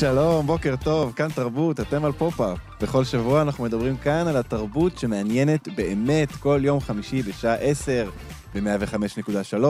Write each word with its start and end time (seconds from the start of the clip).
שלום, 0.00 0.46
בוקר 0.46 0.74
טוב, 0.84 1.12
כאן 1.12 1.28
תרבות, 1.34 1.80
אתם 1.80 2.04
על 2.04 2.12
פופ-אפ. 2.12 2.58
בכל 2.80 3.04
שבוע 3.04 3.42
אנחנו 3.42 3.64
מדברים 3.64 3.96
כאן 3.96 4.28
על 4.28 4.36
התרבות 4.36 4.98
שמעניינת 4.98 5.68
באמת 5.76 6.32
כל 6.32 6.60
יום 6.64 6.80
חמישי 6.80 7.22
בשעה 7.22 7.54
10 7.54 8.10
ב-105.3 8.54 9.64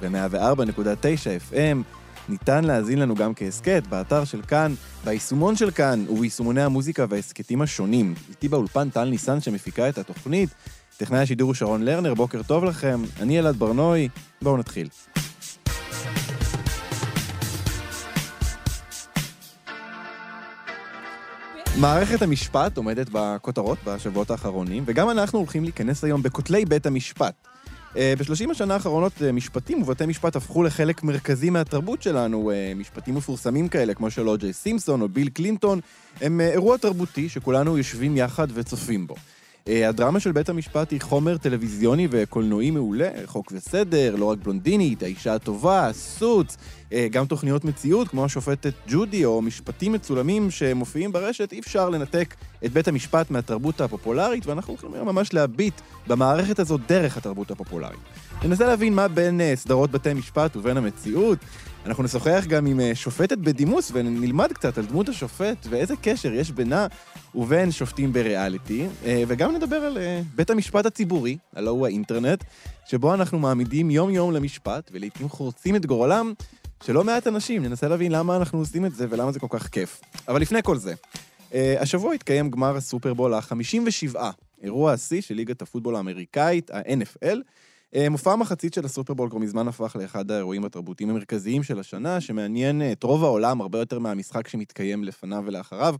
ו-104.9 0.00 1.52
FM. 1.52 1.76
ניתן 2.28 2.64
להאזין 2.64 2.98
לנו 2.98 3.14
גם 3.14 3.34
כהסכת 3.34 3.82
באתר 3.88 4.24
של 4.24 4.42
כאן, 4.42 4.74
ביישומון 5.04 5.56
של 5.56 5.70
כאן 5.70 6.04
וביישומוני 6.08 6.62
המוזיקה 6.62 7.06
וההסכתים 7.08 7.62
השונים. 7.62 8.14
איתי 8.30 8.48
באולפן 8.48 8.90
טל 8.90 9.04
ניסן 9.04 9.40
שמפיקה 9.40 9.88
את 9.88 9.98
התוכנית, 9.98 10.48
טכנאי 10.96 11.18
השידור 11.20 11.46
הוא 11.46 11.54
שרון 11.54 11.82
לרנר, 11.82 12.14
בוקר 12.14 12.42
טוב 12.42 12.64
לכם, 12.64 13.02
אני 13.20 13.38
אלעד 13.38 13.56
ברנועי, 13.56 14.08
בואו 14.42 14.56
נתחיל. 14.56 14.88
מערכת 21.80 22.22
המשפט 22.22 22.76
עומדת 22.76 23.06
בכותרות 23.12 23.78
בשבועות 23.86 24.30
האחרונים, 24.30 24.82
וגם 24.86 25.10
אנחנו 25.10 25.38
הולכים 25.38 25.64
להיכנס 25.64 26.04
היום 26.04 26.22
בכותלי 26.22 26.64
בית 26.64 26.86
המשפט. 26.86 27.34
אה, 27.96 28.14
בשלושים 28.18 28.50
השנה 28.50 28.74
האחרונות 28.74 29.12
אה, 29.22 29.32
משפטים 29.32 29.82
ובתי 29.82 30.06
משפט 30.06 30.36
הפכו 30.36 30.62
לחלק 30.62 31.02
מרכזי 31.02 31.50
מהתרבות 31.50 32.02
שלנו. 32.02 32.50
אה, 32.50 32.72
משפטים 32.76 33.14
מפורסמים 33.14 33.68
כאלה, 33.68 33.94
כמו 33.94 34.10
של 34.10 34.28
או.ג'יי 34.28 34.52
סימפסון 34.52 35.00
או 35.02 35.08
ביל 35.08 35.28
קלינטון, 35.28 35.80
הם 36.20 36.40
אירוע 36.40 36.76
תרבותי 36.76 37.28
שכולנו 37.28 37.78
יושבים 37.78 38.16
יחד 38.16 38.46
וצופים 38.54 39.06
בו. 39.06 39.14
הדרמה 39.66 40.20
של 40.20 40.32
בית 40.32 40.48
המשפט 40.48 40.90
היא 40.90 41.00
חומר 41.00 41.36
טלוויזיוני 41.36 42.08
וקולנועי 42.10 42.70
מעולה, 42.70 43.10
חוק 43.26 43.52
וסדר, 43.52 44.16
לא 44.16 44.24
רק 44.24 44.38
בלונדינית, 44.38 45.02
האישה 45.02 45.34
הטובה, 45.34 45.88
סוץ, 45.92 46.56
גם 47.10 47.26
תוכניות 47.26 47.64
מציאות 47.64 48.08
כמו 48.08 48.24
השופטת 48.24 48.72
ג'ודי 48.88 49.24
או 49.24 49.42
משפטים 49.42 49.92
מצולמים 49.92 50.50
שמופיעים 50.50 51.12
ברשת, 51.12 51.52
אי 51.52 51.58
אפשר 51.58 51.90
לנתק 51.90 52.34
את 52.64 52.72
בית 52.72 52.88
המשפט 52.88 53.30
מהתרבות 53.30 53.80
הפופולרית, 53.80 54.46
ואנחנו 54.46 54.72
הולכים 54.72 54.94
היום 54.94 55.08
ממש 55.08 55.34
להביט 55.34 55.80
במערכת 56.06 56.58
הזאת 56.58 56.80
דרך 56.88 57.16
התרבות 57.16 57.50
הפופולרית. 57.50 58.00
ננסה 58.44 58.66
להבין 58.66 58.94
מה 58.94 59.08
בין 59.08 59.40
סדרות 59.54 59.90
בתי 59.90 60.14
משפט 60.14 60.56
ובין 60.56 60.76
המציאות. 60.76 61.38
אנחנו 61.86 62.04
נשוחח 62.04 62.44
גם 62.48 62.66
עם 62.66 62.80
שופטת 62.94 63.38
בדימוס 63.38 63.90
ונלמד 63.94 64.52
קצת 64.52 64.78
על 64.78 64.86
דמות 64.86 65.08
השופט 65.08 65.66
ואיזה 65.70 65.94
קשר 66.02 66.32
יש 66.32 66.50
בינה 66.50 66.86
ובין 67.34 67.70
שופטים 67.70 68.12
בריאליטי, 68.12 68.86
וגם 69.26 69.54
נדבר 69.54 69.76
על 69.76 69.98
בית 70.34 70.50
המשפט 70.50 70.86
הציבורי, 70.86 71.36
הלא 71.56 71.70
הוא 71.70 71.86
האינטרנט, 71.86 72.44
שבו 72.86 73.14
אנחנו 73.14 73.38
מעמידים 73.38 73.90
יום-יום 73.90 74.32
למשפט 74.32 74.90
ולעיתים 74.92 75.28
חורצים 75.28 75.76
את 75.76 75.86
גורלם 75.86 76.32
של 76.84 76.92
לא 76.92 77.04
מעט 77.04 77.26
אנשים. 77.26 77.62
ננסה 77.62 77.88
להבין 77.88 78.12
למה 78.12 78.36
אנחנו 78.36 78.58
עושים 78.58 78.86
את 78.86 78.94
זה 78.94 79.06
ולמה 79.10 79.32
זה 79.32 79.40
כל 79.40 79.46
כך 79.50 79.68
כיף. 79.68 80.00
אבל 80.28 80.40
לפני 80.40 80.62
כל 80.62 80.76
זה, 80.76 80.94
השבוע 81.54 82.14
התקיים 82.14 82.50
גמר 82.50 82.76
הסופרבול 82.76 83.34
ה-57, 83.34 84.16
אירוע 84.62 84.92
השיא 84.92 85.20
של 85.20 85.34
ליגת 85.34 85.62
הפוטבול 85.62 85.96
האמריקאית, 85.96 86.70
ה-NFL. 86.70 87.36
מופע 88.10 88.32
המחצית 88.32 88.74
של 88.74 88.84
הסופרבול 88.84 89.30
כבר 89.30 89.38
מזמן 89.38 89.68
הפך 89.68 89.96
לאחד 90.00 90.30
האירועים 90.30 90.64
התרבותיים 90.64 91.10
המרכזיים 91.10 91.62
של 91.62 91.78
השנה, 91.78 92.20
שמעניין 92.20 92.82
את 92.92 93.02
רוב 93.02 93.24
העולם 93.24 93.60
הרבה 93.60 93.78
יותר 93.78 93.98
מהמשחק 93.98 94.48
שמתקיים 94.48 95.04
לפניו 95.04 95.42
ולאחריו. 95.46 95.94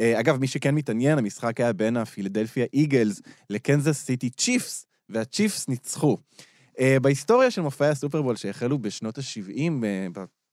אגב, 0.00 0.40
מי 0.40 0.46
שכן 0.46 0.74
מתעניין, 0.74 1.18
המשחק 1.18 1.60
היה 1.60 1.72
בין 1.72 1.96
הפילדלפיה 1.96 2.66
איגלס 2.72 3.22
לקנזס 3.50 4.04
סיטי 4.04 4.30
צ'יפס, 4.30 4.86
והצ'יפס 5.08 5.68
ניצחו. 5.68 6.16
בהיסטוריה 7.02 7.50
של 7.50 7.60
מופעי 7.60 7.88
הסופרבול 7.88 8.36
שהחלו 8.36 8.78
בשנות 8.78 9.18
ה-70, 9.18 9.72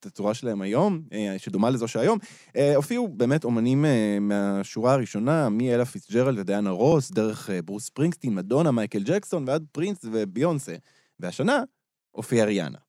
בתצורה 0.05 0.33
שלהם 0.33 0.61
היום, 0.61 1.01
שדומה 1.37 1.69
לזו 1.69 1.87
שהיום, 1.87 2.17
הופיעו 2.75 3.07
באמת 3.07 3.43
אומנים 3.43 3.85
מהשורה 4.21 4.93
הראשונה, 4.93 5.49
מאלה 5.49 5.85
פיצג'רלד 5.85 6.39
ודיאנה 6.39 6.69
רוס, 6.69 7.11
דרך 7.11 7.49
ברוס 7.65 7.89
ספרינגסטין, 7.89 8.35
מדונה, 8.35 8.71
מייקל 8.71 9.03
ג'קסון 9.03 9.43
ועד 9.47 9.65
פרינס 9.71 9.99
וביונסה. 10.03 10.75
והשנה 11.19 11.63
הופיעה 12.11 12.45
ריאנה. 12.45 12.84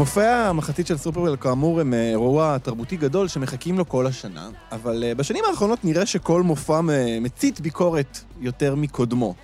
מופעי 0.00 0.26
המחצית 0.26 0.86
של 0.86 0.96
סופרבל 0.96 1.36
כאמור 1.36 1.80
הם 1.80 1.94
אירוע 1.94 2.58
תרבותי 2.58 2.96
גדול 2.96 3.28
שמחכים 3.28 3.78
לו 3.78 3.88
כל 3.88 4.06
השנה, 4.06 4.48
אבל 4.72 5.04
בשנים 5.16 5.44
האחרונות 5.50 5.84
נראה 5.84 6.06
שכל 6.06 6.42
מופע 6.42 6.80
מצית 7.20 7.60
ביקורת 7.60 8.18
יותר 8.40 8.74
מקודמו. 8.74 9.34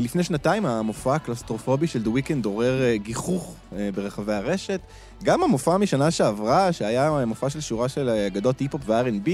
לפני 0.00 0.22
שנתיים 0.22 0.66
המופע 0.66 1.14
הקלסטרופובי 1.14 1.86
של 1.86 2.02
The 2.04 2.08
Weeknd 2.08 2.44
עורר 2.44 2.94
גיחוך 2.94 3.54
ברחבי 3.94 4.32
הרשת. 4.32 4.80
גם 5.24 5.42
המופע 5.42 5.76
משנה 5.76 6.10
שעברה, 6.10 6.72
שהיה 6.72 7.24
מופע 7.26 7.50
של 7.50 7.60
שורה 7.60 7.88
של 7.88 8.08
אגדות 8.08 8.60
היפ-הופ 8.60 8.82
ו-R&B, 8.86 9.30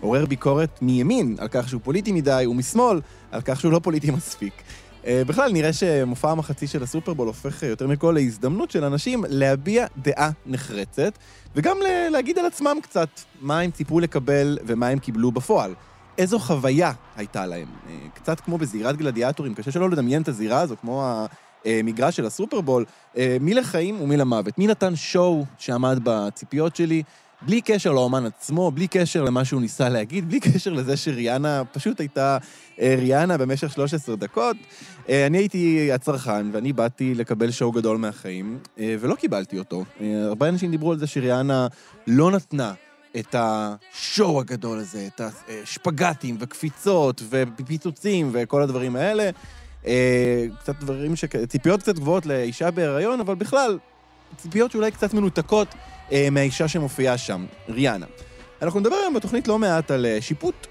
עורר 0.00 0.26
ביקורת 0.26 0.78
מימין 0.82 1.36
על 1.38 1.48
כך 1.50 1.68
שהוא 1.68 1.80
פוליטי 1.84 2.12
מדי, 2.12 2.44
ומשמאל 2.48 3.00
על 3.30 3.40
כך 3.40 3.60
שהוא 3.60 3.72
לא 3.72 3.78
פוליטי 3.78 4.10
מספיק. 4.10 4.52
בכלל, 5.06 5.52
נראה 5.52 5.72
שמופע 5.72 6.30
המחצי 6.30 6.66
של 6.66 6.82
הסופרבול 6.82 7.26
הופך 7.26 7.62
יותר 7.62 7.86
מכל 7.86 8.12
להזדמנות 8.16 8.70
של 8.70 8.84
אנשים 8.84 9.24
להביע 9.28 9.86
דעה 9.96 10.30
נחרצת, 10.46 11.18
וגם 11.56 11.76
להגיד 12.10 12.38
על 12.38 12.46
עצמם 12.46 12.76
קצת 12.82 13.08
מה 13.40 13.60
הם 13.60 13.70
ציפו 13.70 14.00
לקבל 14.00 14.58
ומה 14.66 14.88
הם 14.88 14.98
קיבלו 14.98 15.32
בפועל. 15.32 15.74
איזו 16.18 16.38
חוויה 16.38 16.92
הייתה 17.16 17.46
להם. 17.46 17.68
קצת 18.14 18.40
כמו 18.40 18.58
בזירת 18.58 18.96
גלדיאטורים, 18.96 19.54
קשה 19.54 19.70
שלא 19.70 19.90
לדמיין 19.90 20.22
את 20.22 20.28
הזירה 20.28 20.60
הזו, 20.60 20.76
כמו 20.80 21.26
המגרש 21.64 22.16
של 22.16 22.26
הסופרבול, 22.26 22.84
מי 23.40 23.54
לחיים 23.54 24.00
ומי 24.00 24.16
למוות. 24.16 24.58
מי 24.58 24.66
נתן 24.66 24.96
שואו 24.96 25.44
שעמד 25.58 25.98
בציפיות 26.02 26.76
שלי, 26.76 27.02
בלי 27.46 27.60
קשר 27.60 27.92
לאומן 27.92 28.26
עצמו, 28.26 28.70
בלי 28.70 28.88
קשר 28.88 29.24
למה 29.24 29.44
שהוא 29.44 29.60
ניסה 29.60 29.88
להגיד, 29.88 30.28
בלי 30.28 30.40
קשר 30.40 30.72
לזה 30.72 30.96
שריאנה 30.96 31.62
פשוט 31.72 32.00
הייתה 32.00 32.38
ריאנה 32.78 33.38
במשך 33.38 33.72
13 33.72 34.16
דקות. 34.16 34.56
אני 35.08 35.38
הייתי 35.38 35.92
הצרכן, 35.92 36.46
ואני 36.52 36.72
באתי 36.72 37.14
לקבל 37.14 37.50
שואו 37.50 37.72
גדול 37.72 37.98
מהחיים, 37.98 38.58
ולא 38.78 39.14
קיבלתי 39.14 39.58
אותו. 39.58 39.84
הרבה 40.24 40.48
אנשים 40.48 40.70
דיברו 40.70 40.92
על 40.92 40.98
זה 40.98 41.06
שריאנה 41.06 41.66
לא 42.06 42.30
נתנה 42.30 42.74
את 43.18 43.34
השואו 43.38 44.40
הגדול 44.40 44.78
הזה, 44.78 45.08
את 45.14 45.20
השפגטים 45.20 46.36
וקפיצות 46.40 47.22
ופיצוצים 47.30 48.30
וכל 48.32 48.62
הדברים 48.62 48.96
האלה. 48.96 49.30
קצת 50.60 50.80
דברים 50.80 51.16
ש... 51.16 51.24
ציפיות 51.48 51.82
קצת 51.82 51.94
גבוהות 51.94 52.26
לאישה 52.26 52.70
בהיריון, 52.70 53.20
אבל 53.20 53.34
בכלל, 53.34 53.78
ציפיות 54.36 54.70
שאולי 54.70 54.90
קצת 54.90 55.14
מנותקות 55.14 55.68
מהאישה 56.30 56.68
שמופיעה 56.68 57.18
שם, 57.18 57.46
ריאנה. 57.68 58.06
אנחנו 58.62 58.80
נדבר 58.80 58.94
היום 58.94 59.14
בתוכנית 59.14 59.48
לא 59.48 59.58
מעט 59.58 59.90
על 59.90 60.06
שיפוט 60.20 60.66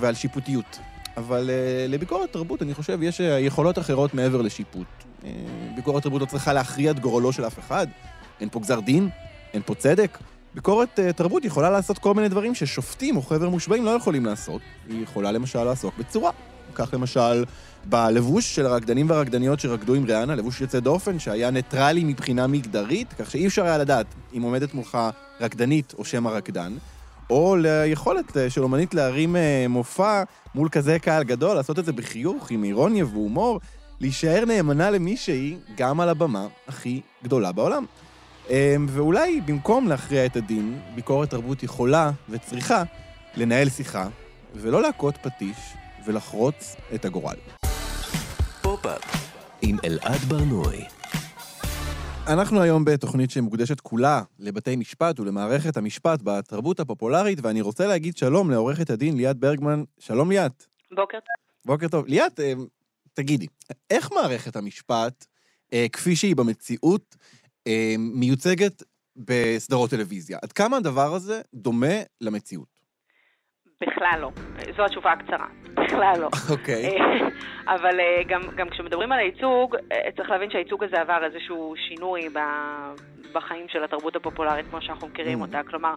ועל 0.00 0.14
שיפוטיות, 0.14 0.78
אבל 1.16 1.50
לביקורת 1.88 2.32
תרבות, 2.32 2.62
אני 2.62 2.74
חושב, 2.74 3.02
יש 3.02 3.20
יכולות 3.20 3.78
אחרות 3.78 4.14
מעבר 4.14 4.42
לשיפוט. 4.42 4.86
ביקורת 5.76 6.02
תרבות 6.02 6.20
לא 6.20 6.26
צריכה 6.26 6.52
להכריע 6.52 6.90
את 6.90 7.00
גורלו 7.00 7.32
של 7.32 7.46
אף 7.46 7.58
אחד, 7.58 7.86
אין 8.40 8.48
פה 8.52 8.60
גזר 8.60 8.80
דין, 8.80 9.08
אין 9.54 9.62
פה 9.66 9.74
צדק. 9.74 10.18
ביקורת 10.54 11.00
תרבות 11.16 11.44
יכולה 11.44 11.70
לעשות 11.70 11.98
כל 11.98 12.14
מיני 12.14 12.28
דברים 12.28 12.54
ששופטים 12.54 13.16
או 13.16 13.22
חבר 13.22 13.48
מושבעים 13.48 13.84
לא 13.84 13.90
יכולים 13.90 14.26
לעשות. 14.26 14.62
היא 14.88 15.02
יכולה 15.02 15.32
למשל 15.32 15.64
לעסוק 15.64 15.94
בצורה. 15.98 16.30
כך 16.74 16.94
למשל 16.94 17.44
בלבוש 17.84 18.54
של 18.54 18.66
הרקדנים 18.66 19.10
והרקדניות 19.10 19.60
שרקדו 19.60 19.94
עם 19.94 20.04
ריאנה, 20.04 20.34
לבוש 20.34 20.60
יוצא 20.60 20.80
דופן 20.80 21.18
שהיה 21.18 21.50
ניטרלי 21.50 22.04
מבחינה 22.04 22.46
מגדרית, 22.46 23.12
כך 23.18 23.30
שאי 23.30 23.46
אפשר 23.46 23.64
היה 23.64 23.78
לדעת 23.78 24.06
אם 24.36 24.42
עומדת 24.42 24.74
מולך 24.74 24.98
רקדנית 25.40 25.94
או 25.98 26.04
שם 26.04 26.26
הרקדן, 26.26 26.72
או 27.30 27.56
ליכולת 27.56 28.36
של 28.48 28.62
אומנית 28.62 28.94
להרים 28.94 29.36
אה, 29.36 29.66
מופע 29.68 30.22
מול 30.54 30.68
כזה 30.68 30.98
קהל 30.98 31.24
גדול, 31.24 31.56
לעשות 31.56 31.78
את 31.78 31.84
זה 31.84 31.92
בחיוך, 31.92 32.50
עם 32.50 32.64
אירוניה 32.64 33.04
והומור, 33.04 33.60
להישאר 34.00 34.44
נאמנה 34.44 34.90
למי 34.90 35.16
שהיא 35.16 35.56
גם 35.76 36.00
על 36.00 36.08
הבמה 36.08 36.46
הכי 36.68 37.00
גדולה 37.24 37.52
בעולם. 37.52 37.84
אה, 38.50 38.76
ואולי 38.88 39.40
במקום 39.40 39.88
להכריע 39.88 40.26
את 40.26 40.36
הדין, 40.36 40.78
ביקורת 40.94 41.30
תרבות 41.30 41.62
יכולה 41.62 42.10
וצריכה 42.28 42.82
לנהל 43.36 43.68
שיחה, 43.68 44.08
ולא 44.54 44.82
להכות 44.82 45.14
פטיש 45.22 45.56
ולחרוץ 46.06 46.76
את 46.94 47.04
הגורל. 47.04 47.36
פופ-אפ 48.82 49.04
עם 49.62 49.76
אלעד 49.84 50.20
ברנועי. 50.28 50.84
אנחנו 52.26 52.60
היום 52.60 52.84
בתוכנית 52.84 53.30
שמוקדשת 53.30 53.80
כולה 53.80 54.22
לבתי 54.38 54.76
משפט 54.76 55.20
ולמערכת 55.20 55.76
המשפט 55.76 56.20
בתרבות 56.24 56.80
הפופולרית, 56.80 57.38
ואני 57.42 57.60
רוצה 57.60 57.86
להגיד 57.86 58.16
שלום 58.16 58.50
לעורכת 58.50 58.90
הדין 58.90 59.16
ליאת 59.16 59.36
ברגמן. 59.36 59.82
שלום 59.98 60.30
ליאת. 60.30 60.64
בוקר 60.90 61.18
טוב. 61.18 61.64
בוקר 61.64 61.88
טוב. 61.88 62.06
ליאת, 62.06 62.40
אה, 62.40 62.52
תגידי, 63.14 63.46
איך 63.90 64.12
מערכת 64.12 64.56
המשפט, 64.56 65.26
אה, 65.72 65.86
כפי 65.92 66.16
שהיא 66.16 66.36
במציאות, 66.36 67.16
אה, 67.66 67.94
מיוצגת 67.98 68.82
בסדרות 69.16 69.90
טלוויזיה? 69.90 70.38
עד 70.42 70.52
כמה 70.52 70.76
הדבר 70.76 71.14
הזה 71.14 71.40
דומה 71.54 71.96
למציאות? 72.20 72.81
בכלל 73.82 74.18
לא. 74.20 74.30
זו 74.76 74.84
התשובה 74.84 75.12
הקצרה. 75.12 75.46
בכלל 75.84 76.14
לא. 76.20 76.28
אוקיי. 76.50 76.98
אבל 77.66 78.00
גם, 78.26 78.40
גם 78.56 78.68
כשמדברים 78.68 79.12
על 79.12 79.18
הייצוג, 79.18 79.76
צריך 80.16 80.30
להבין 80.30 80.50
שהייצוג 80.50 80.84
הזה 80.84 81.00
עבר 81.00 81.24
איזשהו 81.24 81.74
שינוי 81.88 82.28
ב... 82.28 82.38
בחיים 83.32 83.66
של 83.68 83.84
התרבות 83.84 84.16
הפופולרית 84.16 84.66
כמו 84.70 84.82
שאנחנו 84.82 85.08
מכירים 85.08 85.38
mm. 85.38 85.42
אותה. 85.42 85.60
כלומר, 85.70 85.94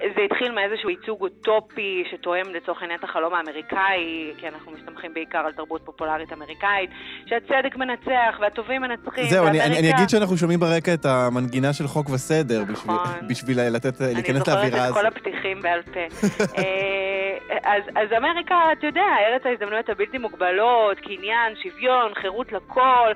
זה 0.00 0.22
התחיל 0.24 0.52
מאיזשהו 0.52 0.90
ייצוג 0.90 1.20
אוטופי 1.20 2.04
שתואם 2.10 2.42
לצורך 2.54 2.82
העניין 2.82 2.98
את 2.98 3.04
החלום 3.04 3.34
האמריקאי, 3.34 4.32
כי 4.38 4.48
אנחנו 4.48 4.72
מסתמכים 4.72 5.14
בעיקר 5.14 5.38
על 5.38 5.52
תרבות 5.52 5.82
פופולרית 5.84 6.32
אמריקאית, 6.32 6.90
שהצדק 7.26 7.76
מנצח 7.76 8.38
והטובים 8.40 8.82
מנצחים. 8.82 9.24
זהו, 9.24 9.46
אני, 9.46 9.60
אני, 9.60 9.78
אני 9.78 9.90
אגיד 9.90 10.08
שאנחנו 10.08 10.36
שומעים 10.36 10.60
ברקע 10.60 10.94
את 10.94 11.06
המנגינה 11.06 11.72
של 11.72 11.86
חוק 11.86 12.10
וסדר, 12.10 12.62
נכון. 12.68 12.96
בשביל, 13.28 13.28
בשביל 13.28 13.76
לתת, 13.76 14.00
להיכנס 14.00 14.48
לאווירה 14.48 14.66
הזאת. 14.66 14.72
אני 14.72 14.88
זוכרת 14.88 14.88
את 14.88 14.94
כל 14.94 15.06
הפתיחים 15.06 15.62
בעל 15.62 15.82
פה. 15.82 16.00
אה, 17.50 17.58
אז, 17.64 17.82
אז 17.96 18.12
אמריקה, 18.12 18.72
אתה 18.72 18.86
יודע, 18.86 19.06
ארץ 19.26 19.46
ההזדמנויות 19.46 19.88
הבלתי 19.88 20.18
מוגבלות, 20.18 21.00
קניין, 21.00 21.56
שוויון, 21.62 22.14
חירות 22.14 22.52
לכל, 22.52 23.12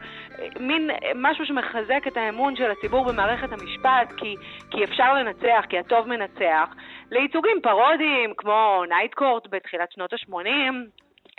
מין 0.60 0.90
משהו 1.14 1.46
שמחזק 1.46 2.06
את 2.06 2.16
האמון 2.16 2.56
של 2.56 2.70
הציבור 2.70 3.04
במערכת 3.04 3.52
המשפט, 3.52 4.12
כי, 4.16 4.36
כי 4.70 4.84
אפשר 4.84 5.14
לנצח, 5.14 5.64
כי 5.68 5.78
הטוב 5.78 6.08
מנצח, 6.08 6.74
לייצוגים 7.10 7.60
פרודיים 7.62 8.34
כמו 8.36 8.82
נייטקורט 8.88 9.46
בתחילת 9.50 9.92
שנות 9.92 10.12
ה-80, 10.12 10.72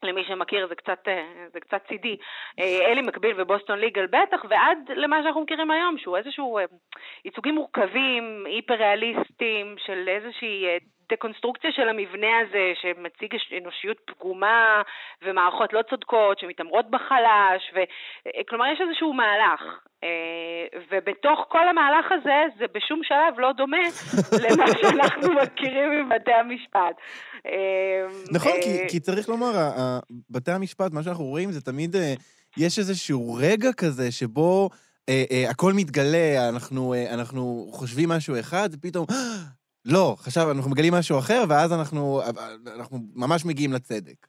למי 0.04 0.24
שמכיר 0.28 0.68
זה 0.68 0.76
קצת, 0.76 1.08
זה 1.54 1.60
קצת 1.60 1.82
צידי, 1.88 2.18
אלי 2.60 3.02
מקביל 3.02 3.42
ובוסטון 3.42 3.80
ליגל 3.80 4.06
בטח, 4.06 4.46
ועד 4.50 4.78
למה 4.96 5.24
שאנחנו 5.24 5.42
מכירים 5.42 5.72
היום, 5.72 5.98
שהוא 5.98 6.18
איזשהו 6.18 6.60
ייצוגים 7.26 7.56
מורכבים, 7.56 8.44
היפר-ריאליסטיים 8.46 9.76
של 9.86 10.08
איזושהי 10.08 10.66
דקונסטרוקציה 11.12 11.72
של 11.72 11.90
המבנה 11.90 12.40
הזה 12.42 12.72
שמציג 12.82 13.36
אנושיות 13.62 13.98
פגומה 14.06 14.82
ומערכות 15.22 15.74
לא 15.74 15.82
צודקות 15.90 16.40
שמתעמרות 16.40 16.90
בחלש, 16.90 17.62
ו... 17.76 17.80
כלומר 18.50 18.66
יש 18.74 18.82
איזשהו 18.82 19.14
מהלך. 19.14 19.62
אה, 20.04 20.80
ובתוך 20.92 21.40
כל 21.50 21.68
המהלך 21.68 22.06
הזה 22.12 22.40
זה 22.60 22.66
בשום 22.76 23.02
שלב 23.04 23.40
לא 23.40 23.52
דומה 23.58 23.78
למה 24.44 24.66
שאנחנו 24.82 25.34
מכירים 25.34 26.06
מבתי 26.06 26.32
המשפט. 26.34 26.96
אה, 27.46 27.52
נכון, 28.32 28.52
כי, 28.62 28.80
אה, 28.80 28.90
כי 28.90 29.00
צריך 29.00 29.30
לומר, 29.30 29.52
בתי 30.30 30.52
המשפט, 30.52 30.94
מה 30.94 31.04
שאנחנו 31.04 31.24
רואים 31.24 31.52
זה 31.52 31.62
תמיד, 31.62 31.96
יש 32.58 32.80
איזשהו 32.80 33.38
רגע 33.40 33.74
כזה 33.74 34.12
שבו 34.12 34.70
הכל 35.50 35.74
מתגלה, 35.74 36.50
אנחנו, 36.50 36.94
אנחנו 37.14 37.68
חושבים 37.72 38.10
משהו 38.10 38.40
אחד, 38.40 38.70
ופתאום, 38.74 39.06
לא, 39.86 40.16
חשב, 40.20 40.48
אנחנו 40.52 40.72
מגלים 40.72 40.94
משהו 40.94 41.20
אחר, 41.20 41.44
ואז 41.50 41.74
אנחנו, 41.74 42.22
אנחנו 42.76 43.00
ממש 43.16 43.46
מגיעים 43.46 43.74
לצדק. 43.74 44.28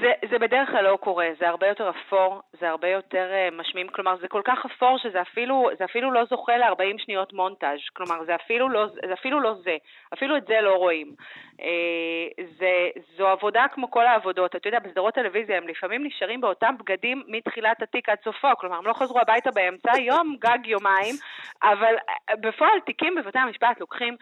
זה, 0.00 0.12
זה 0.30 0.38
בדרך 0.38 0.70
כלל 0.70 0.84
לא 0.84 0.96
קורה, 0.96 1.28
זה 1.38 1.48
הרבה 1.48 1.66
יותר 1.66 1.90
אפור, 1.90 2.40
זה 2.60 2.68
הרבה 2.68 2.88
יותר 2.88 3.30
uh, 3.30 3.54
משמים, 3.54 3.88
כלומר 3.88 4.16
זה 4.20 4.28
כל 4.28 4.42
כך 4.44 4.64
אפור 4.66 4.98
שזה 4.98 5.22
אפילו, 5.22 5.70
זה 5.78 5.84
אפילו 5.84 6.12
לא 6.12 6.24
זוכה 6.24 6.56
ל-40 6.56 6.98
שניות 7.04 7.32
מונטאז', 7.32 7.78
כלומר 7.92 8.24
זה 8.24 8.34
אפילו 8.34 8.68
לא 8.68 8.86
זה, 8.86 9.12
אפילו 9.12 9.40
לא 9.40 9.54
זה, 9.54 9.76
אפילו 10.14 10.36
את 10.36 10.46
זה 10.46 10.60
לא 10.60 10.74
רואים. 10.74 11.14
Uh, 11.58 12.42
זה, 12.58 12.88
זו 13.16 13.28
עבודה 13.28 13.66
כמו 13.72 13.90
כל 13.90 14.06
העבודות, 14.06 14.56
אתה 14.56 14.68
יודע, 14.68 14.78
בסדרות 14.78 15.14
טלוויזיה 15.14 15.56
הם 15.56 15.68
לפעמים 15.68 16.06
נשארים 16.06 16.40
באותם 16.40 16.74
בגדים 16.78 17.22
מתחילת 17.28 17.82
התיק 17.82 18.08
עד 18.08 18.18
סופו, 18.24 18.48
כלומר 18.58 18.76
הם 18.76 18.86
לא 18.86 18.92
חזרו 18.92 19.20
הביתה 19.20 19.50
באמצע 19.50 19.98
יום, 19.98 20.36
גג 20.38 20.66
יומיים, 20.66 21.14
אבל 21.62 21.94
אה, 22.08 22.36
בפועל 22.36 22.80
תיקים 22.86 23.14
בבתי 23.14 23.38
המשפט 23.38 23.80
לוקחים 23.80 24.16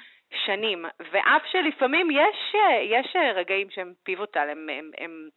שנים, 0.47 0.85
ואף 1.13 1.43
שלפעמים 1.53 2.11
יש, 2.11 2.55
יש 2.83 3.17
רגעים 3.35 3.67
שהם 3.71 3.93
פיבוטל, 4.03 4.49
הם, 4.51 4.69
הם, 4.71 4.91
הם, 4.99 5.29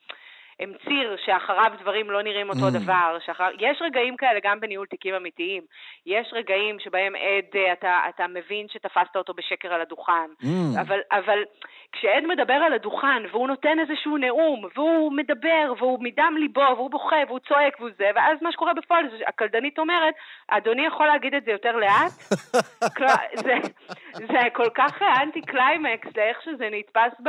הם 0.60 0.74
ציר 0.86 1.18
שאחריו 1.26 1.72
דברים 1.82 2.12
לא 2.12 2.22
נראים 2.22 2.50
אותו 2.50 2.68
mm. 2.68 2.80
דבר. 2.84 3.18
שאחר... 3.26 3.50
יש 3.60 3.82
רגעים 3.82 4.18
כאלה 4.18 4.40
גם 4.44 4.60
בניהול 4.60 4.88
תיקים 4.88 5.16
אמיתיים. 5.16 5.64
יש 6.06 6.28
רגעים 6.34 6.80
שבהם 6.80 7.16
עד, 7.16 7.62
אתה, 7.74 8.02
אתה 8.10 8.28
מבין 8.28 8.68
שתפסת 8.68 9.16
אותו 9.16 9.34
בשקר 9.34 9.74
על 9.74 9.82
הדוכן. 9.82 10.30
Mm. 10.42 10.82
אבל, 10.82 11.00
אבל 11.12 11.44
כשעד 11.92 12.24
מדבר 12.24 12.54
על 12.54 12.74
הדוכן 12.74 13.24
והוא 13.32 13.48
נותן 13.48 13.80
איזשהו 13.80 14.18
נאום, 14.18 14.66
והוא 14.76 15.12
מדבר, 15.12 15.74
והוא 15.78 16.04
מדם 16.04 16.34
ליבו, 16.38 16.62
והוא 16.62 16.92
בוכה, 16.92 17.16
והוא 17.28 17.40
צועק, 17.40 17.80
והוא 17.80 17.90
זה, 17.98 18.10
ואז 18.16 18.38
מה 18.42 18.52
שקורה 18.52 18.74
בפועל 18.74 19.10
זה 19.12 19.18
שהקלדנית 19.18 19.80
אומרת, 19.80 20.14
אדוני 20.48 20.86
יכול 20.86 21.08
להגיד 21.08 21.36
את 21.36 21.46
זה 21.46 21.52
יותר 21.52 21.76
לאט? 21.76 22.12
זה, 23.46 23.56
זה 24.16 24.40
כל 24.54 24.70
כך 24.76 25.02
אנטי 25.22 25.42
קליימקס 25.42 26.18
לאיך 26.18 26.42
שזה 26.42 26.68
נתפס 26.72 27.22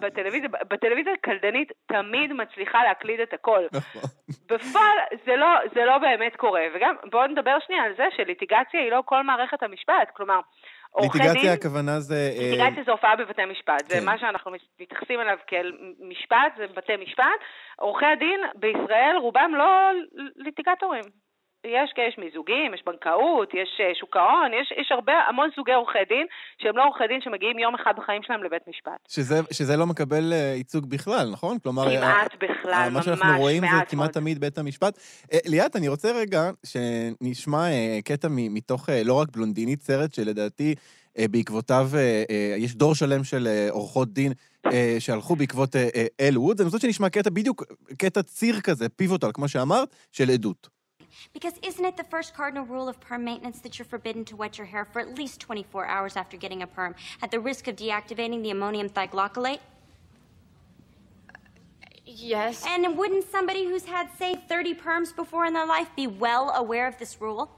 בטלוויזיה. 0.00 0.48
בטלוויזיה 0.70 1.12
קלדנית 1.20 1.72
תמיד 1.86 2.32
מצליחה 2.32 2.84
להקליד 2.84 3.20
את 3.20 3.32
הכל. 3.32 3.60
נכון. 3.72 4.02
בפועל 4.46 4.96
זה 5.24 5.36
לא, 5.36 5.48
זה 5.74 5.84
לא 5.84 5.98
באמת 5.98 6.36
קורה. 6.36 6.62
וגם, 6.74 6.94
בואו 7.10 7.26
נדבר 7.26 7.56
שנייה 7.66 7.84
על 7.84 7.92
זה 7.96 8.04
שליטיגציה 8.16 8.80
היא 8.80 8.90
לא 8.90 9.02
כל 9.04 9.22
מערכת 9.22 9.62
המשפט. 9.62 10.10
כלומר, 10.12 10.40
ליטיגציה 11.02 11.52
הכוונה 11.52 12.00
זה... 12.00 12.30
אה, 12.38 12.50
ליטיגציה 12.50 12.84
זה 12.84 12.92
הופעה 12.92 13.16
בבתי 13.16 13.44
משפט, 13.44 13.82
כן. 13.88 14.00
זה 14.00 14.06
מה 14.06 14.18
שאנחנו 14.18 14.50
מתייחסים 14.80 15.20
אליו 15.20 15.36
כאל 15.46 15.72
משפט, 16.00 16.52
זה 16.56 16.66
בתי 16.76 16.96
משפט. 16.96 17.40
עורכי 17.76 18.06
הדין 18.06 18.40
בישראל 18.54 19.16
רובם 19.20 19.50
לא 19.54 19.66
ליטיגטורים. 20.36 21.25
יש, 21.64 21.90
יש 22.08 22.18
מיזוגים, 22.18 22.74
יש 22.74 22.82
בנקאות, 22.86 23.54
יש 23.54 23.80
אה, 23.80 23.94
שוק 24.00 24.16
ההון, 24.16 24.50
יש, 24.60 24.72
יש 24.80 24.92
הרבה, 24.92 25.12
המון 25.28 25.48
סוגי 25.56 25.72
עורכי 25.72 25.98
דין, 26.08 26.26
שהם 26.62 26.76
לא 26.76 26.84
עורכי 26.84 27.04
דין 27.08 27.20
שמגיעים 27.20 27.58
יום 27.58 27.74
אחד 27.74 27.92
בחיים 27.96 28.22
שלהם 28.22 28.42
לבית 28.42 28.62
משפט. 28.68 29.00
שזה, 29.08 29.40
שזה 29.52 29.76
לא 29.76 29.86
מקבל 29.86 30.32
אה, 30.32 30.54
ייצוג 30.56 30.90
בכלל, 30.90 31.28
נכון? 31.32 31.58
כלומר... 31.58 31.84
כמעט 31.84 32.34
ה, 32.34 32.36
בכלל, 32.36 32.88
ממש, 32.90 32.94
מה 32.94 33.02
שאנחנו 33.02 33.38
רואים 33.38 33.62
זה 33.62 33.84
כמעט 33.88 33.94
מאוד. 33.94 34.10
תמיד 34.10 34.40
בית 34.40 34.58
המשפט. 34.58 34.98
ליאת, 35.46 35.76
אני 35.76 35.88
רוצה 35.88 36.12
רגע 36.12 36.50
שנשמע 36.66 37.66
קטע 38.04 38.28
מתוך 38.30 38.88
לא 39.04 39.14
רק 39.14 39.28
בלונדינית, 39.32 39.82
סרט 39.82 40.14
שלדעתי... 40.14 40.74
בעקבותיו, 41.30 41.88
יש 42.56 42.74
דור 42.74 42.94
שלם 42.94 43.24
של 43.24 43.48
עורכות 43.70 44.12
דין 44.12 44.32
שהלכו 44.98 45.36
בעקבות 45.36 45.76
אל 46.20 46.38
וודס. 46.38 46.60
אני 46.60 46.66
רוצה 46.66 46.78
שנשמע 46.78 47.08
קטע, 47.08 47.30
בדיוק 47.30 47.64
קטע 47.98 48.22
ציר 48.22 48.60
כזה, 48.60 48.88
פיבוטל, 48.88 49.30
כמו 49.34 49.48
שאמרת, 49.48 49.88
של 50.12 50.30
עדות. 50.30 50.75
Because 51.32 51.54
isn't 51.62 51.84
it 51.84 51.96
the 51.96 52.04
first 52.04 52.34
cardinal 52.34 52.64
rule 52.64 52.88
of 52.88 53.00
perm 53.00 53.24
maintenance 53.24 53.60
that 53.60 53.78
you're 53.78 53.86
forbidden 53.86 54.24
to 54.26 54.36
wet 54.36 54.58
your 54.58 54.66
hair 54.66 54.84
for 54.84 55.00
at 55.00 55.16
least 55.16 55.40
24 55.40 55.86
hours 55.86 56.16
after 56.16 56.36
getting 56.36 56.62
a 56.62 56.66
perm, 56.66 56.94
at 57.22 57.30
the 57.30 57.40
risk 57.40 57.68
of 57.68 57.76
deactivating 57.76 58.42
the 58.42 58.50
ammonium 58.50 58.88
thioglycolate? 58.88 59.60
Yes. 62.04 62.64
And 62.66 62.96
wouldn't 62.96 63.30
somebody 63.30 63.66
who's 63.66 63.84
had, 63.84 64.08
say, 64.18 64.36
30 64.48 64.74
perms 64.74 65.14
before 65.14 65.44
in 65.44 65.52
their 65.52 65.66
life 65.66 65.88
be 65.96 66.06
well 66.06 66.50
aware 66.50 66.86
of 66.86 66.98
this 66.98 67.20
rule? 67.20 67.50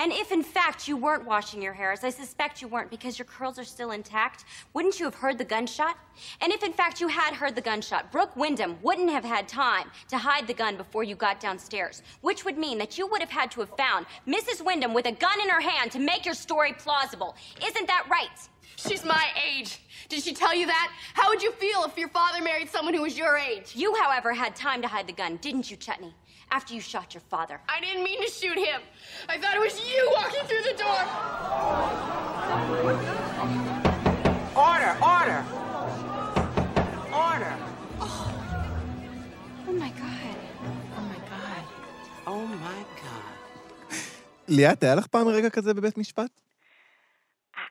And 0.00 0.12
if 0.14 0.32
in 0.32 0.42
fact 0.42 0.88
you 0.88 0.96
weren't 0.96 1.26
washing 1.26 1.60
your 1.60 1.74
hair, 1.74 1.92
as 1.92 2.04
I 2.04 2.08
suspect 2.08 2.62
you 2.62 2.68
weren't 2.68 2.88
because 2.88 3.18
your 3.18 3.26
curls 3.26 3.58
are 3.58 3.64
still 3.64 3.90
intact, 3.90 4.46
wouldn't 4.72 4.98
you 4.98 5.04
have 5.04 5.14
heard 5.14 5.36
the 5.36 5.44
gunshot? 5.44 5.94
And 6.40 6.50
if 6.50 6.62
in 6.62 6.72
fact 6.72 7.02
you 7.02 7.08
had 7.08 7.34
heard 7.34 7.54
the 7.54 7.60
gunshot, 7.60 8.10
Brooke 8.10 8.34
Wyndham 8.34 8.78
wouldn't 8.80 9.10
have 9.10 9.26
had 9.26 9.46
time 9.46 9.90
to 10.08 10.16
hide 10.16 10.46
the 10.46 10.54
gun 10.54 10.78
before 10.78 11.04
you 11.04 11.16
got 11.16 11.38
downstairs, 11.38 12.02
which 12.22 12.46
would 12.46 12.56
mean 12.56 12.78
that 12.78 12.96
you 12.96 13.06
would 13.08 13.20
have 13.20 13.28
had 13.28 13.50
to 13.50 13.60
have 13.60 13.76
found 13.76 14.06
Mrs. 14.26 14.64
Wyndham 14.64 14.94
with 14.94 15.04
a 15.04 15.12
gun 15.12 15.38
in 15.38 15.50
her 15.50 15.60
hand 15.60 15.92
to 15.92 15.98
make 15.98 16.24
your 16.24 16.34
story 16.34 16.72
plausible. 16.72 17.36
Isn't 17.62 17.86
that 17.86 18.06
right? 18.10 18.48
She's 18.76 19.04
my 19.04 19.26
age. 19.54 19.82
Did 20.08 20.22
she 20.22 20.32
tell 20.32 20.54
you 20.54 20.66
that? 20.66 20.92
How 21.12 21.28
would 21.28 21.42
you 21.42 21.52
feel 21.52 21.84
if 21.84 21.98
your 21.98 22.08
father 22.08 22.42
married 22.42 22.70
someone 22.70 22.94
who 22.94 23.02
was 23.02 23.18
your 23.18 23.36
age? 23.36 23.76
You, 23.76 23.94
however, 23.96 24.32
had 24.32 24.56
time 24.56 24.80
to 24.80 24.88
hide 24.88 25.06
the 25.06 25.12
gun, 25.12 25.36
didn't 25.42 25.70
you, 25.70 25.76
Chutney? 25.76 26.14
after 26.50 26.74
you 26.74 26.80
shot 26.80 27.14
your 27.14 27.24
father. 27.32 27.60
I 27.68 27.80
didn't 27.80 28.04
mean 28.04 28.20
to 28.26 28.30
shoot 28.30 28.58
him. 28.58 28.80
I 29.28 29.38
thought 29.40 29.54
it 29.54 29.60
was 29.68 29.76
you 29.92 30.02
walking 30.18 30.44
through 30.48 30.64
the 30.70 30.76
door. 30.84 31.00
Order, 34.68 34.92
order. 35.16 35.40
Order. 37.28 37.54
Oh. 38.00 38.32
Oh 39.68 39.72
my 39.72 39.90
God. 40.02 40.36
Oh 40.96 41.02
my 41.12 41.20
God. 41.32 41.62
Oh 42.26 42.46
my 42.46 42.80
God. 43.02 43.34
ליאת, 44.48 44.82
היה 44.82 44.94
לך 44.94 45.06
פעם 45.06 45.28
רגע 45.28 45.50
כזה 45.50 45.74
בבית 45.74 45.98
משפט? 45.98 46.30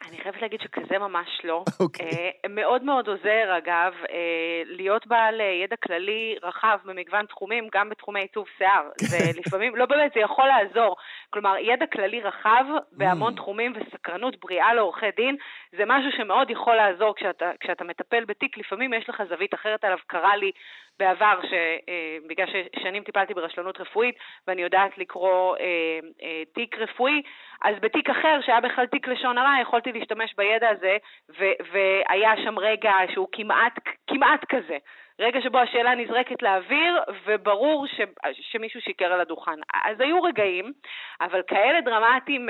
אני 0.08 0.18
חייבת 0.18 0.42
להגיד 0.42 0.62
שכזה 0.62 0.98
ממש 0.98 1.42
לא. 1.44 1.64
אוקיי. 1.80 2.06
אה, 2.06 2.50
מאוד 2.50 2.84
מאוד 2.84 3.08
עוזר, 3.08 3.58
אגב, 3.58 3.94
אה, 4.10 4.62
להיות 4.66 5.08
בעל 5.08 5.42
אה, 5.42 5.46
ידע 5.46 5.76
כללי 5.76 6.36
רחב 6.44 6.78
במגוון 6.86 7.26
תחומים, 7.26 7.68
גם 7.74 7.90
בתחומי 7.90 8.20
עיצוב 8.20 8.46
שיער. 8.58 8.90
זה 8.98 9.18
לפעמים, 9.40 9.76
לא 9.76 9.86
באמת, 9.86 10.12
זה 10.14 10.20
יכול 10.20 10.46
לעזור. 10.48 10.96
כלומר, 11.30 11.56
ידע 11.58 11.86
כללי 11.88 12.22
רחב 12.22 12.66
בהמון 12.92 13.34
Mm. 13.34 13.36
תחומים 13.36 13.74
וסקרנות 13.76 14.40
בריאה 14.40 14.74
לעורכי 14.74 15.12
דין, 15.16 15.36
זה 15.72 15.84
משהו 15.86 16.12
שמאוד 16.12 16.50
יכול 16.50 16.76
לעזור 16.76 17.16
כשאתה, 17.16 17.52
כשאתה 17.60 17.84
מטפל 17.84 18.26
בתיק. 18.26 18.58
לפעמים 18.58 18.94
יש 18.94 19.10
לך 19.10 19.24
זווית 19.30 19.54
אחרת 19.54 19.84
עליו. 19.84 19.98
קרה 20.08 20.36
לי 20.36 20.52
בעבר, 21.00 21.40
שבגלל 21.50 22.48
ששנים 22.48 23.04
טיפלתי 23.04 23.34
ברשלנות 23.34 23.80
רפואית, 23.82 24.16
ואני 24.48 24.62
יודעת 24.62 24.98
לקרוא 24.98 25.56
אה, 25.58 25.64
אה, 26.24 26.44
תיק 26.54 26.78
רפואי, 26.78 27.22
אז 27.64 27.76
בתיק 27.82 28.10
אחר, 28.10 28.40
שהיה 28.42 28.62
בכלל 28.62 28.86
תיק 28.86 29.08
לשון 29.08 29.38
הרע, 29.38 29.62
יכולתי 29.62 29.92
להשתמש 29.92 30.34
בידע 30.38 30.70
הזה, 30.70 30.98
ו- 31.40 31.60
והיה 31.72 32.38
שם 32.44 32.60
רגע 32.60 32.94
שהוא 33.14 33.28
כמעט, 33.32 33.80
כמעט 34.08 34.46
כזה. 34.50 34.78
רגע 35.20 35.42
שבו 35.42 35.58
השאלה 35.58 35.96
נזרקת 35.96 36.42
לאוויר, 36.42 37.00
וברור 37.26 37.88
ש- 37.88 38.02
שמישהו 38.42 38.82
שיקר 38.82 39.14
על 39.14 39.22
הדוכן. 39.22 39.60
אז 39.84 40.00
היו 40.00 40.22
רגעים, 40.24 40.74
אבל 41.22 41.42
כאלה 41.48 41.82
דרמטיים... 41.82 42.50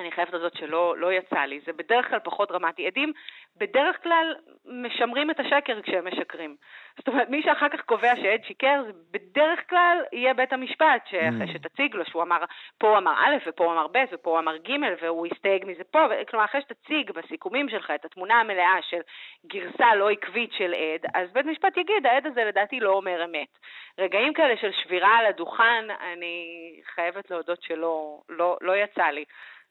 אני 0.00 0.12
חייבת 0.12 0.32
להודות 0.32 0.54
שלא 0.54 0.94
לא 0.98 1.12
יצא 1.12 1.40
לי, 1.40 1.60
זה 1.66 1.72
בדרך 1.72 2.08
כלל 2.08 2.18
פחות 2.18 2.48
דרמטי. 2.48 2.86
עדים 2.86 3.12
בדרך 3.56 4.02
כלל 4.02 4.34
משמרים 4.66 5.30
את 5.30 5.40
השקר 5.40 5.82
כשהם 5.82 6.06
משקרים. 6.08 6.56
זאת 6.96 7.08
אומרת, 7.08 7.28
מי 7.28 7.42
שאחר 7.42 7.68
כך 7.68 7.80
קובע 7.80 8.16
שעד 8.16 8.44
שיקר, 8.44 8.82
זה 8.86 8.92
בדרך 9.10 9.60
כלל 9.70 9.98
יהיה 10.12 10.34
בית 10.34 10.52
המשפט, 10.52 11.06
שאחרי 11.10 11.46
Mm. 11.46 11.52
שתציג 11.52 11.94
לו 11.94 12.04
שהוא 12.04 12.22
אמר, 12.22 12.44
פה 12.78 12.88
הוא 12.88 12.98
אמר 12.98 13.12
א' 13.12 13.36
ופה 13.46 13.64
הוא 13.64 13.72
אמר 13.72 13.86
ב' 13.86 14.04
ופה 14.12 14.30
הוא 14.30 14.38
אמר 14.38 14.56
ג' 14.56 14.72
והוא 15.02 15.26
הסתייג 15.26 15.64
מזה 15.66 15.84
פה, 15.84 16.06
כלומר, 16.30 16.44
אחרי 16.44 16.60
שתציג 16.60 17.10
בסיכומים 17.10 17.68
שלך 17.68 17.90
את 17.94 18.04
התמונה 18.04 18.40
המלאה 18.40 18.78
של 18.82 19.00
גרסה 19.46 19.94
לא 19.94 20.10
עקבית 20.10 20.52
של 20.52 20.74
עד, 20.74 21.10
אז 21.14 21.32
בית 21.32 21.46
משפט 21.46 21.76
יגיד, 21.76 22.06
העד 22.06 22.26
הזה 22.26 22.44
לדעתי 22.44 22.80
לא 22.80 22.90
אומר 22.92 23.24
אמת. 23.24 23.58
רגעים 23.98 24.32
כאלה 24.32 24.56
של 24.56 24.72
שבירה 24.72 25.18
על 25.18 25.26
הדוכן, 25.26 25.84
אני 26.12 26.46
חייבת 26.94 27.30
להודות 27.30 27.62
שלא 27.62 28.18
לא, 28.28 28.58
לא 28.60 28.76
יצא 28.76 29.06
לי. 29.06 29.24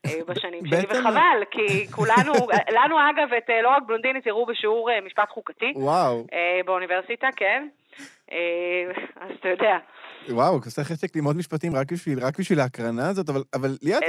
אה, 0.05 0.19
בשנים 0.27 0.65
שלי, 0.65 0.85
וחבל, 0.89 1.43
כי 1.51 1.87
כולנו, 1.91 2.33
לנו 2.73 2.95
אגב, 2.99 3.33
את 3.37 3.49
אה, 3.49 3.61
לא 3.61 3.69
רק 3.69 3.83
בלונדינית, 3.87 4.27
הראו 4.27 4.45
בשיעור 4.45 4.89
אה, 4.91 5.01
משפט 5.05 5.29
חוקתי 5.29 5.73
וואו, 5.75 6.25
באוניברסיטה, 6.65 7.27
כן. 7.35 7.67
אז 9.15 9.31
אתה 9.39 9.49
יודע, 9.49 9.77
וואו, 10.29 10.59
עושה 10.65 10.83
חשק 10.83 11.15
ללמוד 11.15 11.35
משפטים 11.35 11.75
רק 11.75 11.91
בשביל, 11.91 12.19
רק 12.19 12.39
בשביל 12.39 12.59
ההקרנה 12.59 13.09
הזאת, 13.09 13.29
אבל, 13.29 13.43
אבל 13.53 13.77
ליאת, 13.81 14.03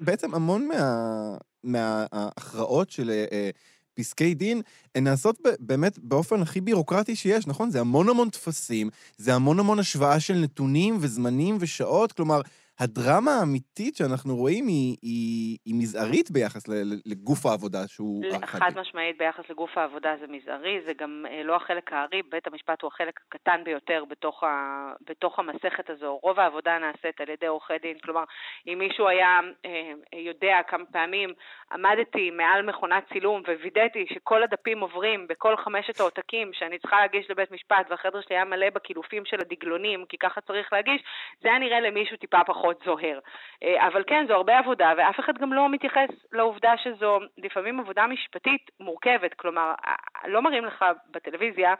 בעצם 0.00 0.34
המון 0.34 0.68
מה, 0.68 1.36
מההכרעות 1.64 2.90
של 2.90 3.10
אה, 3.10 3.50
פסקי 3.94 4.34
דין, 4.34 4.62
הן 4.94 5.04
נעשות 5.04 5.38
באמת 5.60 5.98
באופן 5.98 6.42
הכי 6.42 6.60
בירוקרטי 6.60 7.16
שיש, 7.16 7.46
נכון? 7.46 7.70
זה 7.70 7.80
המון 7.80 8.08
המון 8.08 8.30
טפסים, 8.30 8.90
זה 9.16 9.34
המון 9.34 9.58
המון 9.58 9.78
השוואה 9.78 10.20
של 10.20 10.34
נתונים 10.34 10.96
וזמנים 11.00 11.56
ושעות, 11.60 12.12
כלומר, 12.12 12.40
הדרמה 12.80 13.30
האמיתית 13.40 13.96
שאנחנו 13.96 14.36
רואים 14.36 14.66
היא, 14.66 14.96
היא, 15.02 15.58
היא 15.64 15.74
מזערית 15.74 16.30
ביחס 16.30 16.64
לגוף 17.06 17.46
העבודה 17.46 17.78
שהוא 17.88 18.24
חד. 18.44 18.78
משמעית 18.80 19.18
ביחס 19.18 19.50
לגוף 19.50 19.78
העבודה 19.78 20.16
זה 20.20 20.26
מזערי, 20.28 20.80
זה 20.86 20.92
גם 20.92 21.26
אה, 21.30 21.42
לא 21.42 21.56
החלק 21.56 21.92
הארי, 21.92 22.22
בית 22.22 22.46
המשפט 22.46 22.82
הוא 22.82 22.90
החלק 22.94 23.20
הקטן 23.26 23.64
ביותר 23.64 24.04
בתוך, 24.08 24.44
ה, 24.44 24.92
בתוך 25.08 25.38
המסכת 25.38 25.90
הזו. 25.90 26.18
רוב 26.22 26.40
העבודה 26.40 26.78
נעשית 26.78 27.20
על 27.20 27.28
ידי 27.28 27.46
עורכי 27.46 27.78
דין, 27.82 27.98
כלומר, 27.98 28.24
אם 28.66 28.78
מישהו 28.78 29.08
היה 29.08 29.40
אה, 29.64 29.92
יודע 30.18 30.56
כמה 30.68 30.84
פעמים 30.92 31.30
עמדתי 31.72 32.30
מעל 32.30 32.62
מכונת 32.62 33.04
צילום 33.12 33.42
ווידאתי 33.60 34.06
שכל 34.14 34.42
הדפים 34.42 34.80
עוברים 34.80 35.26
בכל 35.28 35.56
חמשת 35.56 36.00
העותקים 36.00 36.50
שאני 36.52 36.78
צריכה 36.78 37.00
להגיש 37.00 37.30
לבית 37.30 37.50
משפט 37.50 37.86
והחדר 37.90 38.20
שלי 38.20 38.36
היה 38.36 38.44
מלא 38.44 38.70
בקילופים 38.70 39.24
של 39.24 39.36
הדגלונים, 39.40 40.04
כי 40.08 40.18
ככה 40.18 40.40
צריך 40.40 40.72
להגיש, 40.72 41.02
זה 41.42 41.48
היה 41.48 41.58
נראה 41.58 41.80
למישהו 41.80 42.16
טיפה 42.16 42.38
פחות 42.46 42.69
זוהר. 42.84 43.18
אה, 43.62 43.86
אבל 43.86 44.04
כן, 44.06 44.24
זו 44.28 44.34
הרבה 44.34 44.58
עבודה, 44.58 44.92
ואף 44.96 45.20
אחד 45.20 45.38
גם 45.38 45.52
לא 45.52 45.68
מתייחס 45.68 46.08
לעובדה 46.32 46.76
שזו 46.76 47.18
לפעמים 47.38 47.80
עבודה 47.80 48.06
משפטית 48.06 48.70
מורכבת. 48.80 49.34
כלומר, 49.34 49.74
אה, 49.86 49.94
לא 50.28 50.42
מראים 50.42 50.64
לך 50.64 50.84
בטלוויזיה 51.10 51.74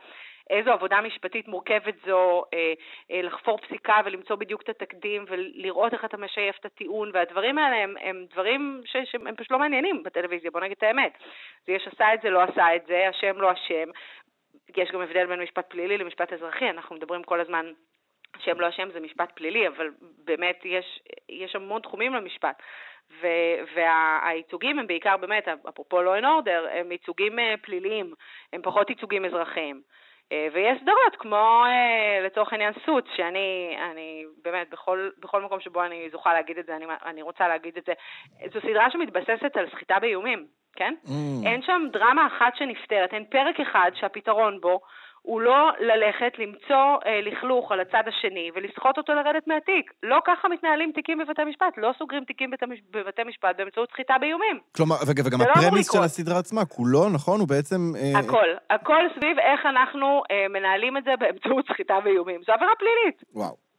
איזו 0.51 0.73
עבודה 0.73 1.01
משפטית 1.01 1.49
מורכבת 1.49 1.95
זו 2.07 2.45
אה, 2.55 2.73
לחפור 3.23 3.59
פסיקה 3.59 4.01
ולמצוא 4.05 4.37
בדיוק 4.37 4.63
את 4.63 4.69
התקדים 4.69 5.25
ולראות 5.29 5.93
איך 5.93 6.05
אתה 6.05 6.17
משייף 6.17 6.57
את 6.61 6.65
הטיעון, 6.65 7.11
והדברים 7.15 7.59
האלה 7.59 7.77
הם, 7.77 7.95
הם 8.01 8.25
דברים 8.31 8.81
ש, 8.85 8.97
שהם 9.05 9.37
פשוט 9.37 9.51
לא 9.51 9.59
מעניינים 9.59 10.03
בטלוויזיה, 10.03 10.51
בוא 10.51 10.61
נגיד 10.61 10.77
את 10.77 10.83
האמת. 10.83 11.13
זה 11.67 11.73
יש 11.73 11.89
עשה 11.89 12.15
את 12.15 12.21
זה, 12.23 12.31
לא 12.31 12.43
עשה 12.43 12.77
את 12.77 12.87
זה, 12.87 13.11
אשם, 13.11 13.41
לא 13.41 13.53
אשם. 13.53 13.91
יש 14.77 14.91
גם 14.91 15.01
הבדל 15.01 15.27
בין 15.27 15.43
משפט 15.43 15.71
פלילי 15.71 15.99
למשפט 15.99 16.33
אזרחי, 16.33 16.71
אנחנו 16.71 16.97
מדברים 16.97 17.23
כל 17.23 17.41
הזמן 17.41 17.73
שם 18.39 18.61
לא 18.61 18.69
אשם 18.69 18.89
זה 18.93 19.01
משפט 19.01 19.33
פלילי, 19.35 19.69
אבל 19.69 19.91
באמת 20.25 20.61
יש, 20.65 21.01
יש 21.29 21.57
המון 21.57 21.83
תחומים 21.83 22.15
למשפט. 22.15 22.63
והייצוגים 23.75 24.79
הם 24.79 24.87
בעיקר 24.87 25.17
באמת, 25.17 25.49
אפרופו 25.69 26.01
law 26.01 26.21
and 26.21 26.25
order, 26.25 26.79
הם 26.79 26.93
ייצוגים 26.93 27.39
אה, 27.39 27.55
פליליים, 27.63 28.15
הם 28.53 28.63
פחות 28.63 28.91
ייצוגים 28.91 29.25
אזרחיים. 29.25 29.83
אה, 30.33 30.49
ויש 30.53 30.81
סדרות 30.81 31.17
כמו 31.19 31.65
אה, 31.67 32.27
לצורך 32.27 32.53
העניין 32.53 32.73
סוץ, 32.87 33.05
שאני 33.17 33.77
אני, 33.93 34.25
באמת 34.45 34.71
בכל, 34.71 35.11
בכל 35.19 35.43
מקום 35.43 35.61
שבו 35.61 35.85
אני 35.85 36.09
זוכה 36.13 36.33
להגיד 36.33 36.59
את 36.59 36.67
זה, 36.67 36.77
אני, 36.77 36.85
אני 37.05 37.23
רוצה 37.23 37.49
להגיד 37.49 37.77
את 37.77 37.85
זה. 37.85 37.93
זו 38.53 38.61
סדרה 38.61 38.91
שמתבססת 38.91 39.57
על 39.57 39.71
סחיטה 39.71 39.99
באיומים, 40.01 40.47
כן? 40.77 40.95
Mm. 41.07 41.11
אין 41.47 41.63
שם 41.63 41.83
דרמה 41.93 42.27
אחת 42.27 42.57
שנפתרת, 42.57 43.15
אין 43.15 43.25
פרק 43.25 43.61
אחד 43.61 43.91
שהפתרון 43.95 44.61
בו 44.61 44.81
הוא 45.23 45.41
לא 45.41 45.71
ללכת 45.81 46.33
למצוא 46.39 46.77
אה, 47.07 47.21
לכלוך 47.21 47.73
על 47.73 47.81
הצד 47.81 48.03
השני 48.07 48.51
ולסחוט 48.55 48.99
אותו 48.99 49.13
לרדת 49.15 49.47
מהתיק. 49.47 49.93
לא 50.03 50.19
ככה 50.27 50.49
מתנהלים 50.49 50.93
תיקים 50.95 51.19
בבתי 51.19 51.45
משפט, 51.45 51.73
לא 51.77 51.91
סוגרים 51.99 52.25
תיקים 52.25 52.51
בבתי, 52.51 52.67
מש- 52.67 52.83
בבתי 52.91 53.23
משפט 53.25 53.57
באמצעות 53.59 53.89
סחיטה 53.93 54.15
באיומים. 54.21 54.59
כלומר, 54.77 54.97
וג- 55.09 55.27
וגם 55.27 55.39
לא 55.41 55.53
הפרמיס 55.53 55.93
של. 55.93 55.99
הסדרה 55.99 56.39
עצמה, 56.39 56.65
כולו, 56.65 57.09
נכון? 57.15 57.41
הוא 57.41 57.49
בעצם... 57.49 57.77
אה, 57.97 58.19
הכל, 58.19 58.47
הכל 58.71 59.05
סביב 59.17 59.39
איך 59.39 59.67
אנחנו 59.67 60.23
אה, 60.31 60.47
מנהלים 60.49 60.97
את 60.97 61.05
זה 61.05 61.11
באמצעות 61.21 61.67
סחיטה 61.73 62.01
באיומים. 62.05 62.41
זו 62.47 62.53
עבירה 62.53 62.73
פלילית. 62.79 63.23
וואו. 63.35 63.70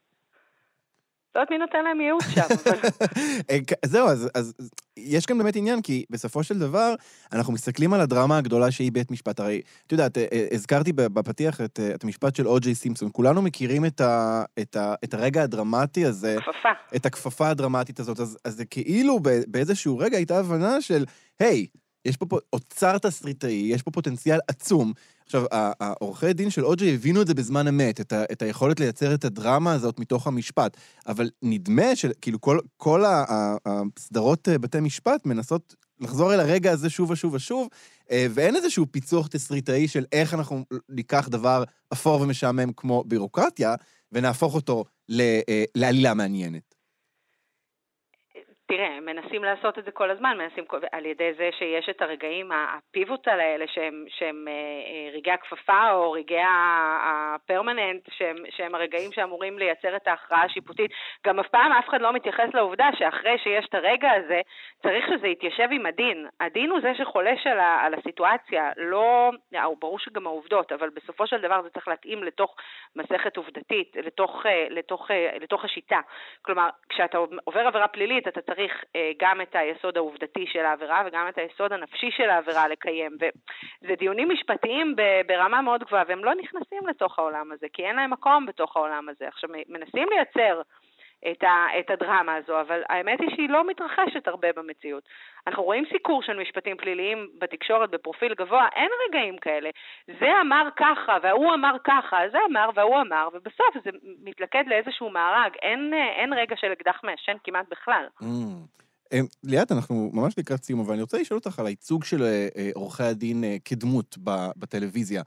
לא 1.36 1.42
יודעת 1.42 1.52
מי 1.52 1.58
נותן 1.58 1.84
להם 1.84 2.02
ייעוץ 2.02 2.24
שם. 2.24 2.72
אה, 3.50 3.58
זהו, 3.86 4.08
אז, 4.08 4.30
אז 4.36 4.54
יש 4.98 5.26
כאן 5.26 5.38
באמת 5.38 5.56
עניין, 5.56 5.82
כי 5.82 6.06
בסופו 6.10 6.44
של 6.44 6.60
דבר, 6.60 6.96
אנחנו 7.34 7.54
מסתכלים 7.54 7.94
על 7.94 8.02
הדרמה 8.02 8.38
הגדולה 8.38 8.72
שהיא 8.72 8.92
בית 8.92 9.12
משפט. 9.12 9.40
הרי, 9.40 9.62
את 9.88 9.92
יודעת, 9.92 10.18
אה, 10.18 10.26
אה, 10.34 10.48
הזכרתי 10.52 10.94
בפתיח 10.94 11.62
את, 11.62 11.80
את 11.96 12.04
המשפט 12.04 12.36
של 12.36 12.48
או.ג'יי 12.48 12.76
סימפסון. 12.76 13.10
כולנו 13.12 13.42
מכירים 13.42 13.86
את, 13.86 14.02
ה, 14.02 14.44
את, 14.60 14.76
ה, 14.76 14.94
את 15.04 15.14
הרגע 15.14 15.44
הדרמטי 15.44 16.06
הזה, 16.06 16.36
כפפה. 16.40 16.70
את 16.96 17.06
הכפפה 17.06 17.50
הדרמטית 17.50 18.00
הזאת. 18.00 18.20
אז, 18.20 18.38
אז 18.46 18.56
זה 18.56 18.66
כאילו 18.66 19.20
באיזשהו 19.48 19.98
רגע 19.98 20.18
הייתה 20.18 20.40
הבנה 20.40 20.82
של, 20.82 21.06
היי, 21.40 21.68
יש 22.06 22.18
פה, 22.18 22.26
פה 22.26 22.38
אוצר 22.54 22.98
תסריטאי, 22.98 23.70
יש 23.74 23.82
פה 23.82 23.92
פוטנציאל 23.92 24.40
עצום. 24.48 24.94
עכשיו, 25.36 25.46
העורכי 25.80 26.34
דין 26.34 26.50
של 26.50 26.66
אוג'י 26.66 26.94
הבינו 26.94 27.22
את 27.22 27.28
זה 27.28 27.34
בזמן 27.34 27.68
אמת, 27.68 28.02
את, 28.02 28.14
ה, 28.14 28.24
את 28.32 28.42
היכולת 28.42 28.80
לייצר 28.80 29.14
את 29.14 29.26
הדרמה 29.26 29.74
הזאת 29.74 30.00
מתוך 30.00 30.28
המשפט. 30.28 30.78
אבל 31.08 31.30
נדמה 31.42 31.96
שכאילו 31.96 32.42
כל, 32.42 32.60
כל 32.78 33.04
הסדרות 33.66 34.50
אה, 34.50 34.58
בתי 34.58 34.80
משפט 34.80 35.26
מנסות 35.26 35.76
לחזור 36.00 36.34
אל 36.34 36.40
הרגע 36.40 36.72
הזה 36.72 36.90
שוב 36.90 37.12
ושוב 37.12 37.34
ושוב, 37.34 37.68
אה, 38.12 38.28
ואין 38.30 38.56
איזשהו 38.56 38.86
פיצוח 38.92 39.28
תסריטאי 39.28 39.88
של 39.88 40.06
איך 40.12 40.34
אנחנו 40.34 40.66
ניקח 40.90 41.28
דבר 41.28 41.64
אפור 41.94 42.22
ומשעמם 42.22 42.74
כמו 42.78 43.04
בירוקרטיה, 43.08 43.76
ונהפוך 44.12 44.56
אותו 44.56 44.86
ל, 45.10 45.22
אה, 45.22 45.64
לעלילה 45.76 46.14
מעניינת. 46.14 46.71
תראה, 48.72 48.98
הם 48.98 49.06
מנסים 49.06 49.44
לעשות 49.44 49.80
את 49.80 49.86
זה 49.86 49.92
כל 49.92 50.12
הזמן, 50.12 50.38
מנסים 50.38 50.64
על 50.92 51.06
ידי 51.06 51.34
זה 51.34 51.50
שיש 51.58 51.90
את 51.90 52.02
הרגעים, 52.02 52.52
הפיבוטל 52.52 53.40
האלה, 53.40 53.66
שהם, 53.68 54.06
שהם 54.08 54.48
אה, 54.48 54.54
אה, 54.54 55.10
רגעי 55.14 55.34
הכפפה 55.34 55.92
או 55.92 56.12
רגעי 56.12 56.44
הפרמננט, 57.06 58.02
שהם, 58.12 58.36
שהם 58.50 58.76
הרגעים 58.76 59.12
שאמורים 59.12 59.60
לייצר 59.60 59.96
את 59.96 60.08
ההכרעה 60.08 60.44
השיפוטית. 60.44 60.92
גם 61.28 61.40
אף 61.40 61.48
פעם 61.48 61.72
אף 61.72 61.90
אחד 61.90 62.02
לא 62.02 62.14
מתייחס 62.14 62.50
לעובדה 62.54 62.90
שאחרי 62.98 63.38
שיש 63.38 63.66
את 63.66 63.76
הרגע 63.76 64.12
הזה, 64.12 64.42
צריך 64.82 65.06
שזה 65.08 65.28
יתיישב 65.28 65.68
עם 65.72 65.86
הדין. 65.86 66.28
הדין 66.40 66.70
הוא 66.70 66.82
זה 66.82 66.92
שחולש 66.98 67.48
על, 67.48 67.60
ה, 67.60 67.82
על 67.86 67.94
הסיטואציה, 67.94 68.72
לא... 68.78 69.30
אה, 69.56 69.66
ברור 69.80 70.00
שגם 70.00 70.28
העובדות, 70.28 70.72
אבל 70.72 70.90
בסופו 70.90 71.28
של 71.28 71.42
דבר 71.42 71.62
זה 71.62 71.70
צריך 71.70 71.88
להתאים 71.88 72.24
לתוך 72.24 72.56
מסכת 72.96 73.38
עובדתית, 73.38 73.96
לתוך, 73.96 74.46
לתוך, 74.70 75.12
לתוך 75.42 75.66
השיטה. 75.66 76.00
כלומר, 76.42 76.70
כשאתה 76.90 77.18
עובר 77.44 77.68
עבירה 77.68 77.88
פלילית, 77.88 78.28
אתה 78.28 78.42
צריך 78.42 78.61
אה, 78.96 79.12
גם 79.20 79.42
את 79.42 79.56
היסוד 79.56 79.98
העובדתי 79.98 80.46
של 80.48 80.66
העבירה 80.66 81.04
וגם 81.06 81.28
את 81.30 81.38
היסוד 81.38 81.74
הנפשי 81.74 82.12
של 82.12 82.30
העבירה 82.30 82.68
לקיים. 82.68 83.12
וזה 83.84 83.96
דיונים 83.96 84.30
משפטיים 84.30 84.96
ברמה 85.28 85.62
מאוד 85.62 85.84
גבוהה, 85.84 86.04
והם 86.08 86.24
לא 86.24 86.36
נכנסים 86.36 86.88
לתוך 86.88 87.20
העולם 87.20 87.52
הזה, 87.52 87.68
כי 87.74 87.86
אין 87.86 87.96
להם 87.96 88.12
מקום 88.12 88.46
בתוך 88.46 88.78
העולם 88.78 89.10
הזה. 89.10 89.28
עכשיו, 89.28 89.50
מנסים 89.70 90.08
לייצר 90.10 90.62
את, 91.32 91.44
ה, 91.44 91.80
את 91.80 91.90
הדרמה 91.90 92.36
הזו, 92.36 92.62
אבל 92.62 92.82
האמת 92.90 93.20
היא 93.22 93.30
שהיא 93.36 93.50
לא 93.50 93.68
מתרחשת 93.68 94.28
הרבה 94.28 94.48
במציאות. 94.56 95.04
אנחנו 95.48 95.64
רואים 95.64 95.84
סיקור 95.92 96.24
של 96.24 96.40
משפטים 96.40 96.78
פליליים 96.78 97.30
בתקשורת 97.40 97.90
בפרופיל 97.92 98.34
גבוה, 98.34 98.68
אין 98.76 98.90
רגעים 99.08 99.38
כאלה. 99.38 99.70
זה 100.20 100.30
אמר 100.42 100.68
ככה, 100.76 101.18
וההוא 101.24 101.54
אמר 101.54 101.76
ככה, 101.84 102.18
זה 102.32 102.38
אמר 102.50 102.70
וההוא 102.76 103.02
אמר, 103.02 103.30
ובסוף 103.34 103.84
זה 103.86 103.90
מתלכד 104.24 104.64
לאיזשהו 104.68 105.10
מארג, 105.10 105.52
אין, 105.62 105.94
אין 106.20 106.34
רגע 106.34 106.56
של 106.58 106.74
אקדח 106.74 107.00
מעשן 107.04 107.38
כמעט 107.44 107.66
בכלל. 107.72 108.06
Mm. 108.22 108.26
אמ, 109.14 109.26
ליאת, 109.44 109.72
אנחנו 109.72 110.10
ממש 110.14 110.34
לקראת 110.38 110.64
סיום, 110.64 110.80
אבל 110.80 110.94
אני 110.94 111.02
רוצה 111.02 111.18
לשאול 111.18 111.40
אותך 111.46 111.60
על 111.60 111.66
הייצוג 111.66 112.04
של 112.04 112.24
אה, 112.24 112.48
אה, 112.58 112.70
עורכי 112.74 113.04
הדין 113.04 113.44
אה, 113.44 113.58
כדמות 113.66 114.18
בטלוויזיה. 114.58 115.22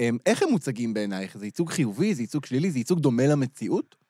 אמ, 0.00 0.18
איך 0.26 0.42
הם 0.42 0.48
מוצגים 0.48 0.94
בעינייך? 0.94 1.38
זה 1.38 1.46
ייצוג 1.46 1.70
חיובי? 1.70 2.14
זה 2.14 2.22
ייצוג 2.22 2.44
שלילי? 2.44 2.70
זה 2.70 2.78
ייצוג 2.78 3.00
דומה 3.00 3.22
למציאות? 3.32 4.03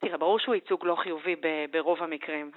תראה, 0.00 0.18
ברור 0.18 0.38
שהוא 0.38 0.54
ייצוג 0.54 0.86
לא 0.86 0.94
חיובי 0.94 1.36
ברוב 1.70 2.02
המקרים, 2.02 2.50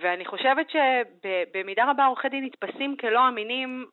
ואני 0.00 0.24
חושבת 0.24 0.66
שבמידה 0.70 1.90
רבה 1.90 2.06
עורכי 2.06 2.28
דין 2.28 2.44
נתפסים 2.44 2.96
כלא 2.96 3.28
אמינים 3.28 3.86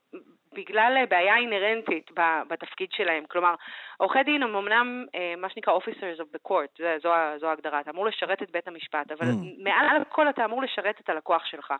בגלל 0.53 0.97
אה, 0.97 1.05
בעיה 1.05 1.37
אינהרנטית 1.37 2.11
בתפקיד 2.47 2.91
שלהם. 2.91 3.23
כלומר, 3.25 3.55
עורכי 3.97 4.23
דין 4.23 4.43
הם 4.43 4.55
אמנם 4.55 5.05
אה, 5.15 5.33
מה 5.37 5.49
שנקרא 5.49 5.77
officers 5.77 6.19
of 6.19 6.35
the 6.35 6.49
court, 6.49 6.83
זו, 7.03 7.09
זו 7.39 7.47
ההגדרה, 7.47 7.79
אתה 7.79 7.91
אמור 7.91 8.05
לשרת 8.05 8.43
את 8.43 8.51
בית 8.51 8.67
המשפט, 8.67 9.11
אבל 9.11 9.27
mm. 9.27 9.63
מעל 9.63 10.01
הכל 10.01 10.29
אתה 10.29 10.45
אמור 10.45 10.61
לשרת 10.61 10.99
את 10.99 11.09
הלקוח 11.09 11.45
שלך. 11.45 11.73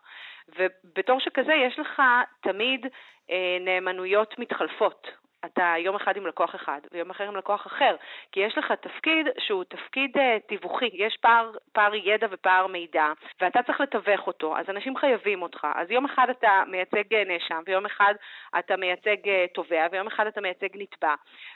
ובתור 0.57 1.19
שכזה 1.19 1.53
יש 1.53 1.79
לך 1.79 2.01
תמיד 2.41 2.86
אה, 3.29 3.57
נאמנויות 3.62 4.39
מתחלפות. 4.39 5.07
אתה 5.45 5.74
יום 5.77 5.95
אחד 5.95 6.17
עם 6.17 6.27
לקוח 6.27 6.55
אחד 6.55 6.79
ויום 6.91 7.10
אחר 7.10 7.24
עם 7.24 7.36
לקוח 7.36 7.67
אחר, 7.67 7.95
כי 8.31 8.39
יש 8.39 8.57
לך 8.57 8.71
תפקיד 8.71 9.27
שהוא 9.39 9.63
תפקיד 9.63 10.17
uh, 10.17 10.19
תיווכי, 10.48 10.89
יש 10.93 11.17
פער, 11.21 11.51
פער 11.74 11.95
ידע 11.95 12.27
ופער 12.31 12.67
מידע, 12.67 13.05
ואתה 13.41 13.63
צריך 13.63 13.81
לתווך 13.81 14.27
אותו, 14.27 14.57
אז 14.57 14.69
אנשים 14.69 14.98
חייבים 14.98 15.41
אותך. 15.41 15.67
אז 15.75 15.91
יום 15.91 16.05
אחד 16.05 16.27
אתה 16.29 16.63
מייצג 16.67 17.13
uh, 17.13 17.27
נאשם, 17.27 17.62
ויום 17.65 17.86
אחד 17.86 18.13
אתה 18.60 18.77
מייצג 18.77 19.17
uh, 19.25 19.53
תובע, 19.53 19.88
ויום 19.91 20.07
אחד 20.07 20.27
אתה 20.27 20.41
מייצג 20.41 20.69
נתבע, 20.74 21.15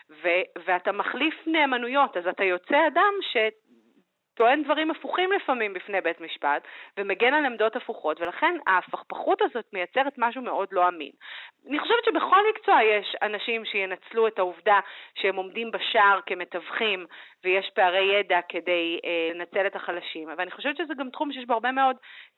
ו- 0.10 0.46
ואתה 0.65 0.92
מחליף 0.92 1.36
נאמנויות, 1.48 2.18
אז 2.18 2.27
אתה 2.27 2.44
יוצא 2.44 2.88
אדם 2.88 3.13
ש... 3.22 3.38
טוען 4.36 4.63
דברים 4.63 4.92
הפוכים 4.92 5.32
לפעמים 5.32 5.74
בפני 5.74 6.01
בית 6.01 6.22
משפט, 6.22 6.68
ומגן 6.98 7.34
על 7.34 7.46
עמדות 7.46 7.75
הפוכות, 7.75 8.22
ולכן 8.22 8.56
ההפכפכות 8.68 9.42
הזאת 9.42 9.65
מייצרת 9.74 10.13
משהו 10.18 10.42
מאוד 10.42 10.68
לא 10.72 10.88
אמין. 10.88 11.12
אני 11.70 11.80
חושבת 11.80 12.06
שבכל 12.06 12.39
מקצוע 12.50 12.84
יש 12.84 13.15
אנשים 13.22 13.65
שינצלו 13.65 14.27
את 14.27 14.39
העובדה 14.39 14.80
שהם 15.15 15.36
עומדים 15.36 15.72
בשער 15.72 16.20
כמתווכים, 16.25 17.06
ויש 17.44 17.70
פערי 17.75 18.20
ידע 18.20 18.39
כדי 18.50 19.00
אה, 19.06 19.34
לנצל 19.34 19.68
את 19.68 19.75
החלשים, 19.75 20.30
אבל 20.30 20.42
אני 20.42 20.51
חושבת 20.51 20.77
שזה 20.77 20.94
גם 20.98 21.10
תחום 21.10 21.32
שיש 21.32 21.46
בו 21.46 21.54
הרבה 21.54 21.72
מאוד 21.72 21.96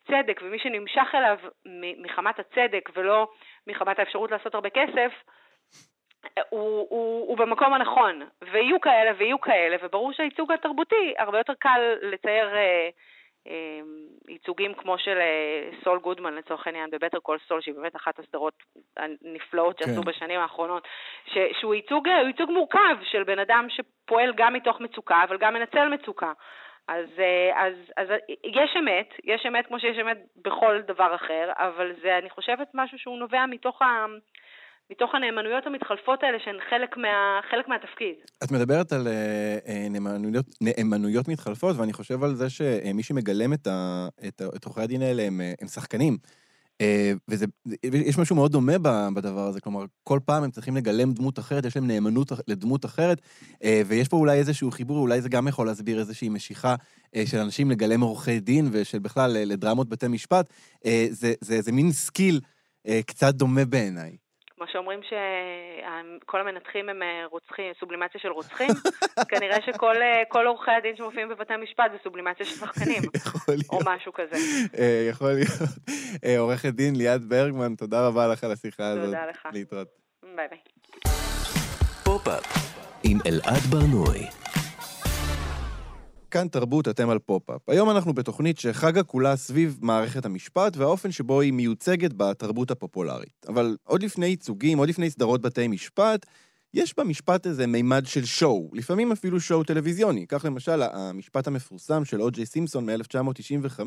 צדק, 0.07 0.39
ומי 0.43 0.59
שנמשך 0.59 1.07
אליו 1.13 1.37
מחמת 1.97 2.39
הצדק 2.39 2.89
ולא 2.95 3.27
מחמת 3.67 3.99
האפשרות 3.99 4.31
לעשות 4.31 4.55
הרבה 4.55 4.69
כסף, 4.69 5.11
הוא, 6.49 6.87
הוא, 6.89 7.27
הוא 7.27 7.37
במקום 7.37 7.73
הנכון, 7.73 8.21
ויהיו 8.51 8.81
כאלה 8.81 9.11
ויהיו 9.17 9.41
כאלה, 9.41 9.77
וברור 9.83 10.13
שהייצוג 10.13 10.51
התרבותי, 10.51 11.13
הרבה 11.17 11.37
יותר 11.37 11.53
קל 11.59 11.79
לצייר 12.01 12.55
אה, 12.55 12.89
אה, 13.47 13.79
ייצוגים 14.27 14.73
כמו 14.73 14.97
של 14.97 15.17
אה, 15.17 15.69
סול 15.83 15.99
גודמן 15.99 16.35
לצורך 16.35 16.67
העניין, 16.67 16.89
בבטר 16.89 17.19
קול 17.19 17.37
סול, 17.47 17.61
שהיא 17.61 17.75
באמת 17.75 17.95
אחת 17.95 18.19
הסדרות 18.19 18.53
הנפלאות 18.97 19.79
שעשו 19.79 20.03
כן. 20.03 20.11
בשנים 20.11 20.39
האחרונות, 20.39 20.87
ש, 21.25 21.37
שהוא 21.59 21.75
ייצוג, 21.75 22.07
ייצוג 22.07 22.51
מורכב 22.51 22.97
של 23.11 23.23
בן 23.23 23.39
אדם 23.39 23.67
שפועל 23.69 24.33
גם 24.37 24.53
מתוך 24.53 24.79
מצוקה, 24.79 25.23
אבל 25.23 25.37
גם 25.37 25.53
מנצל 25.53 25.87
מצוקה. 25.87 26.31
אז, 26.87 27.05
אה, 27.19 27.65
אז, 27.67 27.73
אז 27.97 28.07
יש 28.43 28.75
אמת, 28.79 29.13
יש 29.23 29.45
אמת 29.45 29.67
כמו 29.67 29.79
שיש 29.79 29.97
אמת 29.97 30.17
בכל 30.45 30.81
דבר 30.81 31.15
אחר, 31.15 31.51
אבל 31.55 31.91
זה, 32.01 32.17
אני 32.17 32.29
חושבת, 32.29 32.67
משהו 32.73 32.99
שהוא 32.99 33.17
נובע 33.17 33.45
מתוך 33.45 33.81
ה... 33.81 34.05
מתוך 34.91 35.15
הנאמנויות 35.15 35.67
המתחלפות 35.67 36.23
האלה 36.23 36.37
שהן 36.45 36.55
חלק, 36.69 36.97
מה, 36.97 37.39
חלק 37.51 37.67
מהתפקיד. 37.67 38.15
את 38.43 38.51
מדברת 38.51 38.91
על 38.93 39.07
uh, 39.07 39.69
נאמנויות, 39.89 40.45
נאמנויות 40.61 41.27
מתחלפות, 41.27 41.75
ואני 41.77 41.93
חושב 41.93 42.23
על 42.23 42.35
זה 42.35 42.49
שמי 42.49 43.03
שמגלם 43.03 43.53
את, 43.53 43.67
ה, 43.67 44.07
את, 44.27 44.41
את 44.55 44.65
עורכי 44.65 44.81
הדין 44.81 45.01
האלה 45.01 45.23
הם, 45.23 45.41
הם 45.61 45.67
שחקנים. 45.67 46.17
ויש 47.91 48.17
משהו 48.17 48.35
מאוד 48.35 48.51
דומה 48.51 48.77
בדבר 49.15 49.47
הזה, 49.47 49.61
כלומר, 49.61 49.85
כל 50.03 50.19
פעם 50.25 50.43
הם 50.43 50.51
צריכים 50.51 50.75
לגלם 50.75 51.13
דמות 51.13 51.39
אחרת, 51.39 51.65
יש 51.65 51.75
להם 51.75 51.87
נאמנות 51.87 52.31
לדמות 52.47 52.85
אחרת, 52.85 53.21
ויש 53.85 54.07
פה 54.07 54.17
אולי 54.17 54.37
איזשהו 54.37 54.71
חיבור, 54.71 54.97
אולי 54.97 55.21
זה 55.21 55.29
גם 55.29 55.47
יכול 55.47 55.67
להסביר 55.67 55.99
איזושהי 55.99 56.29
משיכה 56.29 56.75
של 57.25 57.37
אנשים 57.37 57.71
לגלם 57.71 58.01
עורכי 58.01 58.39
דין 58.39 58.69
ושל 58.71 58.99
בכלל 58.99 59.31
לדרמות 59.31 59.89
בתי 59.89 60.07
משפט. 60.07 60.49
זה, 61.09 61.33
זה, 61.41 61.61
זה 61.61 61.71
מין 61.71 61.91
סקיל 61.91 62.39
קצת 63.05 63.33
דומה 63.33 63.65
בעיניי. 63.65 64.26
כמו 64.57 64.65
שאומרים 64.71 64.99
שכל 65.03 66.41
המנתחים 66.41 66.89
הם 66.89 67.03
אה, 67.03 67.25
רוצחים, 67.31 67.65
סובלימציה 67.79 68.21
של 68.21 68.27
רוצחים, 68.27 68.69
כנראה 69.29 69.57
שכל 69.61 69.95
אה, 70.01 70.45
עורכי 70.45 70.71
הדין 70.71 70.95
שמופיעים 70.95 71.29
בבתי 71.29 71.53
המשפט 71.53 71.91
זה 71.91 71.97
סובלימציה 72.03 72.45
של 72.45 72.55
שחקנים. 72.55 73.01
יכול 73.25 73.41
להיות. 73.53 73.69
או 73.69 73.79
משהו 73.85 74.13
כזה. 74.13 74.35
אה, 74.77 75.07
יכול 75.09 75.27
להיות. 75.27 75.69
עורכת 76.37 76.69
דין 76.69 76.95
ליאת 76.95 77.21
ברגמן, 77.21 77.75
תודה 77.75 78.07
רבה 78.07 78.27
לך 78.27 78.43
על 78.43 78.51
השיחה 78.51 78.87
הזאת. 78.87 79.05
תודה 79.05 79.25
לך. 79.25 79.47
להתראות. 79.53 79.87
ביי 80.35 80.47
ביי. 80.47 80.59
כאן 86.31 86.47
תרבות, 86.47 86.87
אתם 86.87 87.09
על 87.09 87.19
פופ-אפ. 87.19 87.69
היום 87.69 87.89
אנחנו 87.89 88.13
בתוכנית 88.13 88.59
שחגה 88.59 89.03
כולה 89.03 89.35
סביב 89.35 89.77
מערכת 89.81 90.25
המשפט 90.25 90.77
והאופן 90.77 91.11
שבו 91.11 91.41
היא 91.41 91.53
מיוצגת 91.53 92.13
בתרבות 92.13 92.71
הפופולרית. 92.71 93.45
אבל 93.47 93.77
עוד 93.83 94.03
לפני 94.03 94.25
ייצוגים, 94.25 94.77
עוד 94.77 94.89
לפני 94.89 95.09
סדרות 95.09 95.41
בתי 95.41 95.67
משפט, 95.67 96.25
יש 96.73 96.93
במשפט 96.97 97.47
איזה 97.47 97.67
מימד 97.67 98.05
של 98.05 98.25
שואו, 98.25 98.69
לפעמים 98.73 99.11
אפילו 99.11 99.39
שואו 99.39 99.63
טלוויזיוני. 99.63 100.25
כך 100.27 100.45
למשל, 100.45 100.81
המשפט 100.81 101.47
המפורסם 101.47 102.05
של 102.05 102.21
או.ג'יי 102.21 102.45
סימפסון 102.45 102.89
מ-1995 102.89 103.81